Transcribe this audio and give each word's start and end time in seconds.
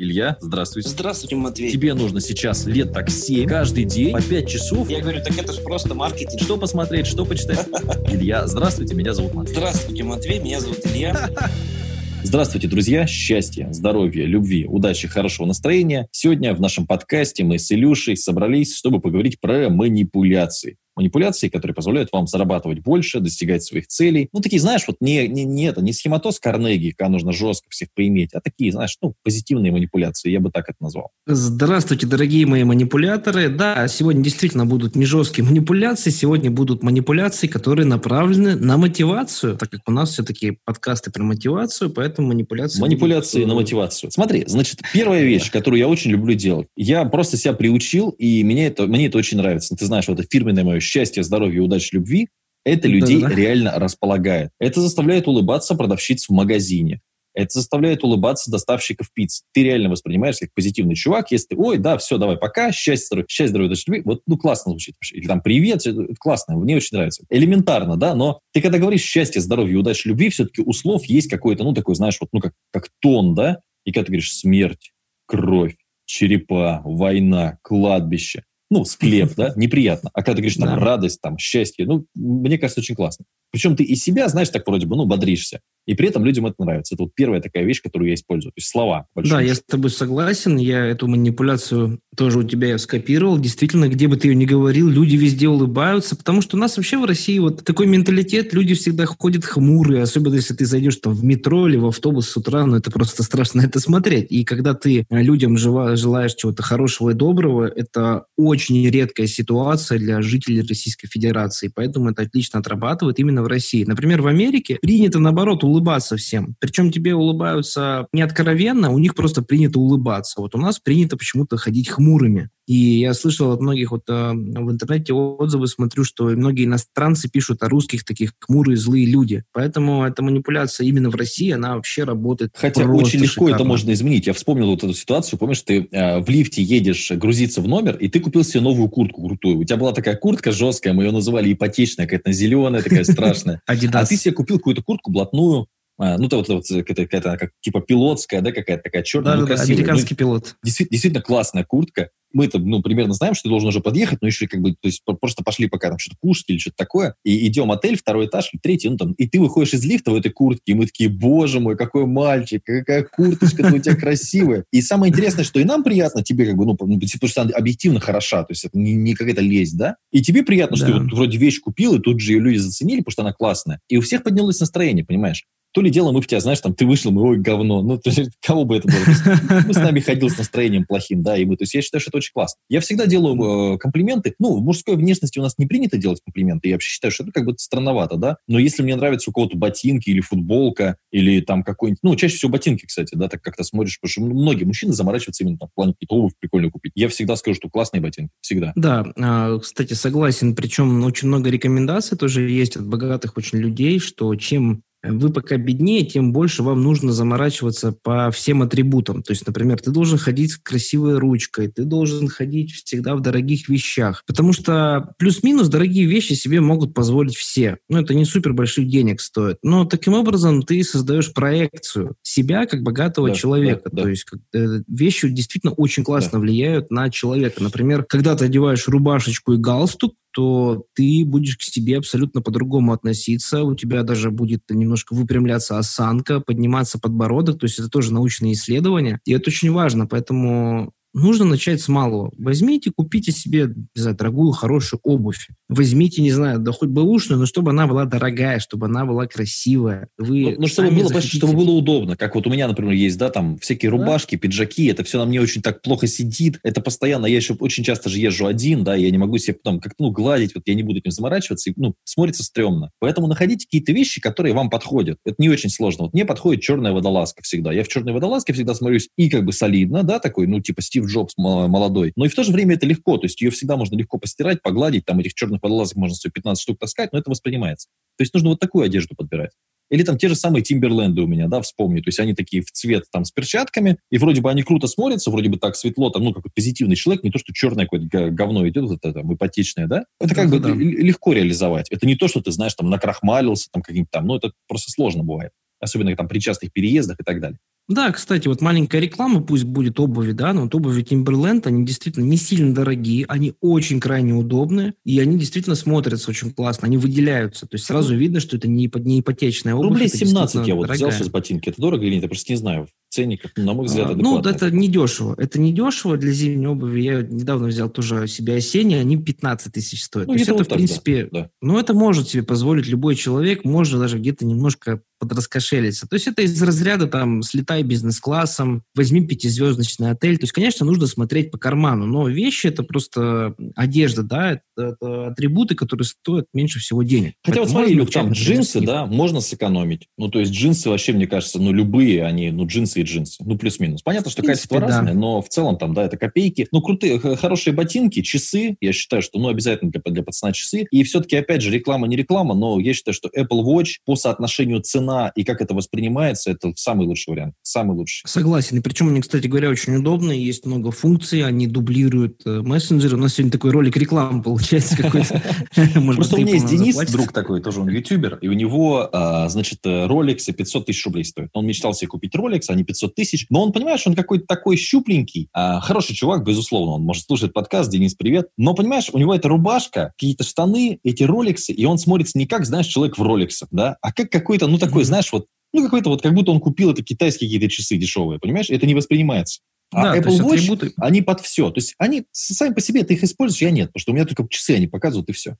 Илья, 0.00 0.36
здравствуйте. 0.40 0.90
Здравствуйте, 0.90 1.34
Матвей. 1.34 1.72
Тебе 1.72 1.92
нужно 1.92 2.20
сейчас 2.20 2.66
лет 2.66 2.92
так 2.92 3.10
7, 3.10 3.48
каждый 3.48 3.82
день, 3.82 4.12
по 4.12 4.22
5 4.22 4.48
часов. 4.48 4.88
Я 4.88 5.00
говорю, 5.00 5.20
так 5.24 5.36
это 5.36 5.52
же 5.52 5.60
просто 5.60 5.92
маркетинг. 5.92 6.40
Что 6.40 6.56
посмотреть, 6.56 7.08
что 7.08 7.24
почитать? 7.24 7.66
Илья, 8.08 8.46
здравствуйте, 8.46 8.94
меня 8.94 9.12
зовут 9.12 9.34
Матвей. 9.34 9.56
Здравствуйте, 9.56 10.04
Матвей, 10.04 10.38
меня 10.38 10.60
зовут 10.60 10.78
Илья. 10.86 11.28
Здравствуйте, 12.22 12.68
друзья! 12.68 13.06
Счастья, 13.06 13.68
здоровья, 13.72 14.24
любви, 14.24 14.66
удачи, 14.66 15.08
хорошего 15.08 15.46
настроения. 15.46 16.06
Сегодня 16.12 16.54
в 16.54 16.60
нашем 16.60 16.86
подкасте 16.86 17.42
мы 17.42 17.58
с 17.58 17.72
Илюшей 17.72 18.16
собрались, 18.16 18.76
чтобы 18.76 19.00
поговорить 19.00 19.40
про 19.40 19.68
манипуляции 19.68 20.76
манипуляции, 20.98 21.48
которые 21.48 21.74
позволяют 21.74 22.10
вам 22.12 22.26
зарабатывать 22.26 22.80
больше, 22.80 23.20
достигать 23.20 23.62
своих 23.62 23.86
целей. 23.86 24.28
Ну, 24.32 24.40
такие, 24.40 24.60
знаешь, 24.60 24.84
вот 24.86 24.96
не, 25.00 25.26
не, 25.28 25.44
не 25.44 25.64
это, 25.64 25.80
не 25.80 25.92
схематоз 25.92 26.40
Карнеги, 26.40 26.94
когда 26.96 27.10
нужно 27.10 27.32
жестко 27.32 27.68
всех 27.70 27.88
поиметь, 27.94 28.30
а 28.34 28.40
такие, 28.40 28.72
знаешь, 28.72 28.96
ну, 29.00 29.14
позитивные 29.22 29.72
манипуляции, 29.72 30.30
я 30.30 30.40
бы 30.40 30.50
так 30.50 30.68
это 30.68 30.76
назвал. 30.80 31.10
Здравствуйте, 31.26 32.06
дорогие 32.06 32.46
мои 32.46 32.64
манипуляторы. 32.64 33.48
Да, 33.48 33.86
сегодня 33.88 34.22
действительно 34.22 34.66
будут 34.66 34.96
не 34.96 35.04
жесткие 35.04 35.46
манипуляции, 35.46 36.10
сегодня 36.10 36.50
будут 36.50 36.82
манипуляции, 36.82 37.46
которые 37.46 37.86
направлены 37.86 38.56
на 38.56 38.76
мотивацию, 38.76 39.56
так 39.56 39.70
как 39.70 39.80
у 39.86 39.92
нас 39.92 40.10
все-таки 40.10 40.58
подкасты 40.64 41.10
про 41.10 41.22
мотивацию, 41.22 41.90
поэтому 41.90 42.28
манипуляции... 42.28 42.80
Манипуляции 42.80 43.38
будут... 43.38 43.48
на 43.48 43.54
мотивацию. 43.54 44.10
Смотри, 44.10 44.44
значит, 44.46 44.80
первая 44.92 45.22
вещь, 45.22 45.50
которую 45.50 45.78
я 45.78 45.88
очень 45.88 46.10
люблю 46.10 46.34
делать, 46.34 46.66
я 46.76 47.04
просто 47.04 47.36
себя 47.36 47.52
приучил, 47.52 48.10
и 48.10 48.42
мне 48.42 48.66
это, 48.66 48.86
мне 48.86 49.06
это 49.06 49.18
очень 49.18 49.38
нравится. 49.38 49.76
Ты 49.76 49.86
знаешь, 49.86 50.08
вот 50.08 50.18
это 50.18 50.28
фирменное 50.30 50.64
мое 50.64 50.80
счастья, 50.88 51.22
здоровья, 51.22 51.62
удачи, 51.62 51.94
любви, 51.94 52.28
это 52.64 52.88
людей 52.88 53.20
да, 53.20 53.28
да. 53.28 53.34
реально 53.34 53.78
располагает. 53.78 54.50
Это 54.58 54.80
заставляет 54.80 55.28
улыбаться 55.28 55.74
продавщиц 55.74 56.28
в 56.28 56.32
магазине. 56.32 57.00
Это 57.34 57.60
заставляет 57.60 58.02
улыбаться 58.02 58.50
доставщиков 58.50 59.12
пиццы. 59.12 59.44
Ты 59.52 59.62
реально 59.62 59.90
воспринимаешь 59.90 60.38
как 60.40 60.52
позитивный 60.54 60.96
чувак, 60.96 61.30
если 61.30 61.48
ты, 61.48 61.56
ой, 61.56 61.78
да, 61.78 61.96
все, 61.96 62.18
давай, 62.18 62.36
пока, 62.36 62.72
счастье, 62.72 63.06
здоровье, 63.06 63.26
счастье, 63.28 63.48
здоровье, 63.48 63.70
удачи, 63.70 63.84
любви. 63.86 64.02
Вот, 64.04 64.22
ну, 64.26 64.36
классно 64.36 64.72
звучит. 64.72 64.96
Или 65.12 65.26
там, 65.26 65.40
привет, 65.40 65.84
классно, 66.18 66.56
мне 66.56 66.76
очень 66.76 66.96
нравится. 66.96 67.24
Элементарно, 67.30 67.96
да, 67.96 68.14
но 68.14 68.40
ты 68.52 68.60
когда 68.60 68.78
говоришь 68.78 69.02
счастье, 69.02 69.40
здоровье, 69.40 69.78
удачи, 69.78 70.08
любви, 70.08 70.30
все-таки 70.30 70.62
у 70.62 70.72
слов 70.72 71.04
есть 71.04 71.28
какой-то, 71.28 71.62
ну, 71.62 71.74
такой, 71.74 71.94
знаешь, 71.94 72.16
вот, 72.20 72.30
ну, 72.32 72.40
как, 72.40 72.54
как 72.72 72.88
тон, 72.98 73.34
да, 73.34 73.60
и 73.84 73.92
когда 73.92 74.06
ты 74.06 74.12
говоришь 74.12 74.34
смерть, 74.34 74.92
кровь, 75.26 75.76
черепа, 76.06 76.82
война, 76.84 77.58
кладбище, 77.62 78.42
ну, 78.70 78.84
склеп, 78.84 79.34
да, 79.34 79.52
неприятно. 79.56 80.10
А 80.12 80.22
когда 80.22 80.36
ты 80.36 80.42
говоришь 80.42 80.56
там 80.56 80.68
да. 80.68 80.78
радость, 80.78 81.20
там, 81.20 81.38
счастье, 81.38 81.86
ну, 81.86 82.06
мне 82.14 82.58
кажется, 82.58 82.80
очень 82.80 82.94
классно. 82.94 83.24
Причем 83.50 83.76
ты 83.76 83.82
и 83.82 83.94
себя, 83.96 84.28
знаешь, 84.28 84.50
так 84.50 84.66
вроде 84.66 84.86
бы, 84.86 84.96
ну, 84.96 85.06
бодришься. 85.06 85.60
И 85.88 85.94
при 85.94 86.08
этом 86.08 86.22
людям 86.22 86.44
это 86.44 86.62
нравится. 86.62 86.94
Это 86.94 87.04
вот 87.04 87.14
первая 87.14 87.40
такая 87.40 87.64
вещь, 87.64 87.80
которую 87.80 88.08
я 88.08 88.14
использую. 88.14 88.52
То 88.52 88.58
есть 88.58 88.68
слова. 88.68 89.06
Да, 89.16 89.40
я 89.40 89.54
с 89.54 89.62
тобой 89.62 89.88
согласен. 89.88 90.58
Я 90.58 90.84
эту 90.84 91.08
манипуляцию 91.08 92.00
тоже 92.14 92.40
у 92.40 92.42
тебя 92.42 92.76
скопировал. 92.76 93.38
Действительно, 93.38 93.88
где 93.88 94.06
бы 94.06 94.18
ты 94.18 94.28
ее 94.28 94.34
ни 94.34 94.44
говорил, 94.44 94.90
люди 94.90 95.16
везде 95.16 95.48
улыбаются. 95.48 96.14
Потому 96.14 96.42
что 96.42 96.58
у 96.58 96.60
нас 96.60 96.76
вообще 96.76 96.98
в 96.98 97.06
России 97.06 97.38
вот 97.38 97.64
такой 97.64 97.86
менталитет. 97.86 98.52
Люди 98.52 98.74
всегда 98.74 99.06
ходят 99.06 99.46
хмурые. 99.46 100.02
Особенно, 100.02 100.34
если 100.34 100.52
ты 100.52 100.66
зайдешь 100.66 100.96
там 100.96 101.14
в 101.14 101.24
метро 101.24 101.66
или 101.66 101.78
в 101.78 101.86
автобус 101.86 102.28
с 102.28 102.36
утра. 102.36 102.66
Ну, 102.66 102.76
это 102.76 102.90
просто 102.90 103.22
страшно 103.22 103.62
это 103.62 103.80
смотреть. 103.80 104.26
И 104.30 104.44
когда 104.44 104.74
ты 104.74 105.06
людям 105.08 105.56
желаешь 105.56 106.34
чего-то 106.34 106.62
хорошего 106.62 107.10
и 107.10 107.14
доброго, 107.14 107.66
это 107.66 108.26
очень 108.36 108.86
редкая 108.90 109.26
ситуация 109.26 109.98
для 109.98 110.20
жителей 110.20 110.60
Российской 110.60 111.08
Федерации. 111.08 111.72
Поэтому 111.74 112.10
это 112.10 112.20
отлично 112.20 112.58
отрабатывает 112.58 113.18
именно 113.18 113.42
в 113.42 113.46
России. 113.46 113.84
Например, 113.84 114.20
в 114.20 114.26
Америке 114.26 114.76
принято, 114.82 115.18
наоборот, 115.18 115.64
улыбаться 115.64 115.77
улыбаться 115.78 116.16
всем. 116.16 116.56
Причем 116.58 116.90
тебе 116.90 117.14
улыбаются 117.14 118.08
не 118.12 118.22
откровенно, 118.22 118.90
у 118.90 118.98
них 118.98 119.14
просто 119.14 119.42
принято 119.42 119.78
улыбаться. 119.78 120.40
Вот 120.40 120.54
у 120.54 120.58
нас 120.58 120.78
принято 120.80 121.16
почему-то 121.16 121.56
ходить 121.56 121.88
хмурыми. 121.88 122.50
И 122.68 123.00
я 123.00 123.14
слышал 123.14 123.50
от 123.50 123.62
многих 123.62 123.92
вот 123.92 124.02
э, 124.10 124.12
в 124.12 124.70
интернете 124.70 125.14
отзывы, 125.14 125.68
смотрю, 125.68 126.04
что 126.04 126.24
многие 126.24 126.66
иностранцы 126.66 127.30
пишут 127.30 127.62
о 127.62 127.68
русских 127.70 128.04
таких 128.04 128.34
хмурые, 128.40 128.76
злые 128.76 129.06
люди. 129.06 129.42
Поэтому 129.52 130.04
эта 130.04 130.22
манипуляция 130.22 130.86
именно 130.86 131.08
в 131.08 131.14
России, 131.14 131.50
она 131.50 131.76
вообще 131.76 132.04
работает 132.04 132.50
Хотя 132.54 132.84
очень 132.84 133.20
легко 133.20 133.46
шикарно. 133.46 133.54
это 133.54 133.64
можно 133.64 133.92
изменить. 133.94 134.26
Я 134.26 134.34
вспомнил 134.34 134.66
вот 134.66 134.84
эту 134.84 134.92
ситуацию. 134.92 135.38
Помнишь, 135.38 135.62
ты 135.62 135.88
э, 135.90 136.20
в 136.20 136.28
лифте 136.28 136.60
едешь 136.60 137.10
грузиться 137.12 137.62
в 137.62 137.68
номер, 137.68 137.96
и 137.96 138.08
ты 138.08 138.20
купил 138.20 138.44
себе 138.44 138.60
новую 138.60 138.90
куртку 138.90 139.26
крутую. 139.26 139.60
У 139.60 139.64
тебя 139.64 139.78
была 139.78 139.94
такая 139.94 140.16
куртка 140.16 140.52
жесткая, 140.52 140.92
мы 140.92 141.04
ее 141.04 141.10
называли 141.10 141.50
ипотечная, 141.50 142.04
какая-то 142.04 142.32
зеленая, 142.32 142.82
такая 142.82 143.04
страшная. 143.04 143.62
А 143.66 144.04
ты 144.04 144.16
себе 144.16 144.34
купил 144.34 144.58
какую-то 144.58 144.82
куртку 144.82 145.10
блатную, 145.10 145.68
а, 145.98 146.16
ну, 146.16 146.26
это 146.26 146.36
вот, 146.36 146.48
вот 146.48 146.64
какая-то, 146.86 147.36
как, 147.36 147.50
типа 147.60 147.80
пилотская, 147.80 148.40
да, 148.40 148.52
какая-то 148.52 148.84
такая 148.84 149.02
черная, 149.02 149.34
да, 149.34 149.40
ну, 149.40 149.46
да, 149.46 149.54
американский 149.54 150.14
ну, 150.14 150.16
пилот. 150.16 150.56
Действительно, 150.62 150.92
действительно 150.92 151.22
классная 151.22 151.64
куртка 151.64 152.10
мы 152.32 152.46
это, 152.46 152.58
ну, 152.58 152.82
примерно 152.82 153.14
знаем, 153.14 153.34
что 153.34 153.44
ты 153.44 153.48
должен 153.48 153.68
уже 153.68 153.80
подъехать, 153.80 154.20
но 154.20 154.28
еще 154.28 154.46
как 154.46 154.60
бы, 154.60 154.72
то 154.72 154.88
есть 154.88 155.02
просто 155.20 155.42
пошли 155.42 155.68
пока 155.68 155.88
там 155.88 155.98
что-то 155.98 156.16
кушать 156.20 156.46
или 156.48 156.58
что-то 156.58 156.76
такое, 156.76 157.14
и 157.24 157.46
идем 157.46 157.70
отель, 157.70 157.96
второй 157.96 158.26
этаж, 158.26 158.50
или 158.52 158.60
третий, 158.60 158.88
ну 158.88 158.96
там, 158.96 159.12
и 159.12 159.28
ты 159.28 159.40
выходишь 159.40 159.74
из 159.74 159.84
лифта 159.84 160.10
в 160.10 160.16
этой 160.16 160.30
куртке, 160.30 160.72
и 160.72 160.74
мы 160.74 160.86
такие, 160.86 161.08
боже 161.08 161.60
мой, 161.60 161.76
какой 161.76 162.06
мальчик, 162.06 162.62
какая 162.64 163.04
курточка 163.04 163.72
у 163.74 163.78
тебя 163.78 163.96
красивая. 163.96 164.64
И 164.72 164.82
самое 164.82 165.10
интересное, 165.10 165.44
что 165.44 165.60
и 165.60 165.64
нам 165.64 165.82
приятно, 165.82 166.22
тебе 166.22 166.46
как 166.46 166.56
бы, 166.56 166.66
ну, 166.66 166.76
потому 166.76 167.00
что 167.26 167.42
она 167.42 167.50
объективно 167.54 168.00
хороша, 168.00 168.42
то 168.42 168.52
есть 168.52 168.64
это 168.64 168.78
не, 168.78 168.94
не 168.94 169.14
какая-то 169.14 169.40
лесть, 169.40 169.76
да? 169.76 169.96
И 170.12 170.22
тебе 170.22 170.42
приятно, 170.42 170.76
что 170.76 170.92
вот 170.92 171.12
вроде 171.12 171.38
вещь 171.38 171.60
купил, 171.60 171.94
и 171.94 172.00
тут 172.00 172.20
же 172.20 172.32
ее 172.32 172.40
люди 172.40 172.58
заценили, 172.58 173.00
потому 173.00 173.12
что 173.12 173.22
она 173.22 173.32
классная. 173.32 173.80
И 173.88 173.96
у 173.96 174.00
всех 174.00 174.22
поднялось 174.22 174.60
настроение, 174.60 175.04
понимаешь? 175.04 175.44
То 175.72 175.80
ли 175.80 175.90
дело 175.90 176.12
мы 176.12 176.22
в 176.22 176.26
тебя, 176.26 176.40
знаешь, 176.40 176.60
там, 176.60 176.74
ты 176.74 176.86
вышел, 176.86 177.10
мы, 177.10 177.22
ой, 177.22 177.38
говно. 177.38 177.82
Ну, 177.82 177.98
то 177.98 178.10
есть, 178.10 178.30
кого 178.40 178.64
бы 178.64 178.76
это 178.76 178.88
было? 178.88 179.62
Мы 179.66 179.74
с 179.74 179.76
нами 179.76 180.00
ходил 180.00 180.30
с 180.30 180.38
настроением 180.38 180.84
плохим, 180.84 181.22
да, 181.22 181.36
и 181.36 181.44
мы. 181.44 181.56
То 181.56 181.62
есть, 181.62 181.74
я 181.74 181.82
считаю, 181.82 182.00
что 182.00 182.10
это 182.10 182.18
очень 182.18 182.32
классно. 182.32 182.58
Я 182.68 182.80
всегда 182.80 183.06
делаю 183.06 183.74
э, 183.74 183.78
комплименты. 183.78 184.34
Ну, 184.38 184.56
в 184.56 184.62
мужской 184.62 184.96
внешности 184.96 185.38
у 185.38 185.42
нас 185.42 185.54
не 185.58 185.66
принято 185.66 185.98
делать 185.98 186.20
комплименты. 186.24 186.68
Я 186.68 186.74
вообще 186.74 186.90
считаю, 186.90 187.12
что 187.12 187.24
это 187.24 187.32
как 187.32 187.44
бы 187.44 187.54
странновато, 187.58 188.16
да. 188.16 188.36
Но 188.46 188.58
если 188.58 188.82
мне 188.82 188.96
нравится 188.96 189.30
у 189.30 189.32
кого-то 189.32 189.56
ботинки 189.56 190.10
или 190.10 190.20
футболка, 190.20 190.96
или 191.10 191.40
там 191.40 191.62
какой-нибудь... 191.62 192.00
Ну, 192.02 192.16
чаще 192.16 192.36
всего 192.36 192.50
ботинки, 192.50 192.86
кстати, 192.86 193.14
да, 193.14 193.28
так 193.28 193.42
как-то 193.42 193.64
смотришь, 193.64 194.00
потому 194.00 194.10
что 194.10 194.20
многие 194.22 194.64
мужчины 194.64 194.92
заморачиваются 194.92 195.44
именно 195.44 195.58
там, 195.58 195.68
в 195.68 195.74
плане 195.74 195.94
обувь 196.08 196.32
прикольно 196.38 196.70
купить. 196.70 196.92
Я 196.94 197.08
всегда 197.08 197.36
скажу, 197.36 197.56
что 197.56 197.68
классные 197.68 198.00
ботинки. 198.00 198.32
Всегда. 198.40 198.72
Да, 198.76 199.06
а, 199.16 199.58
кстати, 199.58 199.94
согласен. 199.94 200.54
Причем 200.54 201.04
очень 201.04 201.28
много 201.28 201.50
рекомендаций 201.50 202.16
тоже 202.16 202.48
есть 202.48 202.76
от 202.76 202.86
богатых 202.86 203.36
очень 203.36 203.58
людей, 203.58 203.98
что 203.98 204.34
чем 204.34 204.82
вы 205.02 205.30
пока 205.30 205.56
беднее, 205.56 206.04
тем 206.04 206.32
больше 206.32 206.62
вам 206.62 206.82
нужно 206.82 207.12
заморачиваться 207.12 207.92
по 207.92 208.30
всем 208.30 208.62
атрибутам. 208.62 209.22
То 209.22 209.32
есть, 209.32 209.46
например, 209.46 209.80
ты 209.80 209.90
должен 209.90 210.18
ходить 210.18 210.52
с 210.52 210.56
красивой 210.56 211.18
ручкой, 211.18 211.68
ты 211.68 211.84
должен 211.84 212.28
ходить 212.28 212.72
всегда 212.72 213.14
в 213.14 213.20
дорогих 213.20 213.68
вещах. 213.68 214.24
Потому 214.26 214.52
что 214.52 215.14
плюс-минус 215.18 215.68
дорогие 215.68 216.06
вещи 216.06 216.32
себе 216.32 216.60
могут 216.60 216.94
позволить 216.94 217.36
все. 217.36 217.78
Ну, 217.88 217.98
это 217.98 218.14
не 218.14 218.24
супер 218.24 218.52
больших 218.52 218.88
денег 218.88 219.20
стоит. 219.20 219.58
Но 219.62 219.84
таким 219.84 220.14
образом 220.14 220.62
ты 220.62 220.82
создаешь 220.82 221.32
проекцию 221.32 222.16
себя 222.22 222.66
как 222.66 222.82
богатого 222.82 223.28
да, 223.28 223.34
человека. 223.34 223.82
Да, 223.84 223.90
да. 223.98 224.02
То 224.02 224.08
есть 224.08 224.24
как, 224.24 224.40
э, 224.54 224.82
вещи 224.88 225.28
действительно 225.28 225.72
очень 225.72 226.02
классно 226.02 226.32
да. 226.32 226.38
влияют 226.38 226.90
на 226.90 227.10
человека. 227.10 227.62
Например, 227.62 228.04
когда 228.04 228.34
ты 228.34 228.46
одеваешь 228.46 228.88
рубашечку 228.88 229.52
и 229.52 229.58
галстук, 229.58 230.14
то 230.38 230.84
ты 230.94 231.24
будешь 231.26 231.56
к 231.56 231.62
себе 231.62 231.98
абсолютно 231.98 232.42
по-другому 232.42 232.92
относиться, 232.92 233.64
у 233.64 233.74
тебя 233.74 234.04
даже 234.04 234.30
будет 234.30 234.62
немножко 234.70 235.12
выпрямляться 235.12 235.78
осанка, 235.78 236.38
подниматься 236.38 237.00
подбородок, 237.00 237.58
то 237.58 237.66
есть 237.66 237.80
это 237.80 237.88
тоже 237.88 238.14
научные 238.14 238.52
исследования, 238.52 239.18
и 239.24 239.32
это 239.32 239.50
очень 239.50 239.72
важно, 239.72 240.06
поэтому 240.06 240.92
нужно 241.14 241.44
начать 241.44 241.80
с 241.80 241.88
малого. 241.88 242.32
Возьмите, 242.38 242.90
купите 242.94 243.32
себе, 243.32 243.66
не 243.66 244.00
знаю, 244.00 244.16
дорогую, 244.16 244.52
хорошую 244.52 245.00
обувь. 245.02 245.48
Возьмите, 245.68 246.22
не 246.22 246.30
знаю, 246.30 246.58
да 246.58 246.72
хоть 246.72 246.88
бэушную, 246.88 247.38
но 247.38 247.46
чтобы 247.46 247.70
она 247.70 247.86
была 247.86 248.04
дорогая, 248.04 248.58
чтобы 248.58 248.86
она 248.86 249.04
была 249.04 249.26
красивая. 249.26 250.08
Вы 250.18 250.52
ну, 250.52 250.62
ну 250.62 250.66
чтобы 250.66 250.90
было, 250.90 251.08
захотите... 251.08 251.38
чтобы 251.38 251.54
было 251.54 251.70
удобно. 251.70 252.16
Как 252.16 252.34
вот 252.34 252.46
у 252.46 252.50
меня, 252.50 252.68
например, 252.68 252.92
есть, 252.92 253.18
да, 253.18 253.30
там 253.30 253.58
всякие 253.58 253.90
рубашки, 253.90 254.36
да? 254.36 254.40
пиджаки, 254.40 254.86
это 254.86 255.04
все 255.04 255.18
на 255.18 255.26
мне 255.26 255.40
очень 255.40 255.62
так 255.62 255.82
плохо 255.82 256.06
сидит. 256.06 256.58
Это 256.62 256.80
постоянно, 256.80 257.26
я 257.26 257.36
еще 257.36 257.54
очень 257.54 257.84
часто 257.84 258.08
же 258.08 258.18
езжу 258.18 258.46
один, 258.46 258.84
да, 258.84 258.94
я 258.94 259.10
не 259.10 259.18
могу 259.18 259.38
себе 259.38 259.54
потом 259.54 259.80
как-то, 259.80 260.04
ну, 260.04 260.10
гладить, 260.10 260.54
вот 260.54 260.64
я 260.66 260.74
не 260.74 260.82
буду 260.82 260.98
этим 260.98 261.10
заморачиваться, 261.10 261.70
и, 261.70 261.74
ну, 261.76 261.94
смотрится 262.04 262.44
стрёмно. 262.44 262.90
Поэтому 262.98 263.26
находите 263.26 263.66
какие-то 263.66 263.92
вещи, 263.92 264.20
которые 264.20 264.54
вам 264.54 264.70
подходят. 264.70 265.18
Это 265.24 265.36
не 265.38 265.48
очень 265.48 265.70
сложно. 265.70 266.04
Вот 266.04 266.14
мне 266.14 266.24
подходит 266.24 266.62
черная 266.62 266.92
водолазка 266.92 267.42
всегда. 267.42 267.72
Я 267.72 267.84
в 267.84 267.88
черной 267.88 268.12
водолазке 268.12 268.52
всегда 268.52 268.74
смотрюсь 268.74 269.08
и 269.16 269.28
как 269.28 269.44
бы 269.44 269.52
солидно, 269.52 270.02
да, 270.02 270.18
такой, 270.18 270.46
ну, 270.46 270.60
типа 270.60 270.82
Стив 270.98 271.06
Джобс 271.06 271.34
молодой. 271.36 272.12
Но 272.16 272.24
и 272.24 272.28
в 272.28 272.34
то 272.34 272.42
же 272.42 272.52
время 272.52 272.74
это 272.74 272.86
легко, 272.86 273.16
то 273.18 273.26
есть 273.26 273.40
ее 273.40 273.50
всегда 273.50 273.76
можно 273.76 273.96
легко 273.96 274.18
постирать, 274.18 274.62
погладить, 274.62 275.04
там 275.04 275.20
этих 275.20 275.34
черных 275.34 275.62
водолазок 275.62 275.96
можно 275.96 276.16
стоить 276.16 276.34
15 276.34 276.60
штук 276.60 276.78
таскать, 276.78 277.12
но 277.12 277.18
это 277.18 277.30
воспринимается. 277.30 277.88
То 278.16 278.22
есть 278.22 278.34
нужно 278.34 278.50
вот 278.50 278.60
такую 278.60 278.84
одежду 278.84 279.14
подбирать. 279.16 279.50
Или 279.90 280.02
там 280.02 280.18
те 280.18 280.28
же 280.28 280.34
самые 280.34 280.62
Тимберленды 280.62 281.22
у 281.22 281.26
меня, 281.26 281.48
да, 281.48 281.62
вспомни. 281.62 282.00
То 282.00 282.08
есть 282.08 282.20
они 282.20 282.34
такие 282.34 282.62
в 282.62 282.70
цвет 282.70 283.04
там 283.10 283.24
с 283.24 283.30
перчатками, 283.30 283.96
и 284.10 284.18
вроде 284.18 284.42
бы 284.42 284.50
они 284.50 284.62
круто 284.62 284.86
смотрятся, 284.86 285.30
вроде 285.30 285.48
бы 285.48 285.56
так 285.56 285.76
светло, 285.76 286.10
там, 286.10 286.24
ну, 286.24 286.34
какой 286.34 286.50
позитивный 286.54 286.94
человек, 286.94 287.24
не 287.24 287.30
то, 287.30 287.38
что 287.38 287.54
черное 287.54 287.86
какое-то 287.86 288.30
говно 288.30 288.68
идет, 288.68 288.84
вот 288.84 288.98
это 289.02 289.12
там 289.14 289.32
ипотечное, 289.32 289.86
да? 289.86 290.04
Это 290.20 290.34
как 290.34 290.50
да, 290.50 290.56
бы 290.56 290.60
да. 290.60 290.74
легко 290.74 291.32
реализовать. 291.32 291.90
Это 291.90 292.06
не 292.06 292.16
то, 292.16 292.28
что 292.28 292.42
ты, 292.42 292.50
знаешь, 292.52 292.74
там 292.74 292.90
накрахмалился, 292.90 293.70
там 293.72 293.82
каким-то 293.82 294.10
там, 294.10 294.26
ну, 294.26 294.36
это 294.36 294.52
просто 294.66 294.90
сложно 294.90 295.22
бывает. 295.22 295.52
Особенно 295.80 296.14
там 296.16 296.28
при 296.28 296.40
частых 296.40 296.70
переездах 296.72 297.18
и 297.20 297.24
так 297.24 297.40
далее. 297.40 297.58
Да, 297.88 298.12
кстати, 298.12 298.48
вот 298.48 298.60
маленькая 298.60 299.00
реклама, 299.00 299.40
пусть 299.40 299.64
будет 299.64 299.98
обуви, 299.98 300.32
да, 300.32 300.52
но 300.52 300.62
вот 300.62 300.74
обуви 300.74 301.02
Timberland, 301.02 301.62
они 301.64 301.86
действительно 301.86 302.24
не 302.24 302.36
сильно 302.36 302.74
дорогие, 302.74 303.24
они 303.28 303.54
очень 303.62 303.98
крайне 303.98 304.34
удобные, 304.34 304.92
и 305.04 305.18
они 305.20 305.38
действительно 305.38 305.74
смотрятся 305.74 306.30
очень 306.30 306.50
классно, 306.52 306.86
они 306.86 306.98
выделяются. 306.98 307.66
То 307.66 307.76
есть 307.76 307.86
сразу 307.86 308.14
видно, 308.14 308.40
что 308.40 308.58
это 308.58 308.68
не, 308.68 308.90
не 308.94 309.20
ипотечная 309.20 309.74
обувь. 309.74 309.92
Рублей 309.92 310.08
17 310.08 310.66
я 310.66 310.74
вот 310.74 310.82
дорогая. 310.82 310.96
взял 310.96 311.12
сейчас 311.12 311.30
ботинки. 311.30 311.70
Это 311.70 311.80
дорого 311.80 312.04
или 312.04 312.14
нет? 312.14 312.24
Я 312.24 312.28
просто 312.28 312.52
не 312.52 312.58
знаю. 312.58 312.88
Ценник, 313.08 313.56
на 313.56 313.72
мой 313.72 313.86
взгляд, 313.86 314.10
а, 314.10 314.14
Ну, 314.16 314.38
это 314.40 314.70
не 314.70 314.88
дешево. 314.88 315.34
Это 315.38 315.58
не 315.58 315.72
дешево 315.72 316.18
для 316.18 316.32
зимней 316.32 316.66
обуви. 316.66 317.00
Я 317.00 317.22
недавно 317.22 317.68
взял 317.68 317.88
тоже 317.88 318.28
себе 318.28 318.56
осенние, 318.56 319.00
они 319.00 319.16
15 319.16 319.72
тысяч 319.72 320.04
стоят. 320.04 320.28
Ну, 320.28 320.34
То 320.34 320.38
есть 320.38 320.50
это, 320.50 320.64
в 320.64 320.68
принципе, 320.68 321.28
да, 321.32 321.50
ну, 321.62 321.78
это 321.78 321.94
может 321.94 322.28
себе 322.28 322.42
позволить 322.42 322.86
любой 322.86 323.14
человек, 323.14 323.64
может 323.64 323.98
даже 323.98 324.18
где-то 324.18 324.44
немножко 324.44 325.00
подраскошелиться. 325.18 326.06
То 326.06 326.14
есть 326.14 326.28
это 326.28 326.42
из 326.42 326.60
разряда 326.62 327.06
там 327.06 327.42
слетай 327.42 327.82
бизнес-классом, 327.82 328.82
возьми 328.94 329.26
пятизвездочный 329.26 330.10
отель. 330.10 330.38
То 330.38 330.44
есть, 330.44 330.52
конечно, 330.52 330.86
нужно 330.86 331.06
смотреть 331.06 331.50
по 331.50 331.58
карману, 331.58 332.06
но 332.06 332.28
вещи 332.28 332.68
это 332.68 332.82
просто 332.82 333.54
одежда, 333.74 334.22
да, 334.22 334.52
это, 334.52 334.62
это 334.76 335.26
атрибуты, 335.28 335.74
которые 335.74 336.06
стоят 336.06 336.46
меньше 336.52 336.78
всего 336.78 337.02
денег. 337.02 337.34
Хотя 337.44 337.60
вот 337.60 337.70
смотри, 337.70 337.94
Люк, 337.94 338.10
там 338.10 338.32
джинсы, 338.32 338.80
да, 338.80 339.06
можно 339.06 339.40
сэкономить. 339.40 340.06
Ну, 340.16 340.28
то 340.28 340.40
есть 340.40 340.52
джинсы 340.52 340.88
вообще, 340.88 341.12
мне 341.12 341.26
кажется, 341.26 341.58
ну, 341.58 341.72
любые 341.72 342.24
они, 342.24 342.50
ну, 342.50 342.66
джинсы 342.66 343.00
и 343.00 343.02
джинсы, 343.02 343.42
ну, 343.44 343.58
плюс-минус. 343.58 344.02
Понятно, 344.02 344.30
что 344.30 344.42
принципе, 344.42 344.76
качество 344.76 344.80
да. 344.80 344.86
разное, 344.86 345.14
но 345.14 345.42
в 345.42 345.48
целом 345.48 345.76
там, 345.78 345.94
да, 345.94 346.04
это 346.04 346.16
копейки. 346.16 346.68
Ну, 346.72 346.80
крутые, 346.80 347.18
хорошие 347.18 347.74
ботинки, 347.74 348.22
часы, 348.22 348.76
я 348.80 348.92
считаю, 348.92 349.22
что, 349.22 349.38
ну, 349.38 349.48
обязательно 349.48 349.90
для, 349.90 350.00
для 350.04 350.22
пацана 350.22 350.52
часы. 350.52 350.86
И 350.90 351.02
все-таки, 351.02 351.36
опять 351.36 351.62
же, 351.62 351.70
реклама 351.70 352.06
не 352.06 352.16
реклама, 352.16 352.54
но 352.54 352.78
я 352.80 352.94
считаю, 352.94 353.14
что 353.14 353.28
Apple 353.36 353.64
Watch 353.64 353.96
по 354.04 354.16
соотношению 354.16 354.80
цены 354.80 355.07
цена 355.08 355.32
и 355.34 355.44
как 355.44 355.60
это 355.60 355.74
воспринимается, 355.74 356.50
это 356.50 356.72
самый 356.76 357.06
лучший 357.06 357.30
вариант. 357.30 357.54
Самый 357.62 357.96
лучший. 357.96 358.22
Согласен. 358.26 358.78
И 358.78 358.80
причем 358.80 359.08
они, 359.08 359.20
кстати 359.20 359.46
говоря, 359.46 359.70
очень 359.70 359.96
удобные. 359.96 360.44
Есть 360.44 360.66
много 360.66 360.90
функций, 360.90 361.42
они 361.44 361.66
дублируют 361.66 362.42
э, 362.44 362.60
мессенджеры. 362.62 363.16
У 363.16 363.20
нас 363.20 363.34
сегодня 363.34 363.52
такой 363.52 363.70
ролик 363.70 363.96
рекламы 363.96 364.42
получается 364.42 364.96
какой-то. 364.96 365.42
Просто 366.16 366.36
у 366.36 366.38
меня 366.38 366.54
есть 366.54 366.66
Денис, 366.66 366.96
друг 367.10 367.32
такой, 367.32 367.60
тоже 367.60 367.80
он 367.80 367.88
ютубер, 367.88 368.38
и 368.40 368.48
у 368.48 368.52
него, 368.52 369.08
а, 369.12 369.48
значит, 369.48 369.80
Rolex 369.84 370.52
500 370.52 370.86
тысяч 370.86 371.04
рублей 371.06 371.24
стоит. 371.24 371.48
Он 371.52 371.66
мечтал 371.66 371.94
себе 371.94 372.08
купить 372.08 372.34
Rolex, 372.34 372.62
а 372.68 372.74
не 372.74 372.84
500 372.84 373.14
тысяч. 373.14 373.46
Но 373.50 373.62
он, 373.62 373.72
понимаешь, 373.72 374.06
он 374.06 374.14
какой-то 374.14 374.46
такой 374.46 374.76
щупленький. 374.76 375.48
А, 375.52 375.80
хороший 375.80 376.14
чувак, 376.14 376.44
безусловно. 376.44 376.92
Он 376.92 377.02
может 377.02 377.24
слушать 377.24 377.52
подкаст. 377.52 377.90
Денис, 377.90 378.14
привет. 378.14 378.48
Но, 378.56 378.74
понимаешь, 378.74 379.10
у 379.12 379.18
него 379.18 379.34
эта 379.34 379.48
рубашка, 379.48 380.12
какие-то 380.16 380.44
штаны, 380.44 381.00
эти 381.02 381.22
роликсы, 381.22 381.72
и 381.72 381.84
он 381.84 381.98
смотрится 381.98 382.38
не 382.38 382.46
как, 382.46 382.66
знаешь, 382.66 382.86
человек 382.86 383.18
в 383.18 383.22
роликсах, 383.22 383.68
да, 383.70 383.96
а 384.02 384.12
как 384.12 384.30
какой-то, 384.30 384.66
ну, 384.66 384.78
такой, 384.78 384.97
знаешь, 385.04 385.32
вот, 385.32 385.46
ну, 385.72 385.84
какой-то 385.84 386.10
вот, 386.10 386.22
как 386.22 386.34
будто 386.34 386.50
он 386.50 386.60
купил 386.60 386.90
это 386.90 387.02
китайские 387.02 387.48
какие-то 387.48 387.68
часы 387.68 387.96
дешевые, 387.96 388.38
понимаешь? 388.38 388.70
Это 388.70 388.86
не 388.86 388.94
воспринимается. 388.94 389.60
А 389.90 390.02
да, 390.02 390.18
Apple 390.18 390.38
Watch, 390.38 390.54
атрибуты... 390.54 390.92
они 390.96 391.22
под 391.22 391.40
все. 391.40 391.70
То 391.70 391.78
есть 391.78 391.94
они 391.98 392.26
сами 392.32 392.74
по 392.74 392.80
себе, 392.80 393.04
ты 393.04 393.14
их 393.14 393.24
используешь, 393.24 393.62
я 393.62 393.70
нет, 393.70 393.88
потому 393.88 394.00
что 394.00 394.12
у 394.12 394.14
меня 394.14 394.26
только 394.26 394.46
часы 394.48 394.72
они 394.72 394.86
показывают, 394.86 395.28
и 395.30 395.32
все. 395.32 395.56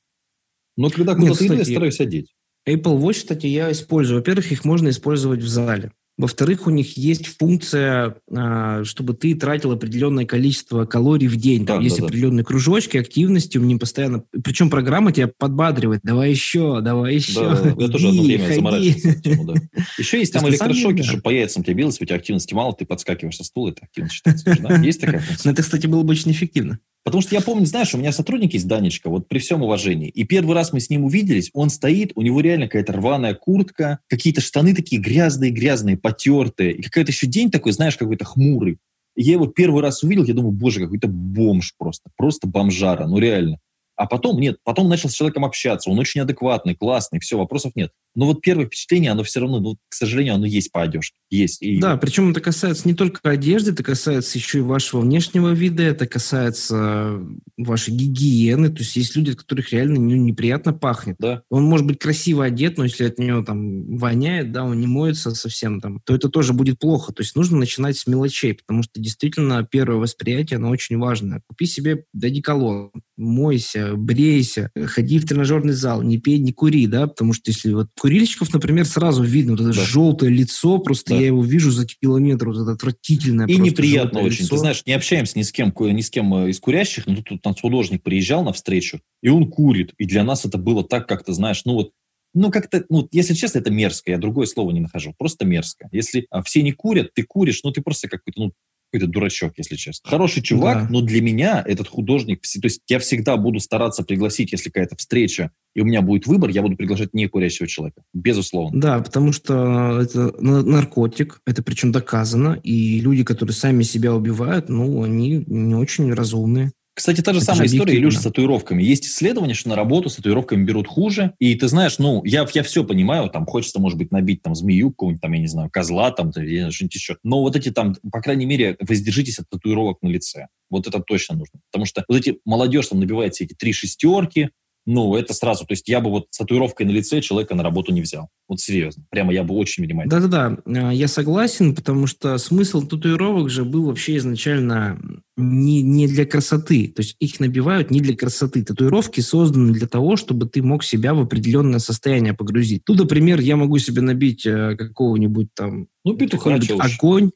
Но 0.76 0.90
когда 0.90 1.14
куда-то 1.14 1.46
иду, 1.46 1.54
я 1.54 1.64
стараюсь 1.64 2.00
одеть. 2.00 2.34
Apple 2.68 2.98
Watch, 3.00 3.14
кстати, 3.14 3.46
я 3.46 3.72
использую. 3.72 4.20
Во-первых, 4.20 4.52
их 4.52 4.64
можно 4.64 4.90
использовать 4.90 5.40
в 5.40 5.48
зале. 5.48 5.92
Во-вторых, 6.18 6.66
у 6.66 6.70
них 6.70 6.96
есть 6.96 7.38
функция, 7.38 8.16
а, 8.28 8.82
чтобы 8.82 9.14
ты 9.14 9.36
тратил 9.36 9.70
определенное 9.70 10.26
количество 10.26 10.84
калорий 10.84 11.28
в 11.28 11.36
день. 11.36 11.64
Там 11.64 11.78
да, 11.78 11.84
есть 11.84 11.98
да, 11.98 12.06
определенные 12.06 12.42
да. 12.42 12.48
кружочки, 12.48 12.96
активности, 12.96 13.56
у 13.56 13.60
меня 13.60 13.78
постоянно... 13.78 14.24
Причем 14.42 14.68
программа 14.68 15.12
тебя 15.12 15.28
подбадривает. 15.28 16.00
Давай 16.02 16.30
еще, 16.30 16.80
давай 16.80 17.14
еще. 17.14 17.40
Да, 17.40 17.74
я 17.78 17.88
тоже 17.88 18.08
одно 18.08 18.22
время 18.24 18.52
заморачивался. 18.52 19.20
Да. 19.44 19.54
Еще 19.98 20.18
есть 20.18 20.32
там 20.32 20.48
электрошоки, 20.48 21.02
чтобы 21.02 21.22
по 21.22 21.30
яйцам 21.30 21.62
тебе 21.62 21.74
билось, 21.74 22.00
у 22.00 22.04
тебя 22.04 22.16
активности 22.16 22.52
мало, 22.52 22.74
ты 22.74 22.84
подскакиваешь 22.84 23.36
со 23.36 23.44
стула, 23.44 23.70
это 23.70 23.84
активность 23.84 24.16
считается. 24.16 24.50
Есть 24.82 25.00
такая 25.00 25.20
функция? 25.20 25.48
Ну, 25.48 25.52
это, 25.52 25.62
кстати, 25.62 25.86
было 25.86 26.02
бы 26.02 26.10
очень 26.10 26.32
эффективно. 26.32 26.80
Потому 27.08 27.22
что 27.22 27.34
я 27.34 27.40
помню, 27.40 27.64
знаешь, 27.64 27.94
у 27.94 27.98
меня 27.98 28.12
сотрудник 28.12 28.52
есть, 28.52 28.68
Данечка, 28.68 29.08
вот 29.08 29.28
при 29.28 29.38
всем 29.38 29.62
уважении. 29.62 30.10
И 30.10 30.24
первый 30.24 30.54
раз 30.54 30.74
мы 30.74 30.80
с 30.80 30.90
ним 30.90 31.04
увиделись, 31.04 31.48
он 31.54 31.70
стоит, 31.70 32.12
у 32.16 32.20
него 32.20 32.42
реально 32.42 32.66
какая-то 32.66 32.92
рваная 32.92 33.32
куртка, 33.32 34.00
какие-то 34.08 34.42
штаны 34.42 34.74
такие 34.74 35.00
грязные-грязные, 35.00 35.96
потертые, 36.08 36.72
и 36.72 36.82
какой-то 36.82 37.10
еще 37.10 37.26
день 37.26 37.50
такой, 37.50 37.72
знаешь, 37.72 37.96
какой-то 37.96 38.24
хмурый. 38.24 38.78
И 39.14 39.22
я 39.22 39.32
его 39.32 39.46
первый 39.46 39.82
раз 39.82 40.02
увидел, 40.02 40.24
я 40.24 40.32
думаю, 40.32 40.52
боже, 40.52 40.80
какой-то 40.80 41.06
бомж 41.06 41.74
просто, 41.76 42.08
просто 42.16 42.46
бомжара, 42.46 43.06
ну 43.06 43.18
реально. 43.18 43.58
А 43.94 44.06
потом, 44.06 44.40
нет, 44.40 44.56
потом 44.64 44.88
начал 44.88 45.10
с 45.10 45.12
человеком 45.12 45.44
общаться, 45.44 45.90
он 45.90 45.98
очень 45.98 46.22
адекватный, 46.22 46.74
классный, 46.74 47.20
все, 47.20 47.36
вопросов 47.36 47.72
нет. 47.74 47.90
Но 48.18 48.26
вот 48.26 48.40
первое 48.40 48.66
впечатление, 48.66 49.12
оно 49.12 49.22
все 49.22 49.38
равно, 49.38 49.60
ну, 49.60 49.76
к 49.88 49.94
сожалению, 49.94 50.34
оно 50.34 50.44
есть 50.44 50.72
по 50.72 50.82
одежке. 50.82 51.14
Есть. 51.30 51.62
И... 51.62 51.78
Да, 51.78 51.96
причем 51.96 52.32
это 52.32 52.40
касается 52.40 52.88
не 52.88 52.94
только 52.94 53.20
одежды, 53.22 53.70
это 53.70 53.84
касается 53.84 54.38
еще 54.38 54.58
и 54.58 54.62
вашего 54.62 55.02
внешнего 55.02 55.50
вида, 55.50 55.84
это 55.84 56.04
касается 56.08 57.24
вашей 57.56 57.94
гигиены. 57.94 58.70
То 58.70 58.80
есть 58.80 58.96
есть 58.96 59.14
люди, 59.14 59.30
от 59.30 59.36
которых 59.36 59.72
реально 59.72 60.00
ну, 60.00 60.16
неприятно 60.16 60.72
пахнет. 60.72 61.14
Да. 61.20 61.42
Он 61.48 61.62
может 61.62 61.86
быть 61.86 62.00
красиво 62.00 62.44
одет, 62.44 62.76
но 62.76 62.84
если 62.84 63.04
от 63.04 63.20
него 63.20 63.44
там 63.44 63.96
воняет, 63.96 64.50
да, 64.50 64.64
он 64.64 64.80
не 64.80 64.88
моется 64.88 65.32
совсем 65.36 65.80
там, 65.80 66.00
то 66.04 66.12
это 66.12 66.28
тоже 66.28 66.54
будет 66.54 66.80
плохо. 66.80 67.12
То 67.12 67.22
есть 67.22 67.36
нужно 67.36 67.58
начинать 67.58 67.96
с 67.96 68.08
мелочей, 68.08 68.54
потому 68.54 68.82
что 68.82 69.00
действительно 69.00 69.62
первое 69.62 69.98
восприятие, 69.98 70.56
оно 70.56 70.70
очень 70.70 70.98
важное. 70.98 71.42
Купи 71.46 71.66
себе 71.66 72.04
додеколон, 72.12 72.90
мойся, 73.16 73.94
брейся, 73.94 74.72
ходи 74.86 75.20
в 75.20 75.26
тренажерный 75.26 75.74
зал, 75.74 76.02
не 76.02 76.18
пей, 76.18 76.38
не 76.38 76.52
кури, 76.52 76.88
да, 76.88 77.06
потому 77.06 77.32
что 77.32 77.50
если 77.50 77.72
вот 77.72 77.88
курильщиков, 78.08 78.54
например, 78.54 78.86
сразу 78.86 79.22
видно 79.22 79.52
вот 79.52 79.60
это 79.60 79.74
да. 79.74 79.84
желтое 79.84 80.32
лицо, 80.32 80.78
просто 80.78 81.10
да. 81.10 81.20
я 81.20 81.26
его 81.26 81.44
вижу 81.44 81.70
за 81.70 81.86
километр, 81.86 82.48
вот 82.48 82.62
это 82.62 82.72
отвратительное. 82.72 83.46
И 83.46 83.56
неприятно 83.56 84.20
очень. 84.20 84.44
Лицо. 84.44 84.54
Ты 84.54 84.58
знаешь, 84.58 84.82
не 84.86 84.94
общаемся 84.94 85.38
ни 85.38 85.42
с 85.42 85.52
кем, 85.52 85.74
ни 85.78 86.00
с 86.00 86.08
кем 86.08 86.34
э, 86.34 86.48
из 86.48 86.58
курящих, 86.58 87.06
но 87.06 87.16
тут, 87.16 87.26
тут 87.26 87.42
там 87.42 87.54
художник 87.54 88.02
приезжал 88.02 88.42
на 88.42 88.54
встречу, 88.54 89.00
и 89.22 89.28
он 89.28 89.50
курит. 89.50 89.92
И 89.98 90.06
для 90.06 90.24
нас 90.24 90.46
это 90.46 90.56
было 90.56 90.82
так, 90.82 91.06
как 91.06 91.22
то 91.22 91.34
знаешь, 91.34 91.62
ну 91.66 91.74
вот 91.74 91.90
ну, 92.34 92.50
как-то, 92.50 92.84
ну, 92.88 93.08
если 93.10 93.34
честно, 93.34 93.58
это 93.58 93.70
мерзко, 93.70 94.10
я 94.10 94.18
другое 94.18 94.46
слово 94.46 94.70
не 94.70 94.80
нахожу, 94.80 95.14
просто 95.18 95.44
мерзко. 95.46 95.88
Если 95.92 96.26
а, 96.30 96.42
все 96.42 96.62
не 96.62 96.72
курят, 96.72 97.12
ты 97.14 97.24
куришь, 97.24 97.60
ну, 97.64 97.72
ты 97.72 97.80
просто 97.80 98.06
какой-то, 98.08 98.40
ну, 98.40 98.52
какой-то 98.90 99.10
дурачок, 99.12 99.52
если 99.56 99.76
честно. 99.76 100.08
Хороший 100.08 100.42
чувак, 100.42 100.84
да. 100.84 100.88
но 100.90 101.00
для 101.00 101.20
меня 101.20 101.62
этот 101.66 101.88
художник, 101.88 102.42
то 102.42 102.60
есть 102.64 102.80
я 102.88 102.98
всегда 102.98 103.36
буду 103.36 103.60
стараться 103.60 104.02
пригласить, 104.02 104.52
если 104.52 104.70
какая-то 104.70 104.96
встреча, 104.96 105.50
и 105.74 105.80
у 105.80 105.84
меня 105.84 106.02
будет 106.02 106.26
выбор, 106.26 106.50
я 106.50 106.62
буду 106.62 106.76
приглашать 106.76 107.14
не 107.14 107.28
курящего 107.28 107.68
человека, 107.68 108.02
безусловно. 108.12 108.80
Да, 108.80 108.98
потому 109.00 109.32
что 109.32 110.00
это 110.00 110.34
наркотик, 110.40 111.40
это 111.46 111.62
причем 111.62 111.92
доказано, 111.92 112.58
и 112.62 113.00
люди, 113.00 113.24
которые 113.24 113.54
сами 113.54 113.82
себя 113.82 114.14
убивают, 114.14 114.68
ну, 114.68 115.02
они 115.02 115.44
не 115.46 115.74
очень 115.74 116.12
разумные. 116.12 116.72
Кстати, 116.98 117.20
та 117.20 117.32
же 117.32 117.38
это 117.38 117.46
самая 117.46 117.68
же 117.68 117.76
история, 117.76 117.94
Илюш, 117.94 118.16
с 118.16 118.22
татуировками. 118.22 118.82
Есть 118.82 119.06
исследования, 119.06 119.54
что 119.54 119.68
на 119.68 119.76
работу 119.76 120.08
с 120.10 120.16
татуировками 120.16 120.64
берут 120.64 120.88
хуже. 120.88 121.32
И 121.38 121.54
ты 121.54 121.68
знаешь, 121.68 122.00
ну, 122.00 122.24
я, 122.24 122.44
я 122.52 122.62
все 122.64 122.82
понимаю, 122.82 123.30
там 123.30 123.46
хочется, 123.46 123.78
может 123.78 123.96
быть, 123.96 124.10
набить 124.10 124.42
там 124.42 124.56
змею 124.56 124.90
какого-нибудь, 124.90 125.22
там, 125.22 125.32
я 125.32 125.38
не 125.38 125.46
знаю, 125.46 125.70
козла, 125.70 126.10
там, 126.10 126.32
что-нибудь 126.32 126.94
еще. 126.96 127.16
Но 127.22 127.40
вот 127.42 127.54
эти 127.54 127.70
там, 127.70 127.94
по 128.10 128.20
крайней 128.20 128.46
мере, 128.46 128.76
воздержитесь 128.80 129.38
от 129.38 129.48
татуировок 129.48 130.02
на 130.02 130.08
лице. 130.08 130.48
Вот 130.70 130.88
это 130.88 130.98
точно 130.98 131.36
нужно. 131.36 131.60
Потому 131.70 131.84
что 131.84 132.04
вот 132.08 132.18
эти 132.18 132.40
молодежь 132.44 132.88
там 132.88 132.98
набивает 132.98 133.32
все 133.32 133.44
эти 133.44 133.54
три 133.54 133.72
шестерки, 133.72 134.50
ну, 134.90 135.14
это 135.16 135.34
сразу. 135.34 135.66
То 135.66 135.72
есть 135.72 135.86
я 135.86 136.00
бы 136.00 136.08
вот 136.08 136.28
с 136.30 136.38
татуировкой 136.38 136.86
на 136.86 136.92
лице 136.92 137.20
человека 137.20 137.54
на 137.54 137.62
работу 137.62 137.92
не 137.92 138.00
взял. 138.00 138.30
Вот 138.48 138.60
серьезно. 138.60 139.04
Прямо 139.10 139.34
я 139.34 139.44
бы 139.44 139.54
очень 139.54 139.84
внимательно. 139.84 140.18
Да-да-да, 140.18 140.90
я 140.92 141.08
согласен, 141.08 141.74
потому 141.74 142.06
что 142.06 142.38
смысл 142.38 142.80
татуировок 142.80 143.50
же 143.50 143.66
был 143.66 143.84
вообще 143.84 144.16
изначально 144.16 144.98
не, 145.36 145.82
не 145.82 146.08
для 146.08 146.24
красоты. 146.24 146.88
То 146.88 147.02
есть 147.02 147.16
их 147.20 147.38
набивают 147.38 147.90
не 147.90 148.00
для 148.00 148.16
красоты. 148.16 148.64
Татуировки 148.64 149.20
созданы 149.20 149.74
для 149.74 149.86
того, 149.86 150.16
чтобы 150.16 150.46
ты 150.46 150.62
мог 150.62 150.82
себя 150.82 151.12
в 151.12 151.20
определенное 151.20 151.80
состояние 151.80 152.32
погрузить. 152.32 152.82
Тут, 152.86 152.98
например, 152.98 153.40
я 153.40 153.56
могу 153.56 153.76
себе 153.76 154.00
набить 154.00 154.46
э, 154.46 154.74
какого-нибудь 154.74 155.48
там... 155.54 155.88
Ну, 156.06 156.16
петуха. 156.16 156.58
Огонь, 156.78 157.30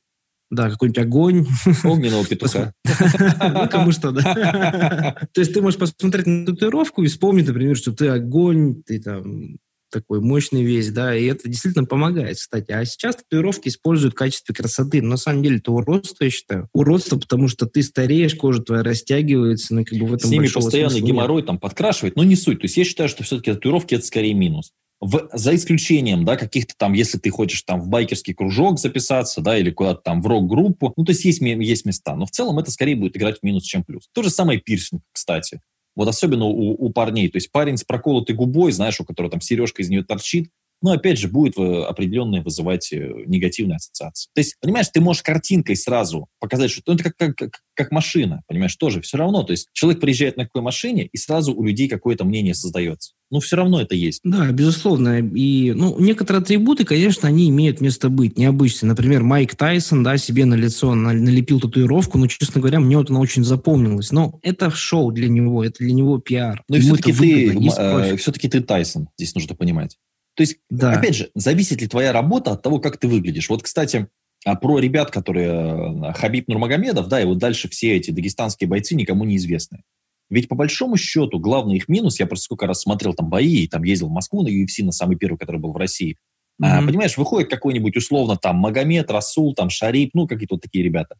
да, 0.53 0.69
какой-нибудь 0.69 1.03
огонь. 1.03 1.47
Огненного 1.83 2.27
петуха. 2.27 2.75
Ну, 2.85 3.69
кому 3.69 3.91
что, 3.91 4.13
да. 4.13 5.17
То 5.33 5.41
есть 5.41 5.55
ты 5.55 5.63
можешь 5.63 5.81
посмотреть 5.81 6.27
на 6.27 6.45
татуировку 6.45 7.03
и 7.03 7.07
вспомнить, 7.07 7.47
например, 7.47 7.75
что 7.75 7.93
ты 7.93 8.09
огонь, 8.09 8.83
ты 8.83 9.01
там 9.01 9.57
такой 9.91 10.21
мощный 10.21 10.63
весь, 10.63 10.91
да, 10.91 11.15
и 11.15 11.27
это 11.27 11.49
действительно 11.49 11.85
помогает, 11.87 12.37
кстати. 12.37 12.71
А 12.73 12.85
сейчас 12.85 13.17
татуировки 13.17 13.69
используют 13.69 14.15
в 14.15 14.17
качестве 14.17 14.55
красоты. 14.55 15.01
Но 15.03 15.11
на 15.11 15.17
самом 15.17 15.43
деле 15.43 15.57
это 15.57 15.73
уродство, 15.73 16.25
я 16.25 16.31
считаю. 16.31 16.69
Уродство, 16.73 17.19
потому 17.19 17.49
что 17.49 17.67
ты 17.67 17.83
стареешь, 17.83 18.35
кожа 18.35 18.63
твоя 18.63 18.83
растягивается, 18.83 19.75
ну, 19.75 19.85
как 19.85 19.99
бы 19.99 20.07
в 20.07 20.15
этом 20.15 20.29
С 20.29 20.33
ними 20.33 20.49
постоянно 20.49 20.99
геморрой 20.99 21.39
нет. 21.39 21.47
там 21.47 21.59
подкрашивает, 21.59 22.17
но 22.17 22.25
не 22.25 22.37
суть. 22.37 22.61
То 22.61 22.65
есть 22.65 22.77
я 22.77 22.85
считаю, 22.85 23.09
что 23.09 23.23
все-таки 23.23 23.53
татуировки 23.53 23.95
это 23.95 24.05
скорее 24.05 24.35
минус 24.35 24.73
в, 25.03 25.29
за 25.33 25.55
исключением, 25.57 26.25
да, 26.25 26.37
каких-то 26.37 26.75
там, 26.79 26.93
если 26.93 27.19
ты 27.19 27.29
хочешь 27.31 27.63
там 27.63 27.81
в 27.81 27.89
байкерский 27.89 28.35
кружок 28.35 28.79
записаться, 28.79 29.41
да, 29.41 29.59
или 29.59 29.71
куда-то 29.71 30.01
там 30.01 30.23
в 30.23 30.27
рок-группу, 30.29 30.93
ну, 30.97 31.05
то 31.05 31.11
есть 31.11 31.25
есть, 31.25 31.41
есть 31.41 31.85
места, 31.85 32.15
но 32.15 32.25
в 32.25 32.31
целом 32.31 32.61
это 32.61 32.71
скорее 32.71 32.95
будет 32.95 33.17
играть 33.17 33.41
в 33.41 33.43
минус, 33.43 33.65
чем 33.65 33.83
плюс. 33.83 34.09
То 34.15 34.23
же 34.23 34.31
самое 34.31 34.61
пирсинг, 34.61 35.03
кстати. 35.11 35.61
Вот 35.97 36.07
особенно 36.07 36.45
у, 36.45 36.87
у 36.87 36.91
парней. 36.91 37.29
То 37.29 37.37
есть 37.37 37.51
парень 37.51 37.77
с 37.77 37.85
проколотой 37.85 38.37
губой, 38.37 38.71
знаешь, 38.71 39.01
у 39.01 39.05
которого 39.05 39.31
там 39.33 39.41
сережка 39.41 39.83
из 39.83 39.89
нее 39.89 40.05
торчит, 40.05 40.49
но 40.83 40.93
опять 40.93 41.19
же 41.19 41.29
будет 41.29 41.57
э, 41.57 41.85
определенные 41.85 42.43
вызывать 42.43 42.93
э, 42.93 43.11
негативные 43.27 43.77
ассоциации. 43.77 44.29
То 44.35 44.41
есть, 44.41 44.57
понимаешь, 44.61 44.89
ты 44.93 45.01
можешь 45.01 45.23
картинкой 45.23 45.77
сразу 45.77 46.29
показать, 46.41 46.71
что 46.71 46.83
ну, 46.87 46.95
это 46.95 47.05
как, 47.05 47.37
как, 47.37 47.51
как, 47.75 47.93
машина, 47.93 48.43
понимаешь, 48.49 48.77
тоже 48.77 49.01
все 49.01 49.17
равно. 49.17 49.43
То 49.45 49.53
есть 49.53 49.69
человек 49.73 50.01
приезжает 50.01 50.37
на 50.37 50.45
какой 50.45 50.63
машине, 50.63 51.09
и 51.11 51.17
сразу 51.17 51.55
у 51.55 51.65
людей 51.65 51.89
какое-то 51.89 52.25
мнение 52.25 52.55
создается. 52.55 53.13
Ну, 53.31 53.41
все 53.41 53.57
равно 53.57 53.81
это 53.81 53.95
есть. 53.95 54.21
Да, 54.25 54.51
безусловно. 54.53 55.21
И, 55.21 55.73
ну, 55.73 55.99
некоторые 55.99 56.43
атрибуты, 56.43 56.85
конечно, 56.85 57.29
они 57.29 57.49
имеют 57.49 57.81
место 57.81 58.11
быть, 58.11 58.37
необычные. 58.37 58.91
Например, 58.91 59.23
Майк 59.23 59.55
Тайсон, 59.55 60.03
да, 60.03 60.19
себе 60.19 60.45
на 60.45 60.55
лицо 60.55 60.95
налепил 60.95 61.59
татуировку, 61.59 62.19
но, 62.19 62.27
честно 62.27 62.61
говоря, 62.61 62.79
мне 62.79 62.99
вот 62.99 63.09
она 63.09 63.21
очень 63.21 63.43
запомнилась. 63.43 64.13
Но 64.13 64.39
это 64.43 64.71
шоу 64.71 65.13
для 65.13 65.29
него, 65.29 65.65
это 65.65 65.79
для 65.79 65.95
него 65.95 66.19
пиар. 66.19 66.63
Но 66.69 66.77
все-таки 66.79 67.13
ты, 67.13 67.71
э, 67.79 68.17
все-таки 68.17 68.49
ты 68.49 68.61
Тайсон, 68.61 69.09
здесь 69.17 69.35
нужно 69.35 69.55
понимать. 69.55 69.97
То 70.35 70.43
есть, 70.43 70.59
да. 70.71 70.93
опять 70.93 71.15
же, 71.15 71.31
зависит 71.35 71.81
ли 71.81 71.89
твоя 71.89 72.13
работа 72.13 72.53
от 72.53 72.63
того, 72.63 72.79
как 72.79 72.97
ты 72.97 73.09
выглядишь. 73.09 73.49
Вот, 73.49 73.63
кстати, 73.63 74.09
а 74.45 74.57
про 74.57 74.79
ребят, 74.79 75.11
которые 75.11 76.11
э, 76.11 76.13
Хабиб 76.15 76.49
Нурмагомедов, 76.49 77.09
да, 77.09 77.21
и 77.21 77.25
вот 77.25 77.39
дальше 77.39 77.69
все 77.69 77.97
эти 77.97 78.11
дагестанские 78.11 78.69
бойцы 78.69 78.95
никому 78.95 79.25
не 79.25 79.37
известны. 79.37 79.83
Ведь 80.31 80.49
по 80.49 80.55
большому 80.55 80.97
счету 80.97 81.39
главный 81.39 81.77
их 81.77 81.89
минус, 81.89 82.19
я 82.19 82.27
просто 82.27 82.45
сколько 82.45 82.67
раз 82.67 82.81
смотрел 82.81 83.13
там 83.13 83.29
бои, 83.29 83.69
там 83.69 83.83
ездил 83.85 84.09
в 84.09 84.13
Москву 84.13 84.43
на 84.43 84.49
UFC, 84.49 84.83
на 84.83 84.93
самый 84.93 85.17
первый, 85.17 85.37
который 85.37 85.61
был 85.61 85.73
в 85.73 85.77
России. 85.77 86.17
Mm-hmm. 86.61 86.67
А, 86.67 86.83
понимаешь, 86.83 87.17
выходит 87.19 87.51
какой-нибудь 87.51 87.97
условно 87.97 88.37
там 88.37 88.57
Магомед, 88.57 89.11
Расул, 89.11 89.55
там 89.55 89.69
Шарип, 89.69 90.11
ну 90.15 90.27
какие-то 90.27 90.55
вот 90.55 90.63
такие 90.63 90.83
ребята. 90.83 91.17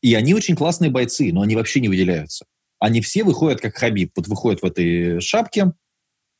И 0.00 0.14
они 0.14 0.32
очень 0.34 0.54
классные 0.54 0.90
бойцы, 0.90 1.32
но 1.32 1.42
они 1.42 1.56
вообще 1.56 1.80
не 1.80 1.88
выделяются. 1.88 2.46
Они 2.78 3.00
все 3.00 3.24
выходят 3.24 3.60
как 3.60 3.74
Хабиб, 3.74 4.12
вот 4.16 4.28
выходят 4.28 4.62
в 4.62 4.64
этой 4.64 5.20
шапке, 5.20 5.72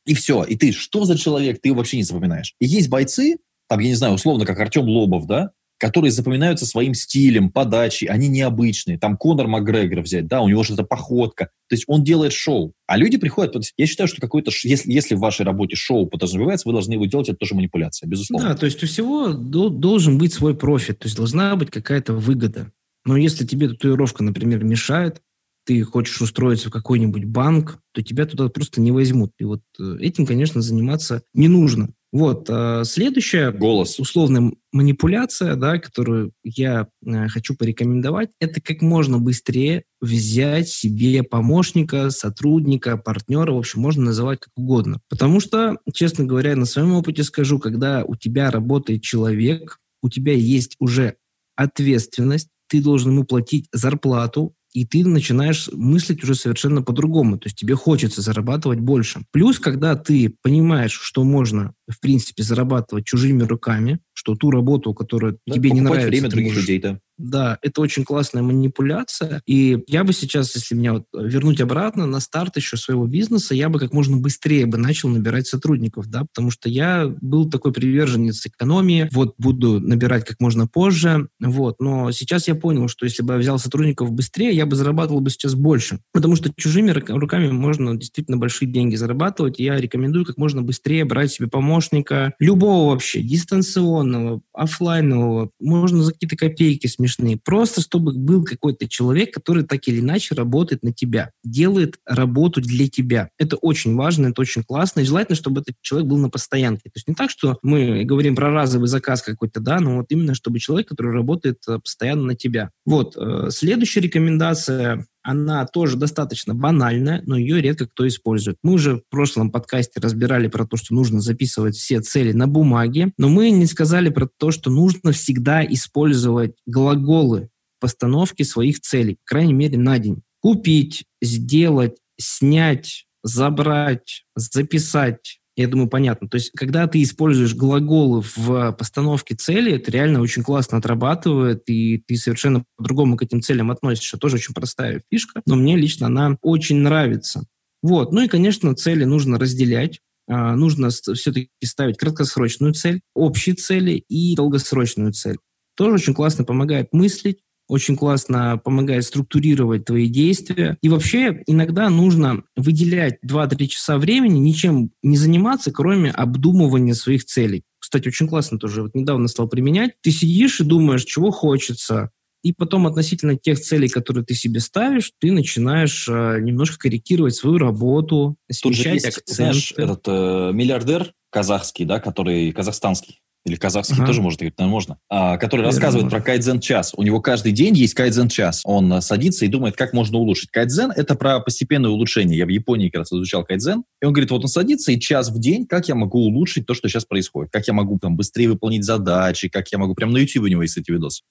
и 0.06 0.14
все. 0.14 0.44
И 0.44 0.56
ты, 0.56 0.72
что 0.72 1.04
за 1.04 1.18
человек, 1.18 1.60
ты 1.60 1.68
его 1.68 1.78
вообще 1.78 1.96
не 1.96 2.02
запоминаешь. 2.02 2.54
И 2.60 2.66
есть 2.66 2.88
бойцы, 2.88 3.36
там, 3.68 3.80
я 3.80 3.88
не 3.88 3.94
знаю, 3.94 4.14
условно, 4.14 4.44
как 4.44 4.58
Артем 4.60 4.88
Лобов, 4.88 5.26
да, 5.26 5.50
которые 5.78 6.12
запоминаются 6.12 6.64
своим 6.64 6.94
стилем, 6.94 7.50
подачей, 7.50 8.06
они 8.06 8.28
необычные. 8.28 8.98
Там 8.98 9.16
Конор 9.16 9.48
Макгрегор 9.48 10.02
взять, 10.02 10.28
да, 10.28 10.40
у 10.40 10.48
него 10.48 10.62
что-то 10.62 10.84
походка. 10.84 11.46
То 11.68 11.74
есть 11.74 11.84
он 11.88 12.04
делает 12.04 12.32
шоу. 12.32 12.72
А 12.86 12.96
люди 12.96 13.16
приходят... 13.16 13.56
Я 13.76 13.86
считаю, 13.86 14.06
что 14.06 14.20
какой-то... 14.20 14.52
Если, 14.62 14.92
если 14.92 15.16
в 15.16 15.18
вашей 15.18 15.44
работе 15.44 15.74
шоу 15.74 16.06
подразумевается, 16.06 16.68
вы 16.68 16.72
должны 16.72 16.92
его 16.92 17.06
делать, 17.06 17.28
это 17.28 17.38
тоже 17.38 17.56
манипуляция, 17.56 18.06
безусловно. 18.06 18.50
Да, 18.50 18.54
то 18.54 18.66
есть 18.66 18.80
у 18.84 18.86
всего 18.86 19.32
должен 19.32 20.18
быть 20.18 20.32
свой 20.32 20.54
профит, 20.54 21.00
то 21.00 21.06
есть 21.06 21.16
должна 21.16 21.56
быть 21.56 21.70
какая-то 21.70 22.12
выгода. 22.12 22.70
Но 23.04 23.16
если 23.16 23.44
тебе 23.44 23.68
татуировка, 23.68 24.22
например, 24.22 24.62
мешает, 24.62 25.20
ты 25.64 25.82
хочешь 25.82 26.20
устроиться 26.20 26.68
в 26.68 26.72
какой-нибудь 26.72 27.24
банк, 27.24 27.78
то 27.92 28.02
тебя 28.02 28.26
туда 28.26 28.48
просто 28.48 28.80
не 28.80 28.92
возьмут. 28.92 29.32
И 29.38 29.44
вот 29.44 29.62
э, 29.78 29.96
этим, 30.00 30.26
конечно, 30.26 30.60
заниматься 30.60 31.22
не 31.34 31.48
нужно. 31.48 31.90
Вот, 32.12 32.48
а 32.50 32.84
следующая 32.84 33.52
Голос. 33.52 33.98
условная 33.98 34.52
манипуляция, 34.70 35.56
да, 35.56 35.78
которую 35.78 36.32
я 36.44 36.88
э, 37.04 37.28
хочу 37.28 37.56
порекомендовать, 37.56 38.30
это 38.38 38.60
как 38.60 38.82
можно 38.82 39.18
быстрее 39.18 39.84
взять 39.98 40.68
себе 40.68 41.22
помощника, 41.22 42.10
сотрудника, 42.10 42.98
партнера, 42.98 43.52
в 43.52 43.58
общем, 43.58 43.80
можно 43.80 44.04
называть 44.04 44.40
как 44.40 44.52
угодно. 44.56 45.00
Потому 45.08 45.40
что, 45.40 45.78
честно 45.94 46.24
говоря, 46.24 46.54
на 46.54 46.66
своем 46.66 46.92
опыте 46.92 47.24
скажу, 47.24 47.58
когда 47.58 48.04
у 48.04 48.14
тебя 48.14 48.50
работает 48.50 49.02
человек, 49.02 49.78
у 50.02 50.10
тебя 50.10 50.34
есть 50.34 50.76
уже 50.80 51.16
ответственность, 51.56 52.48
ты 52.68 52.82
должен 52.82 53.12
ему 53.12 53.24
платить 53.24 53.68
зарплату, 53.72 54.54
и 54.72 54.86
ты 54.86 55.04
начинаешь 55.06 55.68
мыслить 55.72 56.22
уже 56.24 56.34
совершенно 56.34 56.82
по-другому. 56.82 57.38
То 57.38 57.46
есть 57.46 57.56
тебе 57.56 57.74
хочется 57.74 58.22
зарабатывать 58.22 58.80
больше. 58.80 59.22
Плюс, 59.30 59.58
когда 59.58 59.96
ты 59.96 60.34
понимаешь, 60.42 60.98
что 61.00 61.24
можно, 61.24 61.74
в 61.88 62.00
принципе, 62.00 62.42
зарабатывать 62.42 63.04
чужими 63.04 63.42
руками, 63.42 64.00
что 64.14 64.34
ту 64.34 64.50
работу, 64.50 64.94
которая 64.94 65.36
да, 65.46 65.54
тебе 65.54 65.70
не 65.70 65.80
нравится... 65.80 66.08
время 66.08 66.28
других 66.28 66.52
можешь... 66.52 66.62
людей, 66.62 66.80
да. 66.80 66.98
Да, 67.22 67.56
это 67.62 67.80
очень 67.80 68.02
классная 68.02 68.42
манипуляция. 68.42 69.42
И 69.46 69.84
я 69.86 70.02
бы 70.02 70.12
сейчас, 70.12 70.56
если 70.56 70.74
меня 70.74 70.94
вот 70.94 71.04
вернуть 71.14 71.60
обратно 71.60 72.04
на 72.04 72.18
старт 72.18 72.56
еще 72.56 72.76
своего 72.76 73.06
бизнеса, 73.06 73.54
я 73.54 73.68
бы 73.68 73.78
как 73.78 73.92
можно 73.92 74.16
быстрее 74.16 74.66
бы 74.66 74.76
начал 74.76 75.08
набирать 75.08 75.46
сотрудников, 75.46 76.08
да, 76.08 76.24
потому 76.24 76.50
что 76.50 76.68
я 76.68 77.06
был 77.20 77.48
такой 77.48 77.72
приверженец 77.72 78.44
экономии, 78.44 79.08
вот 79.12 79.34
буду 79.38 79.78
набирать 79.78 80.24
как 80.24 80.40
можно 80.40 80.66
позже, 80.66 81.28
вот. 81.38 81.76
Но 81.78 82.10
сейчас 82.10 82.48
я 82.48 82.56
понял, 82.56 82.88
что 82.88 83.06
если 83.06 83.22
бы 83.22 83.34
я 83.34 83.38
взял 83.38 83.56
сотрудников 83.60 84.10
быстрее, 84.10 84.52
я 84.52 84.66
бы 84.66 84.74
зарабатывал 84.74 85.20
бы 85.20 85.30
сейчас 85.30 85.54
больше, 85.54 86.00
потому 86.12 86.34
что 86.34 86.52
чужими 86.56 86.90
руками 86.90 87.52
можно 87.52 87.96
действительно 87.96 88.36
большие 88.36 88.68
деньги 88.68 88.96
зарабатывать. 88.96 89.60
И 89.60 89.64
я 89.64 89.76
рекомендую 89.76 90.24
как 90.24 90.38
можно 90.38 90.60
быстрее 90.60 91.04
брать 91.04 91.30
себе 91.30 91.46
помощника, 91.46 92.34
любого 92.40 92.90
вообще, 92.90 93.22
дистанционного, 93.22 94.42
офлайнового, 94.52 95.50
можно 95.60 96.02
за 96.02 96.12
какие-то 96.12 96.36
копейки 96.36 96.88
смешать 96.88 97.11
смешные. 97.12 97.38
Просто 97.42 97.80
чтобы 97.80 98.12
был 98.12 98.44
какой-то 98.44 98.88
человек, 98.88 99.32
который 99.32 99.64
так 99.64 99.86
или 99.86 100.00
иначе 100.00 100.34
работает 100.34 100.82
на 100.82 100.92
тебя, 100.92 101.30
делает 101.44 101.96
работу 102.06 102.60
для 102.60 102.88
тебя. 102.88 103.30
Это 103.38 103.56
очень 103.56 103.94
важно, 103.94 104.28
это 104.28 104.40
очень 104.40 104.62
классно. 104.62 105.00
И 105.00 105.04
желательно, 105.04 105.36
чтобы 105.36 105.60
этот 105.60 105.76
человек 105.80 106.08
был 106.08 106.18
на 106.18 106.30
постоянке. 106.30 106.84
То 106.84 106.96
есть 106.96 107.08
не 107.08 107.14
так, 107.14 107.30
что 107.30 107.58
мы 107.62 108.04
говорим 108.04 108.34
про 108.34 108.50
разовый 108.50 108.88
заказ 108.88 109.22
какой-то, 109.22 109.60
да, 109.60 109.80
но 109.80 109.96
вот 109.96 110.06
именно 110.10 110.34
чтобы 110.34 110.58
человек, 110.58 110.88
который 110.88 111.12
работает 111.12 111.58
э, 111.68 111.78
постоянно 111.78 112.24
на 112.24 112.34
тебя. 112.34 112.70
Вот. 112.84 113.16
Э, 113.16 113.48
следующая 113.50 114.00
рекомендация 114.00 115.06
она 115.22 115.66
тоже 115.66 115.96
достаточно 115.96 116.54
банальная, 116.54 117.22
но 117.26 117.36
ее 117.36 117.60
редко 117.60 117.86
кто 117.86 118.06
использует. 118.06 118.56
Мы 118.62 118.74
уже 118.74 118.96
в 118.96 119.02
прошлом 119.10 119.50
подкасте 119.50 120.00
разбирали 120.00 120.48
про 120.48 120.66
то, 120.66 120.76
что 120.76 120.94
нужно 120.94 121.20
записывать 121.20 121.76
все 121.76 122.00
цели 122.00 122.32
на 122.32 122.46
бумаге, 122.46 123.12
но 123.18 123.28
мы 123.28 123.50
не 123.50 123.66
сказали 123.66 124.08
про 124.08 124.28
то, 124.38 124.50
что 124.50 124.70
нужно 124.70 125.12
всегда 125.12 125.64
использовать 125.64 126.54
глаголы 126.66 127.48
постановки 127.80 128.42
своих 128.42 128.80
целей, 128.80 129.16
по 129.16 129.34
крайней 129.34 129.54
мере, 129.54 129.76
на 129.76 129.98
день. 129.98 130.22
Купить, 130.40 131.04
сделать, 131.20 131.96
снять, 132.18 133.06
забрать, 133.22 134.24
записать, 134.36 135.40
я 135.56 135.68
думаю, 135.68 135.88
понятно. 135.88 136.28
То 136.28 136.36
есть, 136.36 136.50
когда 136.52 136.86
ты 136.86 137.02
используешь 137.02 137.54
глаголы 137.54 138.22
в 138.36 138.72
постановке 138.72 139.34
цели, 139.34 139.72
это 139.72 139.90
реально 139.90 140.20
очень 140.20 140.42
классно 140.42 140.78
отрабатывает, 140.78 141.64
и 141.66 141.98
ты 141.98 142.16
совершенно 142.16 142.64
по-другому 142.76 143.16
к 143.16 143.22
этим 143.22 143.42
целям 143.42 143.70
относишься. 143.70 144.16
Тоже 144.16 144.36
очень 144.36 144.54
простая 144.54 145.02
фишка, 145.10 145.42
но 145.46 145.56
мне 145.56 145.76
лично 145.76 146.06
она 146.06 146.38
очень 146.40 146.76
нравится. 146.76 147.44
Вот. 147.82 148.12
Ну 148.12 148.22
и, 148.22 148.28
конечно, 148.28 148.74
цели 148.74 149.04
нужно 149.04 149.38
разделять. 149.38 150.00
А, 150.28 150.54
нужно 150.54 150.88
все-таки 150.90 151.50
ставить 151.62 151.98
краткосрочную 151.98 152.72
цель, 152.74 153.02
общие 153.14 153.54
цели 153.54 154.04
и 154.08 154.34
долгосрочную 154.36 155.12
цель. 155.12 155.36
Тоже 155.76 155.94
очень 155.94 156.14
классно 156.14 156.44
помогает 156.44 156.92
мыслить, 156.92 157.40
очень 157.72 157.96
классно 157.96 158.60
помогает 158.62 159.02
структурировать 159.02 159.86
твои 159.86 160.06
действия. 160.06 160.76
И 160.82 160.90
вообще 160.90 161.42
иногда 161.46 161.88
нужно 161.88 162.42
выделять 162.54 163.18
2-3 163.26 163.66
часа 163.66 163.96
времени, 163.96 164.38
ничем 164.38 164.90
не 165.02 165.16
заниматься, 165.16 165.72
кроме 165.72 166.10
обдумывания 166.10 166.92
своих 166.92 167.24
целей. 167.24 167.62
Кстати, 167.78 168.08
очень 168.08 168.28
классно 168.28 168.58
тоже. 168.58 168.82
Вот 168.82 168.94
недавно 168.94 169.26
стал 169.26 169.48
применять. 169.48 169.92
Ты 170.02 170.10
сидишь 170.10 170.60
и 170.60 170.64
думаешь, 170.64 171.04
чего 171.04 171.30
хочется, 171.30 172.10
и 172.42 172.52
потом 172.52 172.86
относительно 172.86 173.38
тех 173.38 173.58
целей, 173.58 173.88
которые 173.88 174.22
ты 174.26 174.34
себе 174.34 174.60
ставишь, 174.60 175.12
ты 175.18 175.32
начинаешь 175.32 176.06
э, 176.10 176.40
немножко 176.40 176.76
корректировать 176.76 177.34
свою 177.34 177.56
работу, 177.56 178.36
смещать 178.50 179.06
акценты. 179.06 179.34
Знаешь, 179.34 179.72
этот 179.78 180.02
э, 180.08 180.50
миллиардер 180.52 181.14
казахский, 181.30 181.86
да, 181.86 182.00
который 182.00 182.52
казахстанский, 182.52 183.22
или 183.44 183.56
казахский 183.56 183.96
ага. 183.96 184.06
тоже 184.06 184.22
может, 184.22 184.40
наверное, 184.40 184.66
можно, 184.68 184.98
а, 185.08 185.36
который 185.36 185.62
Наверное, 185.62 185.74
рассказывает 185.74 186.04
можно. 186.04 186.18
про 186.18 186.24
кайдзен 186.24 186.60
час. 186.60 186.92
У 186.96 187.02
него 187.02 187.20
каждый 187.20 187.52
день 187.52 187.74
есть 187.74 187.94
кайдзен 187.94 188.28
час. 188.28 188.62
Он 188.64 188.92
а, 188.92 189.00
садится 189.00 189.44
и 189.44 189.48
думает, 189.48 189.76
как 189.76 189.92
можно 189.92 190.18
улучшить. 190.18 190.50
Кайдзен— 190.50 190.92
это 190.96 191.16
про 191.16 191.40
постепенное 191.40 191.90
улучшение. 191.90 192.38
Я 192.38 192.46
в 192.46 192.50
Японии 192.50 192.88
как 192.88 193.00
раз 193.00 193.12
изучал 193.12 193.44
кайдзен. 193.44 193.82
И 194.00 194.04
он 194.04 194.12
говорит, 194.12 194.30
вот 194.30 194.42
он 194.42 194.48
садится 194.48 194.92
и 194.92 195.00
час 195.00 195.30
в 195.30 195.40
день, 195.40 195.66
как 195.66 195.88
я 195.88 195.96
могу 195.96 196.20
улучшить 196.20 196.66
то, 196.66 196.74
что 196.74 196.88
сейчас 196.88 197.04
происходит. 197.04 197.50
Как 197.50 197.66
я 197.66 197.72
могу 197.72 197.98
там 197.98 198.16
быстрее 198.16 198.48
выполнить 198.48 198.84
задачи, 198.84 199.48
как 199.48 199.68
я 199.72 199.78
могу... 199.78 199.94
Прям 199.94 200.12
на 200.12 200.18
YouTube 200.18 200.44
у 200.44 200.48
него 200.48 200.62
есть 200.62 200.78
эти 200.78 200.92
видосы. 200.92 201.24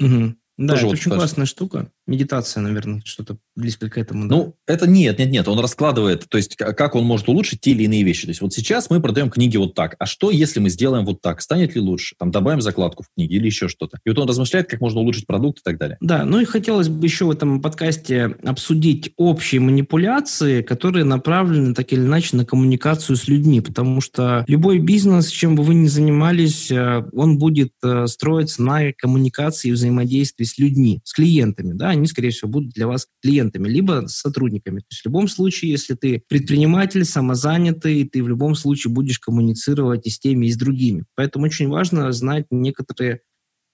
Угу. 0.00 0.34
Да, 0.58 0.72
Тоже 0.72 0.80
это 0.80 0.86
вот 0.86 0.94
очень 0.94 1.10
классная 1.10 1.46
штука. 1.46 1.92
Медитация, 2.08 2.62
наверное, 2.62 3.02
что-то 3.04 3.36
близко 3.54 3.90
к 3.90 3.98
этому. 3.98 4.28
Да? 4.28 4.36
Ну, 4.36 4.56
это 4.66 4.88
нет, 4.88 5.18
нет, 5.18 5.30
нет. 5.30 5.46
Он 5.46 5.58
раскладывает, 5.60 6.26
то 6.28 6.38
есть 6.38 6.56
как 6.56 6.94
он 6.94 7.04
может 7.04 7.28
улучшить 7.28 7.60
те 7.60 7.72
или 7.72 7.84
иные 7.84 8.02
вещи. 8.02 8.22
То 8.22 8.30
есть 8.30 8.40
вот 8.40 8.54
сейчас 8.54 8.88
мы 8.88 9.00
продаем 9.02 9.28
книги 9.28 9.58
вот 9.58 9.74
так. 9.74 9.94
А 9.98 10.06
что, 10.06 10.30
если 10.30 10.58
мы 10.58 10.70
сделаем 10.70 11.04
вот 11.04 11.20
так? 11.20 11.42
Станет 11.42 11.74
ли 11.74 11.80
лучше? 11.80 12.14
Там 12.18 12.30
добавим 12.30 12.62
закладку 12.62 13.02
в 13.02 13.08
книге 13.14 13.36
или 13.36 13.46
еще 13.46 13.68
что-то. 13.68 13.98
И 14.06 14.08
вот 14.08 14.18
он 14.18 14.28
размышляет, 14.28 14.68
как 14.68 14.80
можно 14.80 15.00
улучшить 15.00 15.26
продукт 15.26 15.58
и 15.58 15.62
так 15.62 15.78
далее. 15.78 15.98
Да, 16.00 16.24
ну 16.24 16.40
и 16.40 16.44
хотелось 16.46 16.88
бы 16.88 17.04
еще 17.04 17.26
в 17.26 17.30
этом 17.30 17.60
подкасте 17.60 18.36
обсудить 18.42 19.12
общие 19.16 19.60
манипуляции, 19.60 20.62
которые 20.62 21.04
направлены 21.04 21.74
так 21.74 21.92
или 21.92 22.00
иначе 22.00 22.36
на 22.36 22.46
коммуникацию 22.46 23.16
с 23.16 23.28
людьми. 23.28 23.60
Потому 23.60 24.00
что 24.00 24.44
любой 24.48 24.78
бизнес, 24.78 25.28
чем 25.28 25.56
бы 25.56 25.62
вы 25.62 25.74
ни 25.74 25.88
занимались, 25.88 26.70
э, 26.70 27.04
он 27.12 27.38
будет 27.38 27.72
э, 27.82 28.06
строиться 28.06 28.62
на 28.62 28.92
коммуникации 28.92 29.68
и 29.68 29.72
взаимодействии 29.72 30.44
с 30.44 30.58
людьми, 30.58 31.00
с 31.04 31.12
клиентами. 31.12 31.74
Да? 31.74 31.94
Они, 31.98 32.06
скорее 32.06 32.30
всего, 32.30 32.50
будут 32.50 32.70
для 32.70 32.86
вас 32.86 33.06
клиентами, 33.22 33.68
либо 33.68 34.04
сотрудниками. 34.06 34.80
То 34.80 34.86
есть 34.90 35.02
в 35.02 35.06
любом 35.06 35.28
случае, 35.28 35.70
если 35.70 35.94
ты 35.94 36.22
предприниматель, 36.28 37.04
самозанятый, 37.04 38.08
ты 38.08 38.22
в 38.22 38.28
любом 38.28 38.54
случае 38.54 38.92
будешь 38.92 39.18
коммуницировать 39.18 40.06
и 40.06 40.10
с 40.10 40.18
теми, 40.18 40.46
и 40.46 40.52
с 40.52 40.56
другими. 40.56 41.04
Поэтому 41.14 41.44
очень 41.44 41.68
важно 41.68 42.10
знать 42.12 42.46
некоторые 42.50 43.20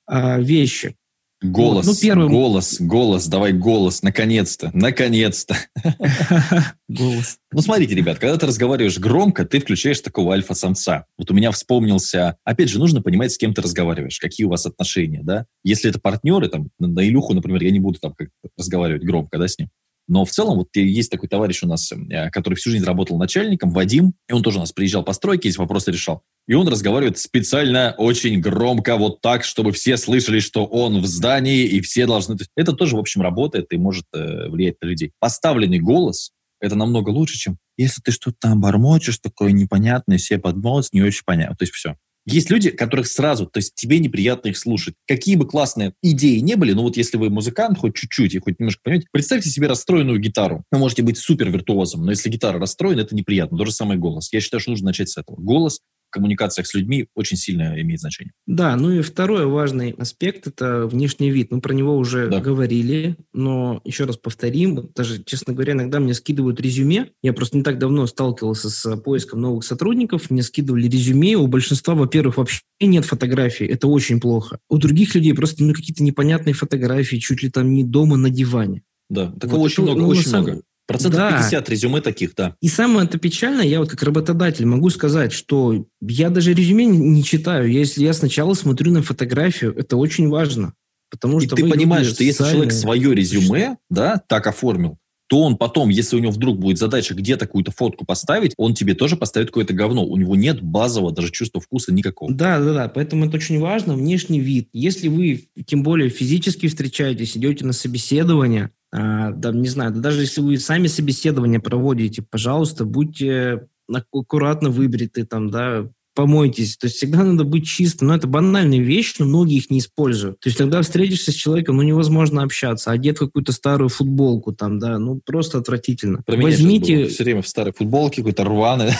а, 0.06 0.40
вещи. 0.40 0.96
Голос, 1.44 1.84
ну, 1.84 1.94
первым... 1.94 2.32
голос, 2.32 2.80
голос, 2.80 3.26
давай 3.26 3.52
голос, 3.52 4.02
наконец-то, 4.02 4.70
наконец-то. 4.72 5.54
Голос. 6.88 7.38
Ну, 7.52 7.60
смотрите, 7.60 7.94
ребят, 7.94 8.18
когда 8.18 8.38
ты 8.38 8.46
разговариваешь 8.46 8.98
громко, 8.98 9.44
ты 9.44 9.60
включаешь 9.60 10.00
такого 10.00 10.32
альфа-самца. 10.32 11.04
Вот 11.18 11.30
у 11.30 11.34
меня 11.34 11.50
вспомнился... 11.50 12.38
Опять 12.44 12.70
же, 12.70 12.78
нужно 12.78 13.02
понимать, 13.02 13.32
с 13.32 13.38
кем 13.38 13.52
ты 13.52 13.60
разговариваешь, 13.60 14.18
какие 14.18 14.46
у 14.46 14.50
вас 14.50 14.64
отношения, 14.64 15.20
да? 15.22 15.44
Если 15.62 15.90
это 15.90 16.00
партнеры, 16.00 16.48
там, 16.48 16.70
на 16.78 17.06
Илюху, 17.06 17.34
например, 17.34 17.62
я 17.62 17.70
не 17.70 17.80
буду 17.80 17.98
там 18.00 18.14
разговаривать 18.56 19.04
громко, 19.04 19.36
да, 19.38 19.46
с 19.46 19.58
ним. 19.58 19.68
Но 20.06 20.24
в 20.24 20.30
целом, 20.30 20.58
вот 20.58 20.68
есть 20.74 21.10
такой 21.10 21.28
товарищ 21.28 21.62
у 21.62 21.66
нас, 21.66 21.90
э, 21.92 22.30
который 22.30 22.54
всю 22.54 22.70
жизнь 22.70 22.84
работал 22.84 23.18
начальником, 23.18 23.70
Вадим, 23.70 24.14
и 24.28 24.32
он 24.32 24.42
тоже 24.42 24.58
у 24.58 24.60
нас 24.60 24.72
приезжал 24.72 25.02
по 25.02 25.12
стройке, 25.12 25.48
эти 25.48 25.58
вопросы 25.58 25.90
решал. 25.90 26.22
И 26.46 26.54
он 26.54 26.68
разговаривает 26.68 27.18
специально 27.18 27.94
очень 27.96 28.40
громко, 28.40 28.96
вот 28.96 29.22
так, 29.22 29.44
чтобы 29.44 29.72
все 29.72 29.96
слышали, 29.96 30.40
что 30.40 30.66
он 30.66 31.00
в 31.00 31.06
здании, 31.06 31.64
и 31.64 31.80
все 31.80 32.06
должны... 32.06 32.36
Это 32.54 32.74
тоже, 32.74 32.96
в 32.96 33.00
общем, 33.00 33.22
работает 33.22 33.72
и 33.72 33.78
может 33.78 34.04
э, 34.12 34.48
влиять 34.48 34.76
на 34.82 34.86
людей. 34.86 35.12
Поставленный 35.18 35.78
голос– 35.78 36.32
это 36.60 36.74
намного 36.76 37.10
лучше, 37.10 37.38
чем 37.38 37.58
если 37.76 38.00
ты 38.00 38.12
что-то 38.12 38.36
там 38.40 38.60
бормочешь, 38.60 39.18
такое 39.18 39.52
непонятное, 39.52 40.18
все 40.18 40.38
под 40.38 40.56
нос, 40.56 40.90
не 40.92 41.02
очень 41.02 41.22
понятно. 41.24 41.56
То 41.56 41.64
есть 41.64 41.74
все. 41.74 41.96
Есть 42.26 42.50
люди, 42.50 42.70
которых 42.70 43.06
сразу, 43.06 43.46
то 43.46 43.58
есть 43.58 43.74
тебе 43.74 43.98
неприятно 43.98 44.48
их 44.48 44.56
слушать. 44.56 44.94
Какие 45.06 45.36
бы 45.36 45.46
классные 45.46 45.92
идеи 46.02 46.38
не 46.38 46.56
были, 46.56 46.72
но 46.72 46.82
вот 46.82 46.96
если 46.96 47.18
вы 47.18 47.28
музыкант, 47.28 47.78
хоть 47.78 47.94
чуть-чуть 47.94 48.34
и 48.34 48.38
хоть 48.38 48.58
немножко 48.58 48.80
понимаете, 48.82 49.08
представьте 49.12 49.50
себе 49.50 49.66
расстроенную 49.66 50.18
гитару. 50.18 50.64
Вы 50.70 50.78
можете 50.78 51.02
быть 51.02 51.18
супер 51.18 51.50
виртуозом, 51.50 52.04
но 52.04 52.12
если 52.12 52.30
гитара 52.30 52.58
расстроена, 52.58 53.00
это 53.00 53.14
неприятно. 53.14 53.58
То 53.58 53.66
же 53.66 53.72
самое 53.72 54.00
голос. 54.00 54.32
Я 54.32 54.40
считаю, 54.40 54.60
что 54.60 54.70
нужно 54.70 54.86
начать 54.86 55.10
с 55.10 55.18
этого. 55.18 55.36
Голос 55.36 55.80
коммуникациях 56.14 56.66
с 56.66 56.74
людьми 56.74 57.08
очень 57.14 57.36
сильно 57.36 57.80
имеет 57.80 58.00
значение. 58.00 58.32
Да, 58.46 58.76
ну 58.76 58.92
и 58.92 59.02
второй 59.02 59.46
важный 59.46 59.90
аспект– 59.98 60.46
это 60.48 60.86
внешний 60.86 61.30
вид. 61.30 61.50
Мы 61.50 61.60
про 61.60 61.74
него 61.74 61.96
уже 61.96 62.28
да. 62.28 62.40
говорили, 62.40 63.16
но 63.32 63.80
еще 63.84 64.04
раз 64.04 64.16
повторим, 64.16 64.90
даже, 64.94 65.22
честно 65.24 65.52
говоря, 65.52 65.72
иногда 65.72 66.00
мне 66.00 66.14
скидывают 66.14 66.60
резюме. 66.60 67.10
Я 67.22 67.32
просто 67.32 67.56
не 67.56 67.62
так 67.62 67.78
давно 67.78 68.06
сталкивался 68.06 68.70
с 68.70 68.96
поиском 68.98 69.40
новых 69.40 69.64
сотрудников, 69.64 70.30
мне 70.30 70.42
скидывали 70.42 70.88
резюме, 70.88 71.36
у 71.36 71.46
большинства, 71.48 71.94
во-первых, 71.94 72.36
вообще 72.36 72.62
нет 72.80 73.04
фотографий, 73.04 73.66
это 73.66 73.88
очень 73.88 74.20
плохо. 74.20 74.58
У 74.68 74.78
других 74.78 75.14
людей 75.14 75.34
просто 75.34 75.64
ну, 75.64 75.74
какие-то 75.74 76.02
непонятные 76.02 76.54
фотографии, 76.54 77.16
чуть 77.16 77.42
ли 77.42 77.50
там 77.50 77.74
не 77.74 77.84
дома 77.84 78.16
на 78.16 78.30
диване. 78.30 78.82
Да, 79.10 79.32
такого 79.32 79.60
вот 79.60 79.66
очень 79.66 79.82
это, 79.82 79.92
много, 79.92 80.00
ну, 80.00 80.08
очень 80.08 80.28
много. 80.30 80.62
Процентов 80.86 81.18
да. 81.18 81.38
50 81.38 81.68
резюме 81.70 82.00
таких, 82.00 82.34
да. 82.34 82.56
И 82.60 82.68
самое 82.68 83.06
это 83.06 83.18
печальное, 83.18 83.64
я 83.64 83.80
вот 83.80 83.90
как 83.90 84.02
работодатель 84.02 84.66
могу 84.66 84.90
сказать, 84.90 85.32
что 85.32 85.86
я 86.00 86.30
даже 86.30 86.52
резюме 86.52 86.84
не 86.84 87.24
читаю. 87.24 87.70
Если 87.70 88.04
я 88.04 88.12
сначала 88.12 88.54
смотрю 88.54 88.92
на 88.92 89.02
фотографию, 89.02 89.74
это 89.76 89.96
очень 89.96 90.28
важно. 90.28 90.74
Потому 91.10 91.38
и 91.40 91.46
что 91.46 91.56
ты 91.56 91.68
понимаешь, 91.68 92.08
что 92.08 92.24
если 92.24 92.44
человек 92.44 92.72
свое 92.72 93.14
резюме, 93.14 93.76
да, 93.88 94.20
так 94.28 94.46
оформил, 94.46 94.98
то 95.26 95.40
он 95.40 95.56
потом, 95.56 95.88
если 95.88 96.16
у 96.16 96.18
него 96.18 96.32
вдруг 96.32 96.58
будет 96.58 96.78
задача 96.78 97.14
где-то 97.14 97.46
какую-то 97.46 97.72
фотку 97.72 98.04
поставить, 98.04 98.52
он 98.56 98.74
тебе 98.74 98.94
тоже 98.94 99.16
поставит 99.16 99.48
какое-то 99.48 99.72
говно. 99.72 100.04
У 100.04 100.16
него 100.16 100.36
нет 100.36 100.60
базового 100.62 101.12
даже 101.12 101.30
чувства 101.30 101.60
вкуса 101.60 101.94
никакого. 101.94 102.32
Да, 102.32 102.58
да, 102.58 102.74
да. 102.74 102.88
Поэтому 102.88 103.26
это 103.26 103.36
очень 103.36 103.58
важно, 103.58 103.94
внешний 103.94 104.40
вид. 104.40 104.68
Если 104.72 105.08
вы, 105.08 105.48
тем 105.66 105.82
более, 105.82 106.10
физически 106.10 106.68
встречаетесь, 106.68 107.36
идете 107.36 107.64
на 107.64 107.72
собеседование, 107.72 108.70
а, 108.96 109.32
да, 109.32 109.50
не 109.50 109.66
знаю, 109.66 109.92
даже 109.92 110.20
если 110.20 110.40
вы 110.40 110.56
сами 110.56 110.86
собеседование 110.86 111.58
проводите, 111.58 112.22
пожалуйста, 112.22 112.84
будьте 112.84 113.66
аккуратно 114.12 114.70
выбриты, 114.70 115.26
там, 115.26 115.50
да, 115.50 115.90
помойтесь. 116.14 116.76
То 116.76 116.86
есть 116.86 116.96
всегда 116.96 117.22
надо 117.24 117.44
быть 117.44 117.66
чистым. 117.66 118.08
Но 118.08 118.16
это 118.16 118.26
банальная 118.26 118.78
вещь, 118.78 119.14
но 119.18 119.26
многие 119.26 119.56
их 119.56 119.70
не 119.70 119.78
используют. 119.78 120.40
То 120.40 120.48
есть 120.48 120.58
когда 120.58 120.80
встретишься 120.82 121.32
с 121.32 121.34
человеком, 121.34 121.76
ну 121.76 121.82
невозможно 121.82 122.42
общаться. 122.42 122.90
Одет 122.90 123.18
какую-то 123.18 123.52
старую 123.52 123.88
футболку 123.88 124.52
там, 124.52 124.78
да, 124.78 124.98
ну 124.98 125.20
просто 125.24 125.58
отвратительно. 125.58 126.22
Про 126.24 126.36
Возьмите... 126.36 127.06
Все 127.06 127.24
время 127.24 127.42
в 127.42 127.48
старой 127.48 127.72
футболке, 127.72 128.22
какой-то 128.22 128.44
рваный. 128.44 128.86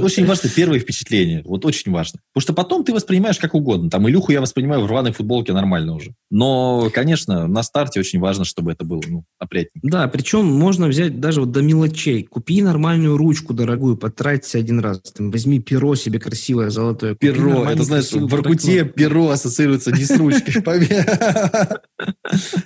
Очень 0.00 0.26
важно 0.26 0.48
первое 0.54 0.78
впечатление. 0.78 1.42
Вот 1.44 1.64
очень 1.64 1.92
важно. 1.92 2.20
Потому 2.32 2.42
что 2.42 2.52
потом 2.54 2.84
ты 2.84 2.92
воспринимаешь 2.92 3.38
как 3.38 3.54
угодно. 3.54 3.90
Там 3.90 4.08
Илюху 4.08 4.32
я 4.32 4.40
воспринимаю 4.40 4.82
в 4.82 4.86
рваной 4.86 5.12
футболке 5.12 5.52
нормально 5.52 5.94
уже. 5.94 6.14
Но, 6.30 6.90
конечно, 6.92 7.46
на 7.46 7.62
старте 7.62 8.00
очень 8.00 8.20
важно, 8.20 8.44
чтобы 8.44 8.72
это 8.72 8.84
было 8.84 9.02
ну, 9.08 9.24
опрятненько. 9.38 9.88
Да, 9.88 10.08
причем 10.08 10.46
можно 10.46 10.86
взять 10.86 11.20
даже 11.20 11.40
вот 11.40 11.52
до 11.52 11.62
мелочей. 11.62 12.24
Купи 12.24 12.62
нормальную 12.62 13.16
ручку 13.16 13.54
дорогую, 13.54 13.96
потраться 13.96 14.58
один 14.58 14.80
раз 14.80 15.00
допустим, 15.24 15.30
возьми 15.30 15.60
перо 15.60 15.94
себе 15.94 16.18
красивое 16.18 16.70
золотое. 16.70 17.14
Перо, 17.14 17.64
это 17.64 17.82
знаешь, 17.82 18.12
в 18.12 18.28
Воркуте 18.28 18.84
перо 18.84 19.30
ассоциируется 19.30 19.92
не 19.92 20.04
с 20.04 20.16
ручкой. 20.16 20.62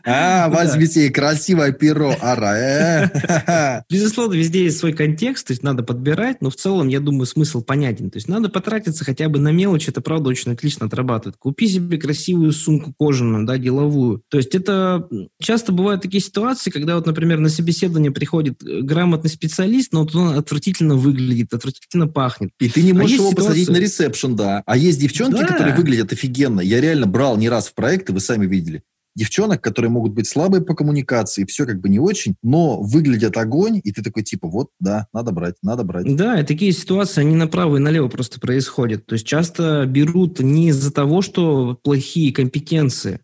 А, 0.04 0.48
возьмите 0.48 1.10
красивое 1.10 1.72
перо, 1.72 2.14
ара. 2.20 2.56
Э. 2.56 3.82
Безусловно, 3.90 4.34
везде 4.34 4.64
есть 4.64 4.78
свой 4.78 4.92
контекст, 4.92 5.46
то 5.46 5.52
есть 5.52 5.62
надо 5.62 5.82
подбирать, 5.82 6.40
но 6.40 6.50
в 6.50 6.56
целом, 6.56 6.88
я 6.88 7.00
думаю, 7.00 7.26
смысл 7.26 7.62
понятен. 7.62 8.10
То 8.10 8.16
есть 8.16 8.28
надо 8.28 8.48
потратиться 8.48 9.04
хотя 9.04 9.28
бы 9.28 9.38
на 9.38 9.52
мелочь, 9.52 9.88
это 9.88 10.00
правда 10.00 10.30
очень 10.30 10.52
отлично 10.52 10.86
отрабатывает. 10.86 11.36
Купи 11.36 11.68
себе 11.68 11.98
красивую 11.98 12.52
сумку 12.52 12.94
кожаную, 12.98 13.46
да, 13.46 13.58
деловую. 13.58 14.22
То 14.28 14.38
есть 14.38 14.54
это 14.54 15.06
часто 15.40 15.72
бывают 15.72 16.02
такие 16.02 16.22
ситуации, 16.22 16.70
когда 16.70 16.96
вот, 16.96 17.06
например, 17.06 17.38
на 17.38 17.50
собеседование 17.50 18.10
приходит 18.10 18.62
грамотный 18.62 19.30
специалист, 19.30 19.92
но 19.92 20.02
вот 20.02 20.14
он 20.14 20.36
отвратительно 20.36 20.94
выглядит, 20.94 21.52
отвратительно 21.52 22.08
пахнет. 22.08 22.47
И 22.58 22.68
ты 22.68 22.82
не 22.82 22.92
можешь 22.92 23.18
а 23.18 23.22
его 23.22 23.30
ситуация... 23.30 23.48
посадить 23.48 23.68
на 23.68 23.76
ресепшн, 23.76 24.36
да. 24.36 24.62
А 24.66 24.76
есть 24.76 25.00
девчонки, 25.00 25.40
да. 25.40 25.46
которые 25.46 25.74
выглядят 25.74 26.12
офигенно. 26.12 26.60
Я 26.60 26.80
реально 26.80 27.06
брал 27.06 27.36
не 27.36 27.48
раз 27.48 27.68
в 27.68 27.74
проекты, 27.74 28.12
вы 28.12 28.20
сами 28.20 28.46
видели 28.46 28.82
девчонок, 29.18 29.60
которые 29.60 29.90
могут 29.90 30.12
быть 30.12 30.28
слабые 30.28 30.62
по 30.62 30.74
коммуникации, 30.74 31.44
все 31.44 31.66
как 31.66 31.80
бы 31.80 31.88
не 31.88 31.98
очень, 31.98 32.36
но 32.42 32.80
выглядят 32.80 33.36
огонь, 33.36 33.80
и 33.82 33.90
ты 33.90 34.02
такой 34.02 34.22
типа, 34.22 34.48
вот, 34.48 34.68
да, 34.78 35.08
надо 35.12 35.32
брать, 35.32 35.56
надо 35.60 35.82
брать. 35.82 36.14
Да, 36.16 36.40
и 36.40 36.44
такие 36.44 36.72
ситуации, 36.72 37.22
они 37.22 37.34
направо 37.34 37.76
и 37.76 37.80
налево 37.80 38.08
просто 38.08 38.38
происходят. 38.40 39.06
То 39.06 39.14
есть 39.14 39.26
часто 39.26 39.84
берут 39.86 40.38
не 40.38 40.68
из-за 40.68 40.92
того, 40.92 41.20
что 41.20 41.78
плохие 41.82 42.32
компетенции, 42.32 43.20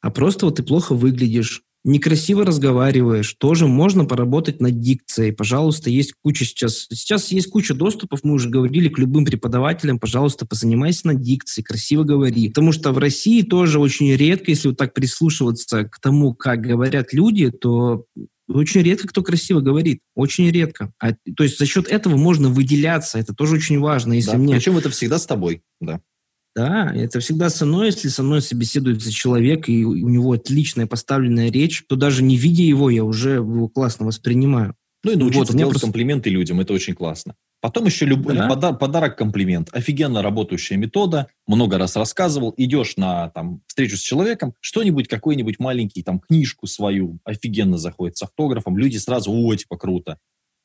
а 0.00 0.10
просто 0.10 0.44
вот 0.44 0.56
ты 0.56 0.62
плохо 0.62 0.94
выглядишь, 0.94 1.62
некрасиво 1.84 2.44
разговариваешь, 2.44 3.34
тоже 3.34 3.66
можно 3.66 4.04
поработать 4.04 4.60
над 4.60 4.80
дикцией. 4.80 5.32
Пожалуйста, 5.32 5.90
есть 5.90 6.12
куча 6.22 6.44
сейчас... 6.44 6.86
Сейчас 6.90 7.30
есть 7.32 7.50
куча 7.50 7.74
доступов, 7.74 8.20
мы 8.22 8.34
уже 8.34 8.48
говорили, 8.48 8.88
к 8.88 8.98
любым 8.98 9.24
преподавателям, 9.24 9.98
пожалуйста, 9.98 10.46
позанимайся 10.46 11.06
над 11.08 11.20
дикцией, 11.20 11.64
красиво 11.64 12.04
говори. 12.04 12.48
Потому 12.48 12.72
что 12.72 12.92
в 12.92 12.98
России 12.98 13.42
тоже 13.42 13.78
очень 13.78 14.12
редко, 14.14 14.50
если 14.50 14.68
вот 14.68 14.76
так 14.76 14.94
прислушиваться 14.94 15.84
к 15.84 16.00
тому, 16.00 16.34
как 16.34 16.60
говорят 16.60 17.12
люди, 17.12 17.50
то 17.50 18.04
очень 18.48 18.82
редко 18.82 19.08
кто 19.08 19.22
красиво 19.22 19.60
говорит. 19.60 20.00
Очень 20.14 20.50
редко. 20.50 20.92
А, 20.98 21.12
то 21.12 21.42
есть 21.42 21.58
за 21.58 21.66
счет 21.66 21.86
этого 21.88 22.16
можно 22.16 22.48
выделяться. 22.48 23.18
Это 23.18 23.34
тоже 23.34 23.56
очень 23.56 23.78
важно. 23.78 24.14
Если 24.14 24.32
да, 24.32 24.38
мне... 24.38 24.54
Причем 24.54 24.78
это 24.78 24.90
всегда 24.90 25.18
с 25.18 25.26
тобой. 25.26 25.62
Да. 25.80 26.00
Да, 26.54 26.92
это 26.94 27.20
всегда 27.20 27.50
со 27.50 27.66
мной. 27.66 27.86
Если 27.86 28.08
со 28.08 28.22
мной 28.22 28.42
собеседуется 28.42 29.12
человек, 29.12 29.68
и 29.68 29.84
у 29.84 30.08
него 30.08 30.32
отличная 30.32 30.86
поставленная 30.86 31.50
речь, 31.50 31.84
то 31.88 31.96
даже 31.96 32.22
не 32.22 32.36
видя 32.36 32.62
его, 32.62 32.90
я 32.90 33.04
уже 33.04 33.34
его 33.34 33.68
классно 33.68 34.06
воспринимаю. 34.06 34.74
Ну 35.04 35.12
и 35.12 35.16
научиться 35.16 35.52
вот, 35.52 35.58
делать 35.58 35.72
просто... 35.74 35.86
комплименты 35.86 36.30
людям, 36.30 36.60
это 36.60 36.72
очень 36.72 36.94
классно. 36.94 37.34
Потом 37.60 37.86
еще 37.86 38.04
люб... 38.04 38.24
да? 38.26 38.48
подар... 38.48 38.76
подарок-комплимент. 38.76 39.68
Офигенно 39.72 40.22
работающая 40.22 40.76
метода. 40.76 41.28
Много 41.46 41.78
раз 41.78 41.96
рассказывал. 41.96 42.54
Идешь 42.56 42.96
на 42.96 43.30
там, 43.30 43.62
встречу 43.66 43.96
с 43.96 44.00
человеком, 44.00 44.54
что-нибудь, 44.60 45.08
какой-нибудь 45.08 45.58
маленький, 45.58 46.02
там, 46.02 46.20
книжку 46.20 46.66
свою, 46.66 47.18
офигенно 47.24 47.76
заходит 47.76 48.16
с 48.16 48.22
автографом. 48.22 48.78
Люди 48.78 48.96
сразу, 48.98 49.32
о, 49.32 49.54
типа, 49.54 49.76
круто. 49.76 50.18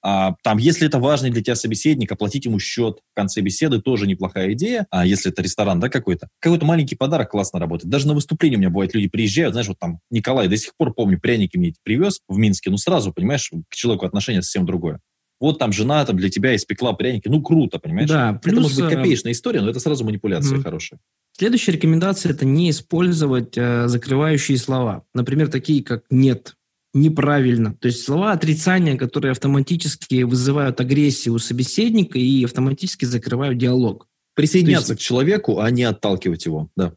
А, 0.06 0.36
там, 0.44 0.58
если 0.58 0.88
это 0.88 1.00
важный 1.00 1.30
для 1.30 1.42
тебя 1.42 1.56
собеседник, 1.56 2.12
оплатить 2.12 2.46
ему 2.46 2.60
счет 2.60 3.00
в 3.12 3.16
конце 3.16 3.39
беседы 3.39 3.82
тоже 3.82 4.06
неплохая 4.06 4.52
идея. 4.52 4.86
А 4.89 5.06
если 5.06 5.32
это 5.32 5.42
ресторан, 5.42 5.80
да, 5.80 5.88
какой-то, 5.88 6.28
какой-то 6.39 6.66
маленький 6.66 6.96
подарок 6.96 7.32
классно 7.32 7.60
работает. 7.60 7.89
Даже 7.89 8.08
на 8.08 8.13
выступлении 8.13 8.58
у 8.58 8.60
меня 8.60 8.70
бывает, 8.70 8.94
люди 8.94 9.08
приезжают, 9.08 9.54
знаешь, 9.54 9.70
вот 9.70 9.80
там 9.80 10.00
Николай 10.12 10.50
до 10.50 10.58
сих 10.58 10.76
пор 10.76 10.94
помню, 10.94 11.20
пряники 11.20 11.56
мне 11.58 11.74
привез 11.84 12.20
в 12.28 12.38
Минске, 12.38 12.70
ну 12.70 12.78
сразу, 12.78 13.13
понимаешь, 13.13 13.50
к 13.70 13.76
человеку 13.76 14.06
отношение 14.06 14.42
совсем 14.42 14.66
другое. 14.66 15.00
Вот 15.39 15.60
там 15.60 15.72
жена 15.72 16.06
там 16.06 16.18
для 16.18 16.30
тебя 16.30 16.56
испекла 16.56 16.94
пряники. 16.94 17.28
Ну, 17.28 17.42
круто, 17.42 17.80
понимаешь? 17.80 18.10
Да, 18.10 18.39
плюс, 18.42 18.54
это 18.54 18.62
может 18.62 18.82
быть 18.82 18.94
э, 18.94 18.96
копеечная 18.96 19.32
история, 19.32 19.62
но 19.62 19.70
это 19.70 19.80
сразу 19.80 20.06
манипуляция 20.06 20.58
mm. 20.58 20.63
хорошая. 20.63 21.00
Следующая 21.38 21.72
рекомендация– 21.74 22.32
это 22.34 22.46
не 22.46 22.70
использовать 22.70 23.58
э, 23.58 23.88
закрывающие 23.88 24.58
слова. 24.58 25.04
Например, 25.13 25.50
такие 25.50 25.84
как 25.84 26.04
«нет», 26.10 26.56
неправильно. 26.94 27.76
То 27.76 27.88
есть 27.88 28.04
слова 28.04 28.32
отрицания, 28.32 28.98
которые 28.98 29.32
автоматически 29.32 30.24
вызывают 30.24 30.80
агрессию 30.80 31.36
у 31.36 31.40
собеседника 31.40 32.18
и 32.20 32.46
автоматически 32.46 33.06
закрывают 33.06 33.58
диалог. 33.58 34.08
Присоединяться 34.36 34.94
есть, 34.94 35.02
к 35.02 35.06
человеку, 35.06 35.60
а 35.60 35.70
не 35.72 35.84
отталкивать 35.84 36.46
его, 36.46 36.70
да. 36.76 36.94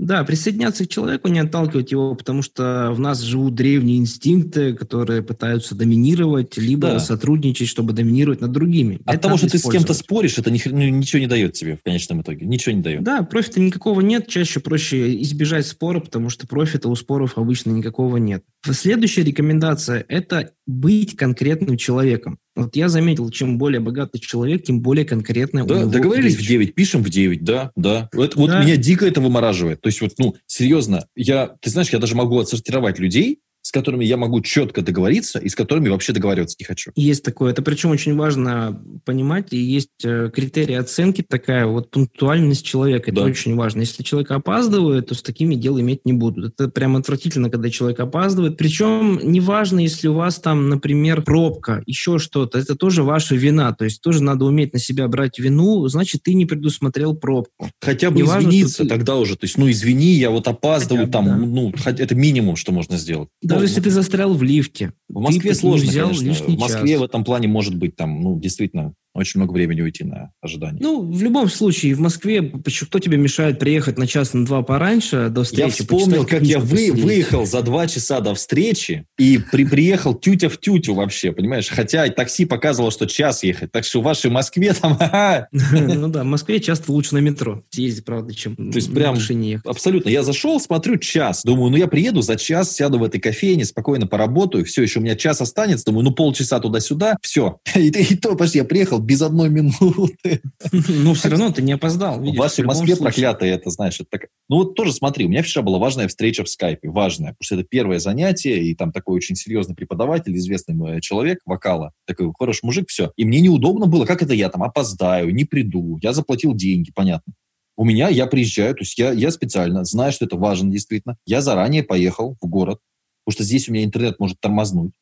Да, 0.00 0.24
присоединяться 0.24 0.86
к 0.86 0.88
человеку, 0.88 1.28
не 1.28 1.40
отталкивать 1.40 1.92
его, 1.92 2.14
потому 2.14 2.40
что 2.40 2.90
в 2.92 2.98
нас 2.98 3.20
живут 3.20 3.54
древние 3.54 3.98
инстинкты, 3.98 4.72
которые 4.72 5.22
пытаются 5.22 5.74
доминировать, 5.74 6.56
либо 6.56 6.92
Да. 6.92 7.00
сотрудничать, 7.00 7.68
чтобы 7.68 7.92
доминировать 7.92 8.40
над 8.40 8.50
другими. 8.50 9.00
От 9.04 9.16
Это 9.16 9.22
того, 9.24 9.36
что 9.36 9.50
ты 9.50 9.58
с 9.58 9.70
кем-то 9.70 9.92
споришь, 9.92 10.38
это 10.38 10.50
ни 10.50 10.60
ну, 10.64 10.88
ничего 10.88 11.20
не 11.20 11.26
дает 11.26 11.52
тебе 11.52 11.76
в 11.76 11.82
конечном 11.82 12.22
итоге. 12.22 12.46
Ничего 12.46 12.74
не 12.74 12.80
дает. 12.80 13.02
Да, 13.02 13.22
профита 13.22 13.60
никакого 13.60 14.00
нет, 14.00 14.26
чаще 14.26 14.60
проще 14.60 15.20
избежать 15.20 15.66
спора, 15.66 16.00
потому 16.00 16.30
что 16.30 16.46
профита 16.46 16.88
у 16.88 16.96
споров 16.96 17.36
обычно 17.36 17.72
никакого 17.72 18.16
нет. 18.16 18.42
Следующая 18.64 19.22
рекомендация– 19.22 20.02
это 20.08 20.52
быть 20.66 21.14
конкретным 21.14 21.76
человеком. 21.76 22.38
Вот 22.56 22.74
я 22.76 22.88
заметил, 22.88 23.30
чем 23.30 23.58
более 23.58 23.80
богатый 23.80 24.18
человек, 24.18 24.64
тем 24.64 24.80
более 24.80 25.04
конкретная 25.04 25.62
у 25.64 25.66
Да, 25.66 25.80
него 25.80 25.90
договорились 25.90 26.34
в 26.34 26.38
речь. 26.40 26.48
9, 26.48 26.74
пишем 26.74 27.02
в 27.02 27.08
9, 27.08 27.44
да, 27.44 27.70
да. 27.76 28.08
Вот, 28.12 28.34
вот 28.34 28.50
Да. 28.50 28.62
меня 28.62 28.76
дико 28.76 29.06
это 29.06 29.20
вымораживает. 29.20 29.80
То 29.80 29.88
есть 29.88 30.00
вот, 30.00 30.12
ну, 30.18 30.34
серьезно, 30.46 31.06
я, 31.14 31.54
ты 31.60 31.70
знаешь, 31.70 31.90
я 31.90 31.98
даже 31.98 32.16
могу 32.16 32.38
отсортировать 32.40 32.98
людей, 32.98 33.38
с 33.70 33.72
которыми 33.72 34.04
я 34.04 34.16
могу 34.16 34.40
четко 34.40 34.82
договориться 34.82 35.38
и 35.38 35.48
с 35.48 35.54
которыми 35.54 35.88
вообще 35.90 36.12
договариваться 36.12 36.56
не 36.58 36.64
хочу. 36.66 36.90
Есть 36.96 37.22
такое. 37.24 37.52
Это 37.52 37.62
причем 37.62 37.90
очень 37.92 38.16
важно 38.16 38.82
понимать. 39.04 39.52
И 39.52 39.58
есть 39.58 39.90
э, 40.04 40.28
критерий 40.34 40.74
оценки 40.74 41.22
такая, 41.22 41.66
вот 41.66 41.88
пунктуальность 41.92 42.66
человека. 42.66 43.12
Это 43.12 43.20
Да. 43.20 43.26
очень 43.26 43.54
важно. 43.54 43.82
Если 43.82 44.02
человек 44.02 44.32
опаздывает, 44.32 45.06
то 45.06 45.14
с 45.14 45.22
такими 45.22 45.54
дел 45.54 45.78
иметь 45.78 46.04
не 46.04 46.12
будут. 46.12 46.54
Это 46.58 46.68
прям 46.68 46.96
отвратительно, 46.96 47.48
когда 47.48 47.70
человек 47.70 48.00
опаздывает. 48.00 48.56
Причем 48.56 49.20
неважно, 49.22 49.78
если 49.78 50.08
у 50.08 50.14
вас 50.14 50.40
там, 50.40 50.68
например, 50.68 51.22
пробка, 51.22 51.84
еще 51.86 52.18
что-то. 52.18 52.58
Это 52.58 52.74
тоже 52.74 53.04
ваша 53.04 53.36
вина. 53.36 53.72
То 53.72 53.84
есть 53.84 54.02
тоже 54.02 54.20
надо 54.20 54.46
уметь 54.46 54.72
на 54.72 54.80
себя 54.80 55.06
брать 55.06 55.38
вину. 55.38 55.86
Значит, 55.86 56.24
ты 56.24 56.34
не 56.34 56.44
предусмотрел 56.44 57.14
пробку. 57.14 57.70
Хотя 57.80 58.10
бы 58.10 58.18
Неважно, 58.18 58.48
извиниться 58.48 58.82
ты- 58.82 58.88
тогда 58.88 59.14
уже. 59.16 59.36
То 59.36 59.44
есть, 59.44 59.56
ну, 59.58 59.70
извини, 59.70 60.14
я 60.14 60.30
вот 60.30 60.48
опаздываю 60.48 61.06
Хотя 61.06 61.20
бы, 61.22 61.28
там, 61.28 61.40
да. 61.40 61.46
ну, 61.46 61.72
это 61.86 62.14
минимум, 62.16 62.56
что 62.56 62.72
можно 62.72 62.96
сделать. 62.96 63.28
Даже 63.60 63.72
если 63.72 63.80
ты 63.82 63.90
застрял 63.90 64.34
в 64.34 64.42
лифте. 64.42 64.92
В 65.08 65.20
Москве 65.20 65.54
сложно, 65.54 65.88
взял 65.88 66.08
конечно. 66.08 66.46
В 66.46 66.58
Москве 66.58 66.92
час. 66.92 67.00
в 67.00 67.04
этом 67.04 67.24
плане 67.24 67.48
может 67.48 67.74
быть 67.76 67.96
там, 67.96 68.20
ну, 68.20 68.38
действительно, 68.38 68.94
очень 69.20 69.40
много 69.40 69.52
времени 69.52 69.80
уйти 69.80 70.04
на 70.04 70.32
ожидание. 70.40 70.80
Ну, 70.82 71.02
в 71.10 71.22
любом 71.22 71.48
случае, 71.48 71.94
в 71.94 72.00
Москве, 72.00 72.42
почему- 72.42 72.88
кто 72.88 72.98
тебе 72.98 73.16
мешает 73.16 73.58
приехать 73.58 73.98
на 73.98 74.06
час, 74.06 74.34
на 74.34 74.44
два 74.44 74.62
пораньше 74.62 75.28
до 75.28 75.44
встречи? 75.44 75.60
Я 75.60 75.68
вспомнил, 75.68 76.26
как 76.26 76.42
я 76.42 76.58
вы, 76.58 76.92
выехал 76.92 77.46
за 77.46 77.62
два 77.62 77.86
часа 77.86 78.20
до 78.20 78.34
встречи 78.34 79.06
и 79.18 79.38
при, 79.38 79.64
приехал 79.64 80.14
тютя 80.14 80.48
в 80.48 80.58
тютю 80.58 80.94
вообще, 80.94 81.32
понимаешь? 81.32 81.68
Хотя 81.68 82.06
и 82.06 82.10
такси 82.10 82.44
показывало, 82.44 82.90
что 82.90 83.06
час 83.06 83.42
ехать. 83.42 83.72
Так 83.72 83.84
что 83.84 84.00
в 84.00 84.04
вашей 84.04 84.30
Москве 84.30 84.72
там 84.72 84.98
Ну 85.72 86.08
да, 86.08 86.22
в 86.22 86.26
Москве 86.26 86.60
часто 86.60 86.92
лучше 86.92 87.14
на 87.14 87.18
метро 87.18 87.62
съездить, 87.70 88.04
правда, 88.04 88.34
чем 88.34 88.56
То 88.56 88.76
есть 88.76 88.92
прям 88.92 89.16
абсолютно. 89.64 90.08
Я 90.08 90.22
зашел, 90.22 90.60
смотрю, 90.60 90.96
час. 90.98 91.42
Думаю, 91.44 91.70
ну 91.70 91.76
я 91.76 91.86
приеду 91.86 92.22
за 92.22 92.36
час, 92.36 92.74
сяду 92.74 92.98
в 92.98 93.04
этой 93.04 93.20
кофейне, 93.20 93.64
спокойно 93.64 94.06
поработаю. 94.06 94.64
Все, 94.64 94.82
еще 94.82 95.00
у 95.00 95.02
меня 95.02 95.16
час 95.16 95.40
останется. 95.40 95.86
Думаю, 95.86 96.04
ну 96.04 96.12
полчаса 96.12 96.60
туда-сюда. 96.60 97.16
Все. 97.22 97.58
И, 97.74 97.88
и 97.88 98.16
то, 98.16 98.36
почти 98.36 98.58
я 98.58 98.64
приехал 98.64 98.98
без 99.10 99.22
одной 99.22 99.48
минуты. 99.48 100.40
Но 100.72 101.14
все 101.14 101.30
равно 101.30 101.50
ты 101.50 101.62
не 101.62 101.72
опоздал. 101.72 102.20
В 102.20 102.22
видишь, 102.22 102.38
вашей 102.38 102.60
любом 102.60 102.76
Москве 102.76 102.94
случае. 102.94 103.36
это, 103.40 103.70
знаешь, 103.70 103.96
это 103.96 104.06
так... 104.08 104.28
Ну 104.48 104.58
вот 104.58 104.76
тоже 104.76 104.92
смотри, 104.92 105.26
у 105.26 105.28
меня 105.28 105.42
вчера 105.42 105.62
была 105.62 105.78
важная 105.78 106.06
встреча 106.06 106.44
в 106.44 106.48
скайпе, 106.48 106.88
важная, 106.90 107.30
потому 107.30 107.42
что 107.42 107.56
это 107.56 107.64
первое 107.64 107.98
занятие, 107.98 108.62
и 108.62 108.72
там 108.76 108.92
такой 108.92 109.16
очень 109.16 109.34
серьезный 109.34 109.74
преподаватель, 109.74 110.36
известный 110.36 110.76
мой 110.76 111.00
человек 111.00 111.40
вокала, 111.44 111.92
такой 112.06 112.30
хороший 112.38 112.64
мужик, 112.66 112.88
все. 112.88 113.10
И 113.16 113.24
мне 113.24 113.40
неудобно 113.40 113.86
было, 113.86 114.04
как 114.04 114.22
это 114.22 114.32
я 114.32 114.48
там 114.48 114.62
опоздаю, 114.62 115.34
не 115.34 115.44
приду, 115.44 115.98
я 116.02 116.12
заплатил 116.12 116.54
деньги, 116.54 116.92
понятно. 116.94 117.32
У 117.76 117.84
меня, 117.84 118.10
я 118.10 118.26
приезжаю, 118.26 118.74
то 118.74 118.82
есть 118.82 118.96
я, 118.96 119.10
я 119.10 119.32
специально, 119.32 119.84
знаю, 119.84 120.12
что 120.12 120.24
это 120.24 120.36
важно 120.36 120.70
действительно, 120.70 121.16
я 121.26 121.40
заранее 121.40 121.82
поехал 121.82 122.36
в 122.40 122.46
город, 122.46 122.78
потому 123.24 123.34
что 123.34 123.42
здесь 123.42 123.68
у 123.68 123.72
меня 123.72 123.84
интернет 123.84 124.20
может 124.20 124.38
тормознуть. 124.38 124.92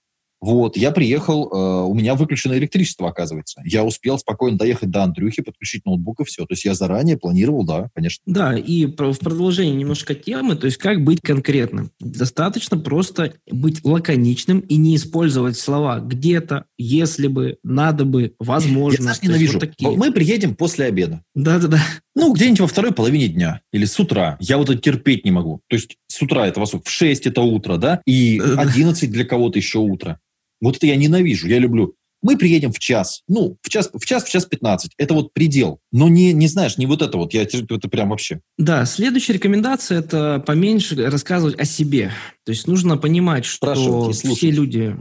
Вот, 0.40 0.77
я 0.77 0.92
приехал, 0.92 1.51
э, 1.51 1.85
у 1.85 1.94
меня 1.94 2.14
выключено 2.14 2.55
электричество, 2.55 3.09
оказывается. 3.09 3.61
Я 3.64 3.85
успел 3.85 4.18
спокойно 4.18 4.57
доехать 4.57 4.90
до 4.90 5.03
Андрюхи, 5.03 5.42
подключить 5.42 5.85
ноутбук 5.85 6.20
и 6.20 6.24
все. 6.24 6.46
То 6.46 6.53
есть 6.53 6.64
я 6.64 6.74
заранее 6.74 7.16
планировал, 7.16 7.64
да, 7.64 7.88
конечно. 7.94 8.22
Да, 8.27 8.57
и 8.57 8.87
в 8.87 9.18
продолжение 9.18 9.74
немножко 9.74 10.14
темы, 10.14 10.55
то 10.57 10.66
есть 10.66 10.79
как 10.79 11.03
быть 11.03 11.20
конкретным. 11.20 11.90
Достаточно 12.01 12.79
просто 12.79 13.35
быть 13.51 13.85
лаконичным 13.85 14.61
и 14.61 14.77
не 14.77 14.96
использовать 14.96 15.57
слова 15.57 15.98
«где-то», 16.01 16.64
«если 16.77 17.27
бы», 17.27 17.59
«надо 17.64 18.05
бы», 18.05 18.35
«возможно». 18.38 18.98
Я, 18.98 19.03
знаешь, 19.03 19.22
ненавижу. 19.22 19.55
вот 19.55 19.61
такие. 19.61 19.90
Мы 19.90 20.12
приедем 20.12 20.55
после 20.55 20.87
обеда. 20.87 21.22
Да-да-да. 21.35 21.81
Ну, 22.14 22.33
где-нибудь 22.33 22.61
во 22.61 22.66
второй 22.66 22.92
половине 22.92 23.29
дня 23.29 23.61
или 23.72 23.85
с 23.85 23.98
утра. 23.98 24.37
Я 24.40 24.59
вот 24.59 24.70
это 24.70 24.81
терпеть 24.81 25.24
не 25.24 25.31
могу. 25.31 25.61
То 25.68 25.77
есть 25.77 25.96
с 26.09 26.20
утра 26.20 26.46
это 26.46 26.61
во 26.61 26.66
сколько? 26.66 26.88
В 26.88 26.90
6 26.90 27.27
это 27.27 27.42
утро, 27.42 27.77
да? 27.77 28.01
И 28.07 28.38
Да-да. 28.38 28.62
11 28.62 29.11
для 29.11 29.24
кого-то 29.24 29.59
еще 29.59 29.79
утро. 29.79 30.18
Вот 30.61 30.77
это 30.77 30.87
я 30.87 30.97
ненавижу. 30.97 31.49
Я 31.49 31.59
люблю. 31.59 31.94
Мы 32.21 32.37
приедем 32.37 32.73
в 32.73 32.79
час. 32.79 33.23
Ну, 33.29 33.59
в 33.62 33.68
час, 33.68 33.90
в 33.92 34.05
час, 34.05 34.25
в 34.25 34.29
час 34.29 34.44
15. 34.44 34.92
Это 34.99 35.14
вот 35.14 35.33
предел. 35.33 35.79
Но 35.92 36.09
не, 36.09 36.33
не 36.33 36.49
знаешь, 36.49 36.77
не 36.77 36.87
вот 36.87 37.01
это 37.01 37.16
вот. 37.16 37.33
Я 37.33 37.42
это 37.42 37.88
прям 37.88 38.11
вообще. 38.11 38.40
Да, 38.57 38.85
следующая 38.87 39.35
рекомендация– 39.35 39.99
это 40.01 40.42
поменьше 40.44 40.97
рассказывать 40.97 41.59
о 41.61 41.64
себе. 41.64 42.11
То 42.44 42.51
есть 42.51 42.66
нужно 42.66 42.97
понимать, 42.97 43.44
что 43.44 44.11
все 44.12 44.51
люди, 44.51 44.97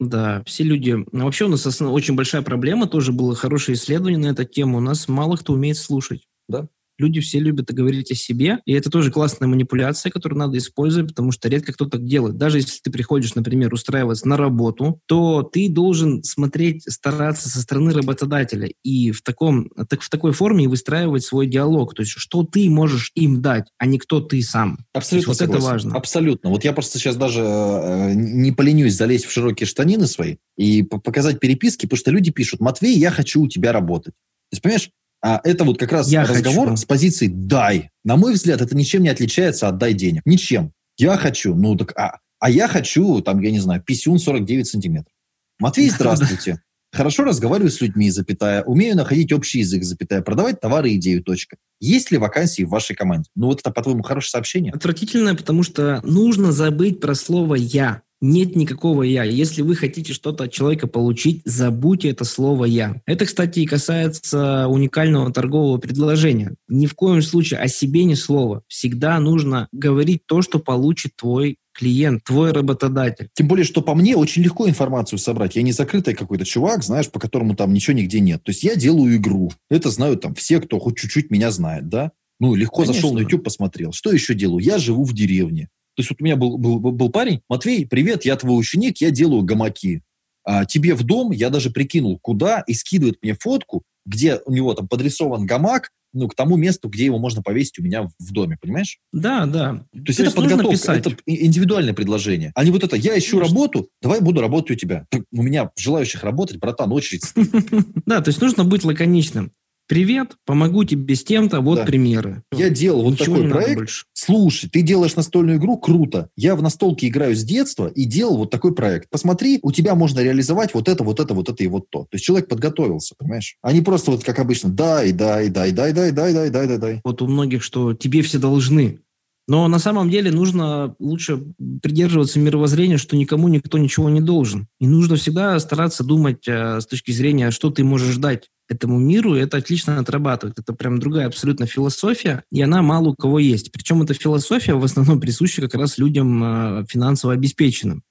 да, 0.00 0.42
все 0.46 0.64
люди... 0.64 0.96
ну, 1.12 1.24
Вообще 1.24 1.46
у 1.46 1.48
нас 1.48 1.66
основ- 1.66 1.92
очень 1.92 2.14
большая 2.14 2.42
проблема, 2.42 2.86
тоже 2.86 3.12
было 3.12 3.34
хорошее 3.34 3.76
исследование 3.76 4.18
на 4.18 4.32
эту 4.32 4.44
тему. 4.44 4.78
У 4.78 4.80
нас 4.80 5.08
мало 5.08 5.36
кто 5.36 5.52
умеет 5.52 5.76
слушать. 5.76 6.26
Да. 6.48 6.68
Люди 6.98 7.20
все 7.20 7.40
любят 7.40 7.72
говорить 7.72 8.10
о 8.10 8.14
себе, 8.14 8.58
и 8.64 8.72
это 8.72 8.90
тоже 8.90 9.10
классная 9.10 9.48
манипуляция, 9.48 10.10
которую 10.10 10.38
надо 10.38 10.58
использовать, 10.58 11.10
потому 11.10 11.32
что 11.32 11.48
редко 11.48 11.72
кто 11.72 11.86
так 11.86 12.04
делает. 12.04 12.36
Даже 12.36 12.58
если 12.58 12.78
ты 12.82 12.90
приходишь, 12.90 13.34
например, 13.34 13.72
устраиваться 13.72 14.28
на 14.28 14.36
работу, 14.36 15.00
то 15.06 15.42
ты 15.42 15.68
должен 15.68 16.22
смотреть, 16.22 16.84
стараться 16.90 17.48
со 17.48 17.60
стороны 17.60 17.92
работодателя 17.92 18.68
и 18.82 19.10
в, 19.10 19.22
таком, 19.22 19.70
так, 19.88 20.02
в 20.02 20.10
такой 20.10 20.32
форме 20.32 20.68
выстраивать 20.68 21.24
свой 21.24 21.46
диалог. 21.46 21.94
То 21.94 22.02
есть 22.02 22.12
что 22.12 22.44
ты 22.44 22.68
можешь 22.70 23.10
им 23.14 23.42
дать, 23.42 23.66
а 23.78 23.86
не 23.86 23.98
кто 23.98 24.20
ты 24.20 24.42
сам. 24.42 24.78
Абсолютно 24.92 25.32
вот 25.32 25.40
это 25.40 25.58
важно. 25.58 25.94
Абсолютно. 25.96 26.50
Вот 26.50 26.64
я 26.64 26.72
просто 26.72 26.98
сейчас 26.98 27.16
даже 27.16 27.40
э, 27.40 28.12
не 28.14 28.52
поленюсь 28.52 28.94
залезть 28.94 29.24
в 29.24 29.32
широкие 29.32 29.66
штанины 29.66 30.06
свои 30.06 30.36
и 30.56 30.82
по- 30.82 30.98
показать 30.98 31.40
переписки, 31.40 31.86
потому 31.86 31.98
что 31.98 32.10
люди 32.10 32.30
пишут, 32.30 32.60
Матвей, 32.60 32.96
я 32.96 33.10
хочу 33.10 33.42
у 33.42 33.48
тебя 33.48 33.72
работать. 33.72 34.14
То 34.14 34.54
есть, 34.54 34.62
понимаешь, 34.62 34.90
а 35.26 35.40
это 35.42 35.64
вот 35.64 35.78
как 35.78 35.90
раз 35.90 36.08
Я 36.08 36.24
разговор 36.24 36.68
хочу. 36.68 36.82
с 36.82 36.84
позиции 36.84 37.28
«дай». 37.28 37.88
На 38.04 38.16
мой 38.16 38.34
взгляд, 38.34 38.60
это 38.60 38.76
ничем 38.76 39.02
не 39.02 39.08
отличается 39.08 39.68
от 39.68 39.78
«дай 39.78 39.94
денег». 39.94 40.20
Ничем. 40.26 40.72
Я 40.98 41.16
хочу, 41.16 41.54
ну 41.54 41.74
так, 41.76 41.98
а, 41.98 42.18
а 42.38 42.50
я 42.50 42.68
хочу, 42.68 43.22
там, 43.22 43.40
я 43.40 43.50
не 43.50 43.58
знаю, 43.58 43.82
писюн 43.82 44.18
49 44.18 44.66
сантиметров. 44.66 45.14
Матвей, 45.58 45.88
здравствуйте. 45.88 46.60
Хорошо 46.92 47.24
разговариваю 47.24 47.70
с 47.70 47.80
людьми, 47.80 48.10
запятая. 48.10 48.62
Умею 48.64 48.96
находить 48.96 49.32
общий 49.32 49.60
язык, 49.60 49.82
запятая. 49.82 50.20
Продавать 50.20 50.60
товары 50.60 50.94
идею, 50.96 51.24
точка. 51.24 51.56
Есть 51.80 52.10
ли 52.10 52.18
вакансии 52.18 52.62
в 52.62 52.68
вашей 52.68 52.94
команде? 52.94 53.30
Ну 53.34 53.46
вот 53.46 53.60
это, 53.60 53.70
по-твоему, 53.70 54.02
хорошее 54.02 54.30
сообщение? 54.30 54.72
Отвратительное, 54.74 55.34
потому 55.34 55.62
что 55.62 56.02
нужно 56.04 56.52
забыть 56.52 57.00
про 57.00 57.14
слово 57.14 57.54
«я». 57.54 58.02
Нет 58.26 58.56
никакого 58.56 59.02
«я». 59.02 59.22
Если 59.22 59.60
вы 59.60 59.76
хотите 59.76 60.14
что-то 60.14 60.44
от 60.44 60.50
человека 60.50 60.86
получить, 60.86 61.42
забудьте 61.44 62.08
это 62.08 62.24
слово 62.24 62.64
«я». 62.64 63.02
Это, 63.04 63.26
кстати, 63.26 63.60
и 63.60 63.66
касается 63.66 64.66
уникального 64.66 65.30
торгового 65.30 65.76
предложения. 65.76 66.54
Ни 66.66 66.86
в 66.86 66.94
коем 66.94 67.20
случае 67.20 67.60
о 67.60 67.68
себе 67.68 68.04
ни 68.04 68.14
слова. 68.14 68.62
Всегда 68.66 69.20
нужно 69.20 69.68
говорить 69.72 70.22
то, 70.24 70.40
что 70.40 70.58
получит 70.58 71.16
твой 71.16 71.58
клиент, 71.74 72.24
твой 72.24 72.52
работодатель. 72.52 73.28
Тем 73.34 73.46
более, 73.46 73.66
что 73.66 73.82
по 73.82 73.94
мне 73.94 74.16
очень 74.16 74.42
легко 74.42 74.66
информацию 74.66 75.18
собрать. 75.18 75.56
Я 75.56 75.60
не 75.60 75.72
закрытый 75.72 76.14
какой-то 76.14 76.46
чувак, 76.46 76.82
знаешь, 76.82 77.10
по 77.10 77.20
которому 77.20 77.54
там 77.54 77.74
ничего 77.74 77.94
нигде 77.94 78.20
нет. 78.20 78.42
То 78.42 78.52
есть 78.52 78.64
я 78.64 78.74
делаю 78.74 79.16
игру. 79.16 79.52
Это 79.68 79.90
знают 79.90 80.22
там 80.22 80.34
все, 80.34 80.62
кто 80.62 80.78
хоть 80.78 80.96
чуть-чуть 80.96 81.30
меня 81.30 81.50
знает, 81.50 81.90
да? 81.90 82.12
Ну, 82.40 82.54
легко 82.54 82.82
Конечно. 82.82 82.94
зашел 82.94 83.12
на 83.12 83.18
YouTube, 83.20 83.44
посмотрел. 83.44 83.92
Что 83.92 84.10
еще 84.10 84.32
делаю? 84.32 84.64
Я 84.64 84.78
живу 84.78 85.04
в 85.04 85.12
деревне. 85.12 85.68
То 85.96 86.00
есть 86.00 86.10
вот 86.10 86.20
у 86.20 86.24
меня 86.24 86.36
был, 86.36 86.58
был, 86.58 86.78
был- 86.78 87.10
парень, 87.10 87.40
Матвей, 87.48 87.86
привет, 87.86 88.24
я 88.24 88.36
твой 88.36 88.58
ученик, 88.58 88.98
я 88.98 89.10
делаю 89.10 89.42
гамаки. 89.42 90.02
А 90.44 90.64
тебе 90.64 90.94
в 90.94 91.04
дом 91.04 91.30
я 91.30 91.50
даже 91.50 91.70
прикинул, 91.70 92.18
куда, 92.20 92.60
и 92.66 92.74
скидывает 92.74 93.18
мне 93.22 93.34
фотку, 93.34 93.82
где 94.04 94.40
у 94.44 94.52
него 94.52 94.74
там 94.74 94.88
подрисован 94.88 95.46
гамак, 95.46 95.90
ну, 96.12 96.28
к 96.28 96.34
тому 96.34 96.56
месту, 96.56 96.88
где 96.88 97.06
его 97.06 97.18
можно 97.18 97.42
повесить 97.42 97.78
у 97.78 97.82
меня 97.82 98.04
в, 98.18 98.32
доме, 98.32 98.56
понимаешь? 98.60 98.98
Да, 99.12 99.46
да. 99.46 99.84
То 99.92 100.04
есть 100.06 100.20
это 100.20 100.30
нужно 100.30 100.42
подготовка, 100.42 100.70
писать. 100.70 101.06
это 101.06 101.16
индивидуальное 101.26 101.92
предложение. 101.92 102.52
А 102.54 102.64
не 102.64 102.70
вот 102.70 102.84
это, 102.84 102.96
я 102.96 103.18
ищу 103.18 103.38
Конечно. 103.38 103.54
работу, 103.54 103.88
давай 104.00 104.20
буду 104.20 104.40
работать 104.40 104.70
у 104.70 104.74
тебя. 104.76 105.06
У 105.32 105.42
меня 105.42 105.70
желающих 105.76 106.22
работать, 106.22 106.58
братан, 106.58 106.92
очередь. 106.92 107.24
Да, 108.06 108.20
то 108.20 108.28
есть 108.28 108.40
нужно 108.40 108.64
быть 108.64 108.84
лаконичным. 108.84 109.52
Привет, 109.86 110.36
помогу 110.46 110.84
тебе 110.84 111.14
с 111.14 111.22
тем-то, 111.24 111.60
вот 111.60 111.76
Да. 111.76 111.84
примеры. 111.84 112.42
Я 112.56 112.70
делал 112.70 113.02
вот 113.02 113.12
Ничего 113.20 113.36
такой 113.36 113.40
не 113.40 113.46
надо 113.48 113.60
проект. 113.60 113.78
больше. 113.78 114.04
Слушай, 114.14 114.70
ты 114.70 114.80
делаешь 114.80 115.14
настольную 115.14 115.58
игру, 115.58 115.76
круто. 115.76 116.30
Я 116.36 116.56
в 116.56 116.62
настолке 116.62 117.08
играю 117.08 117.36
с 117.36 117.44
детства 117.44 117.88
и 117.88 118.04
делал 118.06 118.38
вот 118.38 118.50
такой 118.50 118.74
проект. 118.74 119.10
Посмотри, 119.10 119.58
у 119.62 119.72
тебя 119.72 119.94
можно 119.94 120.20
реализовать 120.20 120.72
вот 120.72 120.88
это, 120.88 121.04
вот 121.04 121.20
это, 121.20 121.34
вот 121.34 121.50
это 121.50 121.62
и 121.62 121.66
вот 121.66 121.90
то. 121.90 122.04
То 122.04 122.08
есть 122.14 122.24
человек 122.24 122.48
подготовился, 122.48 123.14
понимаешь? 123.18 123.56
А 123.60 123.72
не 123.74 123.82
просто 123.82 124.10
вот 124.10 124.24
как 124.24 124.38
обычно, 124.38 124.70
дай, 124.70 125.12
дай, 125.12 125.50
дай, 125.50 125.70
дай, 125.72 125.92
дай, 125.92 126.12
дай, 126.12 126.32
дай, 126.32 126.50
дай, 126.50 126.66
дай, 126.66 126.78
дай. 126.78 127.00
Вот 127.04 127.20
у 127.20 127.26
многих, 127.26 127.62
что 127.62 127.92
тебе 127.92 128.22
все 128.22 128.38
должны. 128.38 129.00
Но 129.46 129.68
на 129.68 129.78
самом 129.78 130.08
деле 130.08 130.30
нужно 130.32 130.94
лучше 130.98 131.42
придерживаться 131.82 132.38
мировоззрения, 132.38 132.96
что 132.96 133.14
никому 133.14 133.48
никто 133.48 133.76
ничего 133.76 134.08
не 134.08 134.22
должен. 134.22 134.68
И 134.80 134.86
нужно 134.86 135.16
всегда 135.16 135.58
стараться 135.60 136.02
думать 136.02 136.48
э, 136.48 136.80
с 136.80 136.86
точки 136.86 137.10
зрения, 137.10 137.50
что 137.50 137.68
ты 137.68 137.84
можешь 137.84 138.16
дать 138.16 138.48
этому 138.74 138.98
миру, 138.98 139.36
и 139.36 139.40
это 139.40 139.56
отлично 139.56 139.98
отрабатывает. 139.98 140.58
Это 140.58 140.72
прям 140.72 140.98
другая 140.98 141.26
абсолютно 141.26 141.66
философия, 141.66 142.44
и 142.50 142.60
она 142.62 142.82
мало 142.82 143.10
у 143.10 143.14
кого 143.14 143.38
есть. 143.38 143.72
Причем 143.72 144.02
эта 144.02 144.14
философия 144.14 144.74
в 144.74 144.84
основном 144.84 145.20
присуща 145.20 145.62
как 145.62 145.74
раз 145.74 145.98
людям 145.98 146.42
э, 146.42 146.84
финансово 146.88 147.32
обеспеченным, 147.32 148.02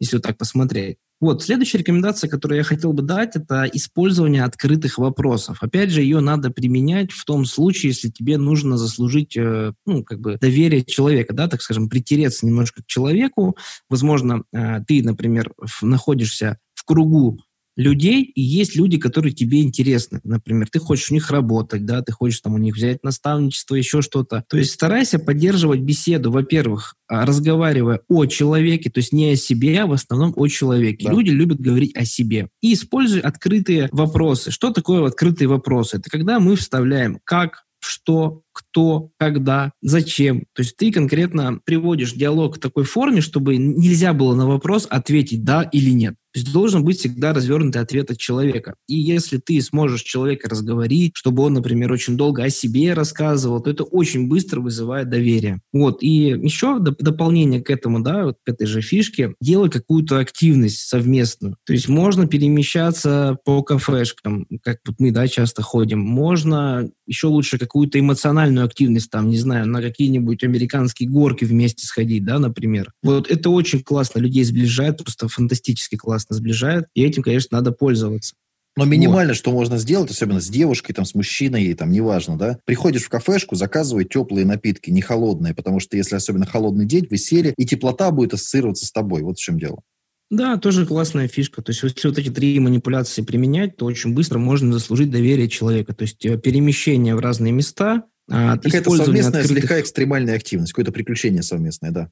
если 0.00 0.16
вот 0.16 0.22
так 0.22 0.36
посмотреть. 0.36 0.98
Вот, 1.20 1.42
следующая 1.42 1.78
рекомендация, 1.78 2.30
которую 2.30 2.58
я 2.58 2.64
хотел 2.64 2.92
бы 2.92 3.02
дать, 3.02 3.34
это 3.34 3.64
использование 3.72 4.44
открытых 4.44 4.98
вопросов. 4.98 5.58
Опять 5.62 5.90
же, 5.90 6.00
ее 6.00 6.20
надо 6.20 6.50
применять 6.50 7.10
в 7.10 7.24
том 7.24 7.44
случае, 7.44 7.90
если 7.90 8.08
тебе 8.08 8.38
нужно 8.38 8.76
заслужить, 8.76 9.36
э, 9.36 9.72
ну, 9.84 10.04
как 10.04 10.20
бы 10.20 10.38
доверие 10.40 10.84
человека, 10.84 11.34
да, 11.34 11.48
так 11.48 11.60
скажем, 11.60 11.88
притереться 11.88 12.46
немножко 12.46 12.82
к 12.82 12.86
человеку. 12.86 13.56
Возможно, 13.90 14.44
э, 14.52 14.80
ты, 14.86 15.02
например, 15.02 15.52
находишься 15.82 16.58
в 16.74 16.84
кругу 16.84 17.40
людей, 17.78 18.24
и 18.24 18.42
есть 18.42 18.74
люди, 18.74 18.98
которые 18.98 19.32
тебе 19.32 19.62
интересны. 19.62 20.20
Например, 20.24 20.68
ты 20.70 20.80
хочешь 20.80 21.10
у 21.10 21.14
них 21.14 21.30
работать, 21.30 21.86
да, 21.86 22.02
ты 22.02 22.10
хочешь 22.10 22.40
там 22.40 22.54
у 22.54 22.58
них 22.58 22.74
взять 22.74 23.04
наставничество, 23.04 23.76
еще 23.76 24.02
что-то. 24.02 24.44
То 24.48 24.58
есть 24.58 24.72
старайся 24.72 25.20
поддерживать 25.20 25.80
беседу, 25.80 26.32
во-первых, 26.32 26.96
а, 27.06 27.24
разговаривая 27.24 28.00
о 28.08 28.26
человеке, 28.26 28.90
то 28.90 28.98
есть 28.98 29.12
не 29.12 29.30
о 29.30 29.36
себе, 29.36 29.80
а 29.80 29.86
в 29.86 29.92
основном 29.92 30.34
о 30.36 30.48
человеке. 30.48 31.06
Да. 31.06 31.12
Люди 31.12 31.30
любят 31.30 31.60
говорить 31.60 31.96
о 31.96 32.04
себе. 32.04 32.48
И 32.60 32.74
используй 32.74 33.20
открытые 33.20 33.88
вопросы. 33.92 34.50
Что 34.50 34.70
такое 34.70 35.06
открытые 35.06 35.46
вопросы? 35.46 35.98
Это 35.98 36.10
когда 36.10 36.40
мы 36.40 36.56
вставляем 36.56 37.20
как, 37.22 37.64
что, 37.80 38.42
кто, 38.58 39.10
когда, 39.18 39.70
зачем. 39.82 40.40
То 40.52 40.62
есть 40.62 40.76
ты 40.76 40.90
конкретно 40.90 41.60
приводишь 41.64 42.12
диалог 42.12 42.56
в 42.56 42.58
такой 42.58 42.82
форме, 42.82 43.20
чтобы 43.20 43.56
нельзя 43.56 44.12
было 44.12 44.34
на 44.34 44.48
вопрос 44.48 44.88
ответить 44.90 45.44
да 45.44 45.62
или 45.62 45.90
нет. 45.90 46.16
То 46.32 46.40
есть 46.40 46.52
должен 46.52 46.84
быть 46.84 46.98
всегда 46.98 47.32
развернутый 47.32 47.80
ответ 47.80 48.10
от 48.10 48.18
человека. 48.18 48.74
И 48.86 48.96
если 48.96 49.38
ты 49.38 49.60
сможешь 49.62 50.02
человека 50.02 50.48
разговорить, 50.48 51.12
чтобы 51.14 51.42
он, 51.42 51.54
например, 51.54 51.90
очень 51.90 52.18
долго 52.18 52.44
о 52.44 52.50
себе 52.50 52.92
рассказывал, 52.92 53.60
то 53.60 53.70
это 53.70 53.84
очень 53.84 54.28
быстро 54.28 54.60
вызывает 54.60 55.08
доверие. 55.08 55.60
Вот. 55.72 56.02
И 56.02 56.08
еще 56.08 56.78
доп- 56.80 57.00
дополнение 57.00 57.62
к 57.62 57.70
этому, 57.70 58.00
да, 58.00 58.26
вот 58.26 58.36
к 58.44 58.48
этой 58.48 58.66
же 58.66 58.82
фишке, 58.82 59.34
делай 59.40 59.70
какую-то 59.70 60.18
активность 60.18 60.80
совместную. 60.80 61.56
То 61.64 61.72
есть 61.72 61.88
можно 61.88 62.26
перемещаться 62.26 63.38
по 63.44 63.62
кафешкам, 63.62 64.46
как 64.62 64.78
вот 64.86 64.96
мы, 64.98 65.12
да, 65.12 65.26
часто 65.28 65.62
ходим. 65.62 66.00
Можно 66.00 66.90
еще 67.06 67.28
лучше 67.28 67.58
какую-то 67.58 67.98
эмоциональную 67.98 68.47
активность, 68.56 69.10
там, 69.10 69.28
не 69.28 69.38
знаю, 69.38 69.66
на 69.66 69.82
какие-нибудь 69.82 70.42
американские 70.44 71.08
горки 71.08 71.44
вместе 71.44 71.86
сходить, 71.86 72.24
да, 72.24 72.38
например. 72.38 72.92
Вот 73.02 73.30
это 73.30 73.50
очень 73.50 73.82
классно, 73.82 74.20
людей 74.20 74.44
сближает, 74.44 74.98
просто 74.98 75.28
фантастически 75.28 75.96
классно 75.96 76.36
сближает, 76.36 76.86
и 76.94 77.04
этим, 77.04 77.22
конечно, 77.22 77.58
надо 77.58 77.72
пользоваться. 77.72 78.34
Но 78.76 78.84
минимально, 78.84 79.32
вот. 79.32 79.36
что 79.38 79.50
можно 79.50 79.76
сделать, 79.76 80.10
особенно 80.12 80.40
с 80.40 80.48
девушкой, 80.48 80.92
там, 80.92 81.04
с 81.04 81.14
мужчиной, 81.14 81.74
там, 81.74 81.90
неважно, 81.90 82.38
да, 82.38 82.58
приходишь 82.64 83.02
в 83.02 83.08
кафешку, 83.08 83.56
заказывай 83.56 84.04
теплые 84.04 84.46
напитки, 84.46 84.90
не 84.90 85.00
холодные, 85.00 85.52
потому 85.52 85.80
что 85.80 85.96
если 85.96 86.14
особенно 86.14 86.46
холодный 86.46 86.86
день, 86.86 87.08
вы 87.10 87.18
сели, 87.18 87.54
и 87.56 87.66
теплота 87.66 88.12
будет 88.12 88.34
ассоциироваться 88.34 88.86
с 88.86 88.92
тобой. 88.92 89.22
Вот 89.22 89.36
в 89.36 89.42
чем 89.42 89.58
дело. 89.58 89.80
Да, 90.30 90.58
тоже 90.58 90.86
классная 90.86 91.26
фишка. 91.26 91.62
То 91.62 91.70
есть, 91.70 91.82
если 91.82 92.08
вот 92.08 92.18
эти 92.18 92.28
три 92.28 92.58
манипуляции 92.60 93.22
применять, 93.22 93.76
то 93.76 93.86
очень 93.86 94.14
быстро 94.14 94.38
можно 94.38 94.72
заслужить 94.72 95.10
доверие 95.10 95.48
человека. 95.48 95.94
То 95.94 96.02
есть, 96.02 96.24
э, 96.26 96.38
перемещение 96.38 97.16
в 97.16 97.20
разные 97.20 97.52
места, 97.52 98.04
Какая-то 98.28 98.90
совместная, 98.90 99.40
открытых... 99.40 99.64
слегка 99.64 99.80
экстремальная 99.80 100.36
активность, 100.36 100.72
какое-то 100.72 100.92
приключение 100.92 101.42
совместное, 101.42 101.90
да. 101.90 102.10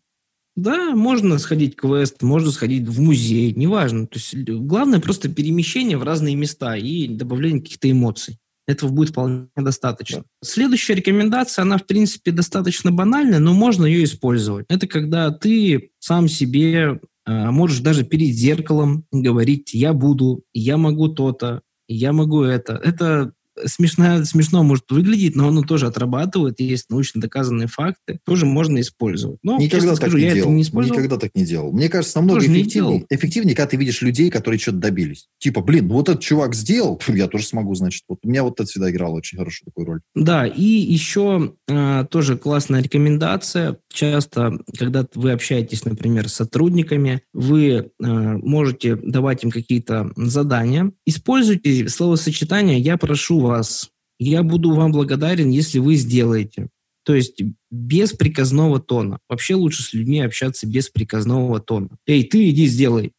Да, 0.57 0.97
можно 0.97 1.39
сходить 1.39 1.75
в 1.75 1.77
квест, 1.77 2.23
можно 2.23 2.51
сходить 2.51 2.89
в 2.89 2.99
музей, 3.01 3.53
неважно. 3.53 4.07
То 4.07 4.19
есть 4.19 4.35
главное 4.49 5.01
просто 5.01 5.29
перемещение 5.29 5.99
в 5.99 6.03
разные 6.03 6.35
места 6.35 6.77
и 6.77 7.09
добавление 7.09 7.61
каких-то 7.61 7.91
эмоций. 7.91 8.39
Этого 8.67 8.91
будет 8.91 9.11
вполне 9.11 9.49
достаточно. 9.55 10.25
Следующая 10.43 10.95
рекомендация, 10.95 11.63
она, 11.63 11.77
в 11.79 11.87
принципе, 11.87 12.33
достаточно 12.33 12.91
банальная, 12.91 13.39
но 13.39 13.53
можно 13.53 13.85
ее 13.85 14.03
использовать. 14.05 14.67
Это 14.69 14.89
когда 14.89 15.31
ты 15.31 15.91
сам 16.01 16.27
себе 16.27 17.01
э, 17.27 17.51
можешь 17.51 17.81
даже 17.81 18.05
перед 18.05 18.35
зеркалом 18.35 19.05
говорить 19.13 19.73
«я 19.73 19.93
буду», 19.93 20.43
«я 20.53 20.79
могу 20.79 21.09
то-то», 21.09 21.61
«я 21.87 22.13
могу 22.13 22.43
это». 22.43 22.81
Это 22.83 23.35
смешно, 23.65 24.25
смешно 24.25 24.63
может 24.63 24.85
выглядеть, 24.91 25.37
но 25.37 25.49
оно 25.49 25.63
тоже 25.63 25.87
отрабатывает, 25.87 26.61
есть 26.61 26.91
научно 26.91 27.21
доказанные 27.21 27.69
факты, 27.69 28.19
тоже 28.25 28.47
можно 28.47 28.81
использовать. 28.81 29.39
Но, 29.43 29.59
Никогда 29.59 29.89
так 29.89 29.97
скажу, 29.97 30.19
не 30.19 30.25
я 30.25 30.35
делал. 30.35 30.49
Это 30.49 30.57
не 30.57 30.63
использовал. 30.63 30.99
Никогда 30.99 31.19
так 31.19 31.31
не 31.35 31.45
делал. 31.45 31.73
Мне 31.73 31.89
кажется, 31.89 32.19
намного 32.19 32.41
тоже 32.41 32.53
эффективнее, 32.53 33.07
эффективнее, 33.11 33.57
когда 33.57 33.69
ты 33.69 33.77
видишь 33.77 34.03
людей, 34.03 34.31
которые 34.31 34.59
что-то 34.59 34.79
добились. 34.79 35.29
Типа, 35.39 35.61
блин, 35.61 35.89
вот 35.89 36.09
этот 36.09 36.23
чувак 36.23 36.55
сделал, 36.55 37.01
я 37.09 37.29
тоже 37.29 37.45
смогу, 37.45 37.75
значит. 37.75 38.03
Вот 38.09 38.19
у 38.23 38.29
меня 38.29 38.43
вот 38.43 38.61
это 38.61 38.69
всегда 38.69 38.91
играло 38.91 39.15
очень 39.15 39.39
хорошую 39.39 39.67
такую 39.67 39.87
роль. 39.87 40.01
Да, 40.15 40.47
и 40.47 40.63
еще 40.63 41.55
э, 41.69 42.05
тоже 42.11 42.37
классная 42.37 42.83
рекомендация. 42.83 43.79
Часто, 43.93 44.59
когда 44.79 45.07
вы 45.15 45.33
общаетесь, 45.33 45.85
например, 45.85 46.29
с 46.29 46.35
сотрудниками, 46.35 47.23
вы 47.33 47.71
э, 47.71 47.87
можете 47.99 48.97
давать 48.97 49.45
им 49.45 49.51
какие-то 49.51 50.13
задания. 50.17 50.93
Используйте 51.07 51.89
словосочетание 51.89 52.79
«я 52.79 52.97
прошу 52.97 53.46
вас. 53.47 53.91
Я 54.19 54.43
буду 54.43 54.75
вам 54.75 54.93
благодарен, 54.93 55.51
если 55.51 55.79
вы 55.79 55.97
сделаете. 55.97 56.69
То 57.05 57.15
есть 57.15 57.41
без 57.71 58.13
приказного 58.13 58.81
тона. 58.81 59.21
Вообще 59.29 59.55
лучше 59.55 59.83
с 59.83 59.93
людьми 59.93 60.21
общаться 60.21 60.67
без 60.67 60.89
приказного 60.89 61.61
тона. 61.61 61.91
Эй, 62.07 62.25
ты 62.25 62.51
иди 62.51 62.67
сделай. 62.67 63.13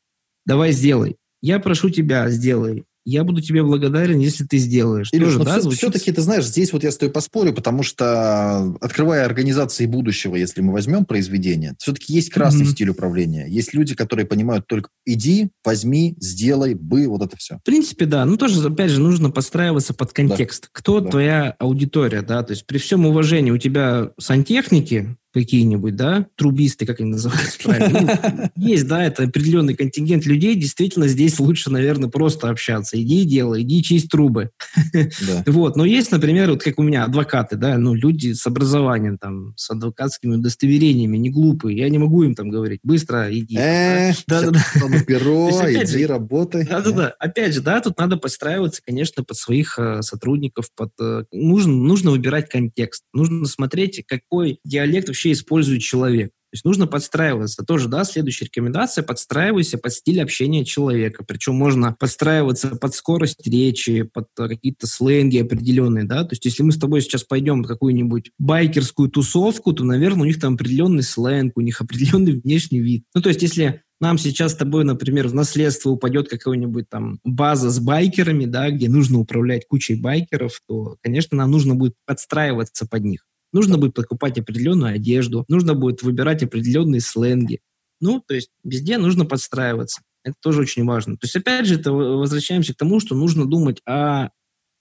Давай 0.46 0.72
сделай. 0.72 1.18
Я 1.42 1.60
прошу 1.60 1.90
тебя, 1.90 2.30
сделай 2.30 2.86
я 3.10 3.24
буду 3.24 3.42
тебе 3.42 3.64
благодарен, 3.64 4.20
если 4.20 4.44
ты 4.44 4.58
сделаешь. 4.58 5.10
Илюш, 5.14 5.36
Тоже, 5.36 5.46
да, 5.46 5.60
все, 5.62 5.70
все-таки, 5.70 6.12
ты 6.12 6.22
знаешь, 6.22 6.46
здесь 6.46 6.74
вот 6.74 6.84
я 6.84 6.92
с 6.92 6.98
тобой 6.98 7.14
поспорю, 7.14 7.54
потому 7.54 7.82
что, 7.82 8.76
открывая 8.82 9.24
организации 9.24 9.86
будущего, 9.86 10.36
если 10.36 10.60
мы 10.60 10.74
возьмем 10.74 11.06
произведение, 11.06 11.76
все-таки 11.80 12.14
есть 12.14 12.30
красный 12.30 12.66
mm-hmm. 12.66 12.72
стиль 12.72 12.90
управления. 12.90 13.48
Есть 13.48 13.74
люди, 13.74 13.96
которые 13.96 14.26
понимают 14.26 14.68
только 14.68 14.90
иди, 15.06 15.52
возьми, 15.64 16.18
сделай, 16.20 16.74
бы, 16.74 17.08
вот 17.08 17.22
это 17.22 17.38
все. 17.38 17.60
В 17.60 17.64
принципе, 17.64 18.06
да. 18.06 18.26
Ну, 18.26 18.36
тоже, 18.36 18.68
опять 18.68 18.92
же, 18.92 19.00
нужно 19.00 19.30
подстраиваться 19.30 19.94
под 19.94 20.12
контекст. 20.12 20.64
Да. 20.64 20.70
Кто 20.74 21.00
да. 21.00 21.10
твоя 21.10 21.56
аудитория, 21.60 22.22
да? 22.22 22.44
То 22.44 22.52
есть 22.52 22.66
при 22.66 22.78
всем 22.78 23.06
уважении 23.06 23.52
у 23.52 23.58
тебя 23.58 24.12
сантехники, 24.20 25.16
какие-нибудь, 25.38 25.96
да, 25.96 26.28
трубисты, 26.36 26.86
как 26.86 27.00
они 27.00 27.12
называются 27.12 27.60
правильно. 27.64 28.52
Ну, 28.56 28.68
есть, 28.68 28.88
да, 28.88 29.04
это 29.04 29.24
определенный 29.24 29.76
контингент 29.76 30.26
людей. 30.26 30.56
Действительно, 30.56 31.08
здесь 31.08 31.40
лучше, 31.40 31.70
наверное, 31.70 32.10
просто 32.10 32.50
общаться. 32.50 33.02
Иди 33.02 33.22
и 33.22 33.26
делай, 33.26 33.62
иди 33.62 33.84
чисть 33.84 34.10
трубы. 34.10 34.52
Да. 34.94 35.44
Вот. 35.58 35.76
Но 35.76 35.86
есть, 35.86 36.12
например, 36.12 36.52
вот 36.52 36.62
как 36.62 36.78
у 36.78 36.84
меня 36.84 37.06
адвокаты, 37.06 37.56
да, 37.56 37.78
ну, 37.78 37.94
люди 37.96 38.34
с 38.34 38.46
образованием, 38.46 39.18
там, 39.18 39.54
с 39.56 39.70
адвокатскими 39.72 40.36
удостоверениями, 40.36 41.18
не 41.18 41.30
глупые. 41.30 41.78
Я 41.78 41.90
не 41.90 41.98
могу 41.98 42.24
им 42.24 42.36
там 42.36 42.50
говорить, 42.50 42.80
быстро 42.84 43.28
иди. 43.32 43.56
Да, 43.56 44.14
да, 44.28 44.52
да. 44.52 45.04
Перо, 45.08 45.50
иди, 45.50 46.06
работай. 46.06 46.66
Да, 46.66 46.82
да, 46.82 46.92
да. 46.92 47.08
Опять 47.20 47.54
же, 47.54 47.62
да, 47.62 47.82
тут 47.82 47.98
надо 47.98 48.18
подстраиваться, 48.18 48.82
конечно, 48.86 49.24
под 49.24 49.38
своих 49.38 49.80
э, 49.80 50.02
сотрудников, 50.02 50.70
под... 50.76 50.92
Э, 51.00 51.24
нужно, 51.32 51.74
нужно 51.74 52.12
выбирать 52.12 52.50
контекст. 52.50 53.04
Нужно 53.14 53.46
смотреть, 53.46 54.04
какой 54.06 54.60
диалект 54.64 55.08
вообще 55.08 55.27
вообще 55.28 55.32
использует 55.32 55.82
человек. 55.82 56.30
То 56.30 56.54
есть 56.54 56.66
нужно 56.66 56.88
подстраиваться. 56.88 57.66
Тоже, 57.66 57.90
да, 57.90 58.06
следующая 58.06 58.46
рекомендация, 58.46 59.04
подстраивайся 59.04 59.78
под 59.78 59.92
стиль 59.92 60.22
общения 60.22 60.64
человека. 60.64 61.26
Причем 61.28 61.56
можно 61.56 61.94
подстраиваться 62.00 62.70
под 62.70 62.96
скорость 62.96 63.46
речи, 63.46 64.04
под 64.04 64.28
какие-то 64.34 64.88
сленги 64.88 65.40
определенные, 65.40 66.06
да. 66.06 66.24
То 66.24 66.32
есть 66.32 66.46
если 66.46 66.64
мы 66.64 66.72
с 66.72 66.78
тобой 66.78 67.02
сейчас 67.02 67.26
пойдем 67.26 67.64
в 67.64 67.68
какую-нибудь 67.68 68.32
байкерскую 68.40 69.10
тусовку, 69.10 69.74
то, 69.74 69.84
наверное, 69.84 70.22
у 70.22 70.26
них 70.26 70.40
там 70.40 70.54
определенный 70.54 71.04
сленг, 71.04 71.52
у 71.58 71.62
них 71.62 71.82
определенный 71.82 72.40
внешний 72.40 72.80
вид. 72.80 73.04
Ну, 73.14 73.22
то 73.22 73.28
есть 73.28 73.42
если 73.42 73.82
нам 74.00 74.18
сейчас 74.18 74.54
с 74.54 74.56
тобой, 74.56 74.86
например, 74.86 75.28
в 75.28 75.34
наследство 75.34 75.90
упадет 75.90 76.30
какая-нибудь 76.30 76.88
там 76.88 77.20
база 77.26 77.70
с 77.70 77.80
байкерами, 77.80 78.46
да, 78.46 78.72
где 78.72 78.88
нужно 78.88 79.20
управлять 79.20 79.68
кучей 79.68 79.96
байкеров, 79.96 80.62
то, 80.66 80.96
конечно, 81.04 81.36
нам 81.36 81.52
нужно 81.52 81.76
будет 81.76 81.96
подстраиваться 82.06 82.88
под 82.88 83.04
них. 83.04 83.28
Нужно 83.54 83.78
будет 83.78 83.94
покупать 83.94 84.38
определенную 84.38 84.96
одежду, 84.96 85.46
нужно 85.48 85.74
будет 85.74 86.04
выбирать 86.04 86.44
определенные 86.44 87.02
сленги. 87.02 87.60
Ну, 88.00 88.22
то 88.26 88.36
есть 88.36 88.50
везде 88.64 88.98
нужно 88.98 89.26
подстраиваться. 89.26 90.02
Это 90.24 90.36
тоже 90.42 90.62
очень 90.62 90.86
важно. 90.86 91.16
То 91.16 91.26
есть, 91.26 91.36
опять 91.36 91.66
же, 91.66 91.76
это 91.76 91.92
возвращаемся 91.92 92.74
к 92.74 92.78
тому, 92.78 93.00
что 93.00 93.16
нужно 93.16 93.46
думать 93.46 93.82
о 93.88 94.30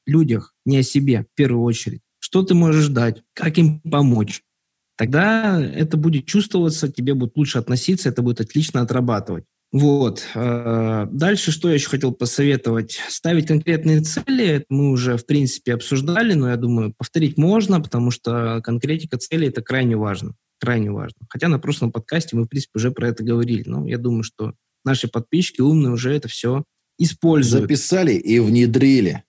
людях, 0.04 0.54
не 0.64 0.78
о 0.78 0.82
себе 0.82 1.26
в 1.32 1.36
первую 1.36 1.62
очередь. 1.62 2.00
Что 2.18 2.42
ты 2.42 2.54
можешь 2.54 2.88
дать, 2.88 3.22
как 3.32 3.56
им 3.58 3.80
помочь. 3.80 4.42
Тогда 4.96 5.62
это 5.62 5.96
будет 5.96 6.26
чувствоваться, 6.26 6.90
тебе 6.90 7.14
будет 7.14 7.36
лучше 7.36 7.58
относиться, 7.58 8.08
это 8.08 8.22
будет 8.22 8.40
отлично 8.40 8.80
отрабатывать. 8.80 9.44
Вот. 9.78 10.24
Э, 10.34 11.06
дальше 11.10 11.52
что 11.52 11.68
я 11.68 11.74
еще 11.74 11.90
хотел 11.90 12.12
посоветовать? 12.12 12.98
Ставить 13.10 13.46
конкретные 13.46 14.00
цели. 14.00 14.46
Это 14.46 14.64
мы 14.70 14.90
уже, 14.90 15.18
в 15.18 15.26
принципе, 15.26 15.74
обсуждали, 15.74 16.32
но 16.32 16.48
я 16.48 16.56
думаю, 16.56 16.94
повторить 16.96 17.36
можно, 17.36 17.78
потому 17.82 18.10
что 18.10 18.62
конкретика 18.64 19.18
цели– 19.18 19.48
это 19.48 19.60
крайне 19.60 19.94
важно. 19.94 20.32
Крайне 20.58 20.90
важно. 20.90 21.18
Хотя 21.28 21.48
на 21.48 21.58
прошлом 21.58 21.92
подкасте 21.92 22.36
мы, 22.36 22.44
в 22.44 22.48
принципе, 22.48 22.72
уже 22.76 22.90
про 22.90 23.08
это 23.08 23.22
говорили. 23.22 23.64
Но 23.66 23.86
я 23.86 23.98
думаю, 23.98 24.22
что 24.22 24.54
наши 24.82 25.08
подписчики 25.08 25.60
умные 25.60 25.92
уже 25.92 26.14
это 26.14 26.28
все 26.28 26.64
используют. 26.98 27.64
Записали 27.64 28.14
и 28.14 28.38
внедрили. 28.38 29.24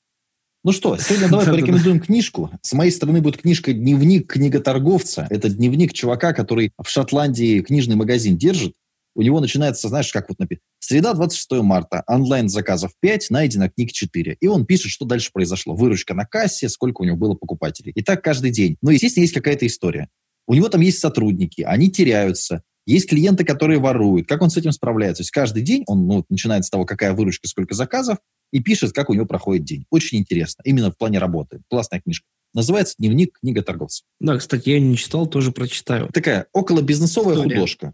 Ну 0.64 0.72
что, 0.72 0.96
сегодня 0.96 1.28
давай 1.30 1.46
порекомендуем 1.46 2.00
книжку. 2.00 2.52
С 2.62 2.72
моей 2.72 2.92
стороны 2.92 3.22
будет 3.22 3.42
книжка 3.42 3.74
«Дневник 3.74 4.32
книготорговца». 4.32 5.28
Это 5.30 5.50
дневник 5.50 5.92
чувака, 5.92 6.32
который 6.32 6.72
в 6.82 6.90
Шотландии 6.90 7.60
книжный 7.60 7.98
магазин 7.98 8.38
держит. 8.38 8.76
У 9.18 9.24
него 9.24 9.40
начинается, 9.40 9.90
знаешь, 9.90 10.14
как 10.14 10.30
вот 10.30 10.38
написано. 10.38 10.64
Среда, 10.78 11.16
26 11.16 11.64
марта. 11.64 12.04
Онлайн 12.06 12.50
заказов 12.50 12.92
5, 13.00 13.32
найдено 13.32 13.68
книг 13.68 13.92
4. 13.92 14.38
И 14.40 14.48
он 14.48 14.68
пишет, 14.68 14.92
что 14.92 15.06
дальше 15.06 15.32
произошло. 15.34 15.76
Выручка 15.76 16.14
на 16.14 16.26
кассе, 16.26 16.70
сколько 16.70 17.02
у 17.02 17.04
него 17.04 17.18
было 17.18 17.34
покупателей. 17.34 17.92
И 17.96 18.04
так 18.04 18.24
каждый 18.24 18.52
день. 18.52 18.78
Но, 18.84 18.92
естественно, 18.92 19.24
есть 19.24 19.34
какая-то 19.34 19.66
история. 19.66 20.08
У 20.46 20.54
него 20.54 20.70
там 20.70 20.82
есть 20.82 21.00
сотрудники, 21.00 21.64
они 21.64 21.90
теряются. 21.90 22.62
Есть 22.86 23.10
клиенты, 23.10 23.44
которые 23.44 23.80
воруют. 23.80 24.28
Как 24.28 24.44
он 24.44 24.52
с 24.52 24.56
этим 24.56 24.72
справляется? 24.72 25.18
То 25.18 25.22
есть 25.24 25.32
каждый 25.32 25.64
день 25.64 25.84
он 25.88 26.06
ну, 26.06 26.24
начинает 26.30 26.66
с 26.66 26.70
того, 26.70 26.86
какая 26.86 27.14
выручка, 27.14 27.48
сколько 27.48 27.74
заказов, 27.74 28.20
и 28.54 28.60
пишет, 28.60 28.94
как 28.94 29.10
у 29.10 29.16
него 29.16 29.26
проходит 29.26 29.66
день. 29.66 29.86
Очень 29.90 30.20
интересно. 30.20 30.62
Именно 30.64 30.92
в 30.92 30.98
плане 30.98 31.18
работы. 31.18 31.62
Классная 31.72 32.02
книжка. 32.02 32.28
Называется 32.54 32.94
«Дневник 33.00 33.40
книга 33.40 33.64
торговца». 33.64 34.04
Да, 34.20 34.38
кстати, 34.38 34.70
я 34.70 34.80
не 34.80 34.96
читал, 34.96 35.28
тоже 35.28 35.52
прочитаю. 35.52 36.10
Такая 36.14 36.46
около 36.54 36.82
бизнесовая 36.82 37.36
художка. 37.36 37.94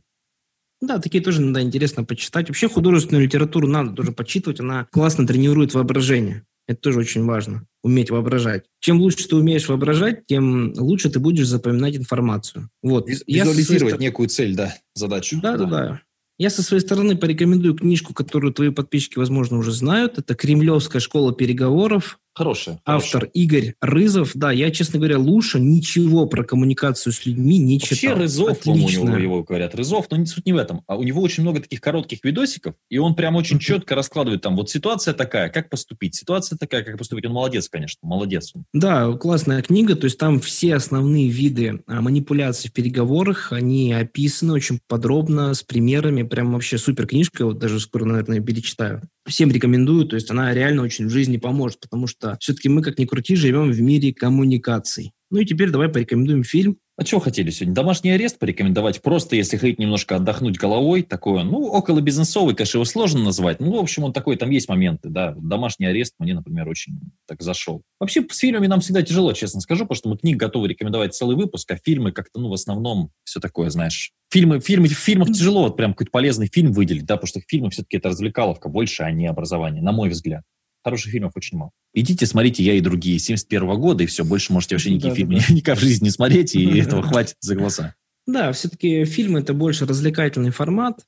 Да, 0.83 0.99
такие 0.99 1.23
тоже 1.23 1.41
иногда 1.41 1.61
интересно 1.61 2.03
почитать. 2.03 2.49
Вообще 2.49 2.67
художественную 2.67 3.23
литературу 3.23 3.67
надо 3.67 3.91
тоже 3.91 4.11
почитывать. 4.11 4.59
Она 4.59 4.85
классно 4.91 5.25
тренирует 5.25 5.73
воображение. 5.73 6.45
Это 6.67 6.81
тоже 6.81 6.99
очень 6.99 7.23
важно, 7.23 7.65
уметь 7.83 8.09
воображать. 8.09 8.65
Чем 8.79 8.99
лучше 8.99 9.27
ты 9.27 9.35
умеешь 9.35 9.67
воображать, 9.67 10.25
тем 10.27 10.73
лучше 10.77 11.09
ты 11.09 11.19
будешь 11.19 11.47
запоминать 11.47 11.95
информацию. 11.95 12.69
Вот. 12.81 13.07
Визуализировать 13.07 13.95
Я 13.95 13.99
некую 13.99 14.27
цель, 14.27 14.55
да, 14.55 14.75
задачу. 14.93 15.39
Да, 15.41 15.57
да, 15.57 15.65
да. 15.65 16.01
Я 16.37 16.49
со 16.49 16.63
своей 16.63 16.81
стороны 16.81 17.15
порекомендую 17.15 17.75
книжку, 17.75 18.13
которую 18.13 18.53
твои 18.53 18.69
подписчики, 18.69 19.17
возможно, 19.17 19.57
уже 19.57 19.71
знают. 19.71 20.17
Это 20.17 20.35
«Кремлевская 20.35 20.99
школа 20.99 21.33
переговоров». 21.33 22.19
Хорошая. 22.35 22.79
Автор 22.85 23.21
хорошая. 23.21 23.31
Игорь 23.33 23.75
Рызов. 23.79 24.31
Да, 24.33 24.51
я, 24.51 24.71
честно 24.71 24.97
говоря, 24.99 25.19
лучше 25.19 25.59
ничего 25.59 26.25
про 26.25 26.43
коммуникацию 26.43 27.13
с 27.13 27.25
людьми 27.25 27.59
не 27.59 27.77
Вообще 27.77 27.95
читал. 27.95 28.17
Рызов, 28.17 28.59
по-моему, 28.59 29.03
у 29.03 29.07
него 29.07 29.17
его 29.17 29.43
говорят. 29.43 29.75
Рызов, 29.75 30.07
но 30.09 30.17
не 30.17 30.25
суть 30.25 30.45
не 30.45 30.53
в 30.53 30.57
этом. 30.57 30.81
А 30.87 30.95
у 30.95 31.03
него 31.03 31.21
очень 31.21 31.43
много 31.43 31.61
таких 31.61 31.79
коротких 31.79 32.23
видосиков, 32.23 32.75
и 32.89 32.97
он 32.97 33.15
прям 33.15 33.35
очень 33.35 33.59
четко 33.59 33.95
раскладывает 33.95 34.41
там, 34.41 34.55
вот 34.55 34.69
ситуация 34.69 35.13
такая, 35.13 35.49
как 35.49 35.69
поступить, 35.69 36.15
ситуация 36.15 36.57
такая, 36.57 36.83
как 36.83 36.97
поступить. 36.97 37.25
Он 37.25 37.33
молодец, 37.33 37.69
конечно, 37.69 37.99
молодец. 38.07 38.53
Да, 38.73 39.11
классная 39.13 39.61
книга, 39.61 39.95
то 39.95 40.05
есть 40.05 40.17
там 40.17 40.39
все 40.39 40.75
основные 40.75 41.29
виды 41.29 41.83
а, 41.87 42.01
манипуляций 42.01 42.69
в 42.69 42.73
переговорах, 42.73 43.51
они 43.51 43.93
описаны 43.93 44.53
очень 44.53 44.79
подробно, 44.87 45.53
с 45.53 45.63
примерами, 45.63 46.23
прям 46.23 46.53
вообще 46.53 46.77
супер 46.77 47.07
книжка, 47.07 47.45
вот 47.45 47.59
даже 47.59 47.79
скоро, 47.79 48.05
наверное, 48.05 48.39
перечитаю. 48.39 49.01
Всем 49.25 49.51
рекомендую, 49.51 50.05
то 50.05 50.15
есть 50.15 50.29
она 50.29 50.53
реально 50.53 50.83
очень 50.83 51.07
в 51.07 51.09
жизни 51.09 51.38
поможет, 51.38 51.79
потому 51.79 52.07
что 52.07 52.38
все-таки 52.41 52.67
мы, 52.67 52.81
как 52.81 52.99
ни 52.99 53.05
крути, 53.05 53.36
живем 53.36 53.71
в 53.71 53.81
мире 53.81 54.13
коммуникаций. 54.13 55.13
Ну 55.29 55.39
и 55.39 55.45
теперь 55.45 55.69
давай 55.69 55.89
порекомендуем 55.89 56.43
фильм 56.43 56.77
а 57.03 57.05
чего 57.05 57.19
хотели 57.19 57.49
сегодня? 57.49 57.75
Домашний 57.75 58.11
арест 58.11 58.39
порекомендовать? 58.39 59.01
Просто, 59.01 59.35
если 59.35 59.57
хотите 59.57 59.83
немножко 59.83 60.15
отдохнуть 60.15 60.57
головой, 60.57 61.03
такое, 61.03 61.43
ну, 61.43 61.65
около 61.65 61.99
бизнесовый, 61.99 62.55
конечно, 62.55 62.77
его 62.77 62.85
сложно 62.85 63.21
назвать. 63.21 63.59
Ну, 63.59 63.73
в 63.73 63.79
общем, 63.79 64.05
он 64.05 64.13
такой, 64.13 64.37
там 64.37 64.49
есть 64.49 64.69
моменты, 64.69 65.09
да. 65.09 65.35
Домашний 65.37 65.85
арест 65.85 66.13
мне, 66.17 66.33
например, 66.33 66.67
очень 66.69 66.99
так 67.27 67.41
зашел. 67.41 67.83
Вообще, 67.99 68.25
с 68.29 68.37
фильмами 68.37 68.67
нам 68.67 68.79
всегда 68.79 69.01
тяжело, 69.01 69.33
честно 69.33 69.59
скажу, 69.59 69.83
потому 69.83 69.97
что 69.97 70.09
мы 70.09 70.17
книг 70.17 70.37
готовы 70.37 70.69
рекомендовать 70.69 71.13
целый 71.13 71.35
выпуск, 71.35 71.69
а 71.71 71.77
фильмы 71.83 72.13
как-то, 72.13 72.39
ну, 72.39 72.47
в 72.47 72.53
основном 72.53 73.11
все 73.25 73.41
такое, 73.41 73.69
знаешь. 73.69 74.13
Фильмы, 74.31 74.61
фильмы, 74.61 74.87
в 74.87 74.93
фильмах 74.93 75.27
тяжело 75.27 75.63
вот 75.63 75.75
прям 75.75 75.91
какой-то 75.91 76.11
полезный 76.11 76.47
фильм 76.47 76.71
выделить, 76.71 77.05
да, 77.05 77.17
потому 77.17 77.27
что 77.27 77.41
фильмы 77.45 77.69
все-таки 77.69 77.97
это 77.97 78.09
развлекаловка 78.09 78.69
больше, 78.69 79.03
а 79.03 79.11
не 79.11 79.27
образование, 79.27 79.83
на 79.83 79.91
мой 79.91 80.09
взгляд 80.09 80.43
хороших 80.83 81.11
фильмов 81.11 81.33
очень 81.35 81.57
мало. 81.57 81.71
Идите, 81.93 82.25
смотрите 82.25 82.63
«Я 82.63 82.73
и 82.73 82.81
другие» 82.81 83.19
71 83.19 83.79
года, 83.79 84.03
и 84.03 84.07
все, 84.07 84.23
больше 84.23 84.53
можете 84.53 84.75
вообще 84.75 84.91
никакие 84.91 85.11
да, 85.11 85.15
фильмы 85.15 85.39
да. 85.39 85.45
никак 85.53 85.77
в 85.77 85.81
жизни 85.81 86.05
не 86.05 86.11
смотреть, 86.11 86.55
и 86.55 86.79
этого 86.79 87.03
хватит 87.03 87.35
за 87.39 87.55
глаза. 87.55 87.95
Да, 88.25 88.51
все-таки 88.53 89.05
фильм– 89.05 89.35
это 89.37 89.53
больше 89.53 89.85
развлекательный 89.85 90.51
формат, 90.51 91.01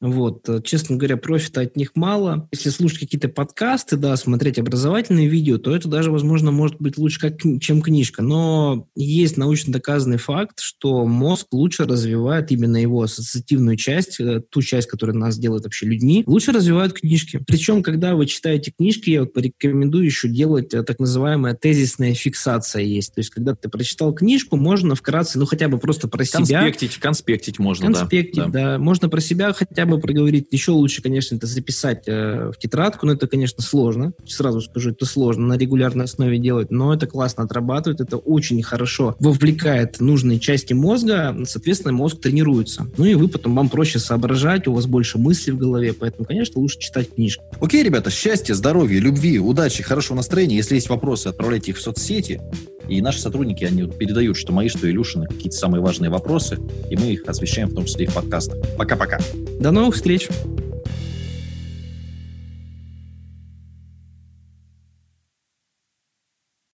вот, 0.00 0.48
э, 0.48 0.60
честно 0.64 0.96
говоря, 0.96 1.16
профита 1.16 1.60
от 1.60 1.76
них 1.76 1.92
мало. 1.94 2.48
Если 2.52 2.70
слушать 2.70 3.00
какие-то 3.00 3.28
подкасты, 3.28 3.96
да, 3.96 4.16
смотреть 4.16 4.58
образовательные 4.58 5.28
видео, 5.28 5.58
то 5.58 5.74
это 5.74 5.88
даже, 5.88 6.10
возможно, 6.10 6.50
может 6.50 6.80
быть 6.80 6.96
лучше, 6.96 7.20
как, 7.20 7.34
чем 7.60 7.82
книжка. 7.82 8.22
Но 8.22 8.88
есть 8.96 9.36
научно 9.36 9.72
доказанный 9.72 10.16
факт, 10.16 10.60
что 10.60 11.04
мозг 11.04 11.48
лучше 11.52 11.84
развивает 11.84 12.50
именно 12.50 12.78
его 12.78 13.02
ассоциативную 13.02 13.76
часть, 13.76 14.18
э, 14.20 14.40
ту 14.40 14.62
часть, 14.62 14.88
которая 14.88 15.16
нас 15.16 15.38
делает 15.38 15.64
вообще 15.64 15.86
людьми, 15.86 16.24
лучше 16.26 16.52
развивают 16.52 16.94
книжки. 16.94 17.42
Причем, 17.46 17.82
когда 17.82 18.14
вы 18.14 18.26
читаете 18.26 18.72
книжки, 18.72 19.10
я 19.10 19.20
вот 19.20 19.34
порекомендую 19.34 20.06
еще 20.06 20.28
делать 20.28 20.72
э, 20.72 20.82
так 20.82 20.98
называемая 20.98 21.54
тезисная 21.54 22.14
фиксация 22.14 22.82
есть. 22.82 23.14
То 23.14 23.20
есть, 23.20 23.30
когда 23.30 23.54
ты 23.54 23.68
прочитал 23.68 24.14
книжку, 24.14 24.56
можно 24.56 24.94
вкратце, 24.94 25.38
ну, 25.38 25.44
хотя 25.44 25.68
бы 25.68 25.78
просто 25.78 26.08
про 26.08 26.18
конспектить, 26.18 26.46
себя... 26.46 26.60
Конспектить, 26.62 27.00
конспектить 27.00 27.58
можно, 27.58 27.86
конспектить, 27.86 28.44
да. 28.46 28.48
да. 28.48 28.78
Можно 28.78 29.10
про 29.10 29.20
себя 29.20 29.52
хотя 29.52 29.84
бы 29.89 29.89
бы 29.90 29.98
проговорить. 29.98 30.48
Еще 30.50 30.72
лучше, 30.72 31.02
конечно, 31.02 31.36
это 31.36 31.46
записать 31.46 32.04
э, 32.06 32.50
в 32.54 32.58
тетрадку, 32.58 33.06
но 33.06 33.12
это, 33.12 33.26
конечно, 33.26 33.62
сложно. 33.62 34.12
Сразу 34.26 34.60
скажу, 34.60 34.90
это 34.90 35.06
сложно 35.06 35.46
на 35.46 35.58
регулярной 35.58 36.04
основе 36.04 36.38
делать, 36.38 36.70
но 36.70 36.94
это 36.94 37.06
классно 37.06 37.44
отрабатывает, 37.44 38.00
это 38.00 38.16
очень 38.16 38.62
хорошо 38.62 39.16
вовлекает 39.18 40.00
нужные 40.00 40.38
части 40.38 40.72
мозга, 40.72 41.36
соответственно, 41.44 41.92
мозг 41.92 42.20
тренируется. 42.20 42.86
Ну 42.96 43.04
и 43.04 43.14
вы 43.14 43.28
потом, 43.28 43.54
вам 43.54 43.68
проще 43.68 43.98
соображать, 43.98 44.66
у 44.66 44.72
вас 44.72 44.86
больше 44.86 45.18
мыслей 45.18 45.52
в 45.52 45.58
голове, 45.58 45.92
поэтому, 45.92 46.26
конечно, 46.26 46.60
лучше 46.60 46.78
читать 46.78 47.14
книжку. 47.14 47.44
Окей, 47.60 47.82
ребята, 47.82 48.10
счастья, 48.10 48.54
здоровья, 48.54 49.00
любви, 49.00 49.38
удачи, 49.38 49.82
хорошего 49.82 50.16
настроения. 50.16 50.56
Если 50.56 50.74
есть 50.74 50.88
вопросы, 50.88 51.28
отправляйте 51.28 51.72
их 51.72 51.78
в 51.78 51.82
соцсети. 51.82 52.40
И 52.88 53.00
наши 53.00 53.20
сотрудники, 53.20 53.64
они 53.64 53.86
передают, 53.86 54.36
что 54.36 54.52
мои, 54.52 54.68
что 54.68 54.90
Илюшины, 54.90 55.26
какие-то 55.26 55.56
самые 55.56 55.82
важные 55.82 56.10
вопросы, 56.10 56.58
и 56.90 56.96
мы 56.96 57.12
их 57.12 57.24
освещаем 57.26 57.68
в 57.68 57.74
том 57.74 57.84
числе 57.84 58.06
и 58.06 58.08
в 58.08 58.14
подкастах. 58.14 58.58
Пока-пока. 58.76 59.18
До 59.60 59.70
новых 59.70 59.94
встреч! 59.94 60.28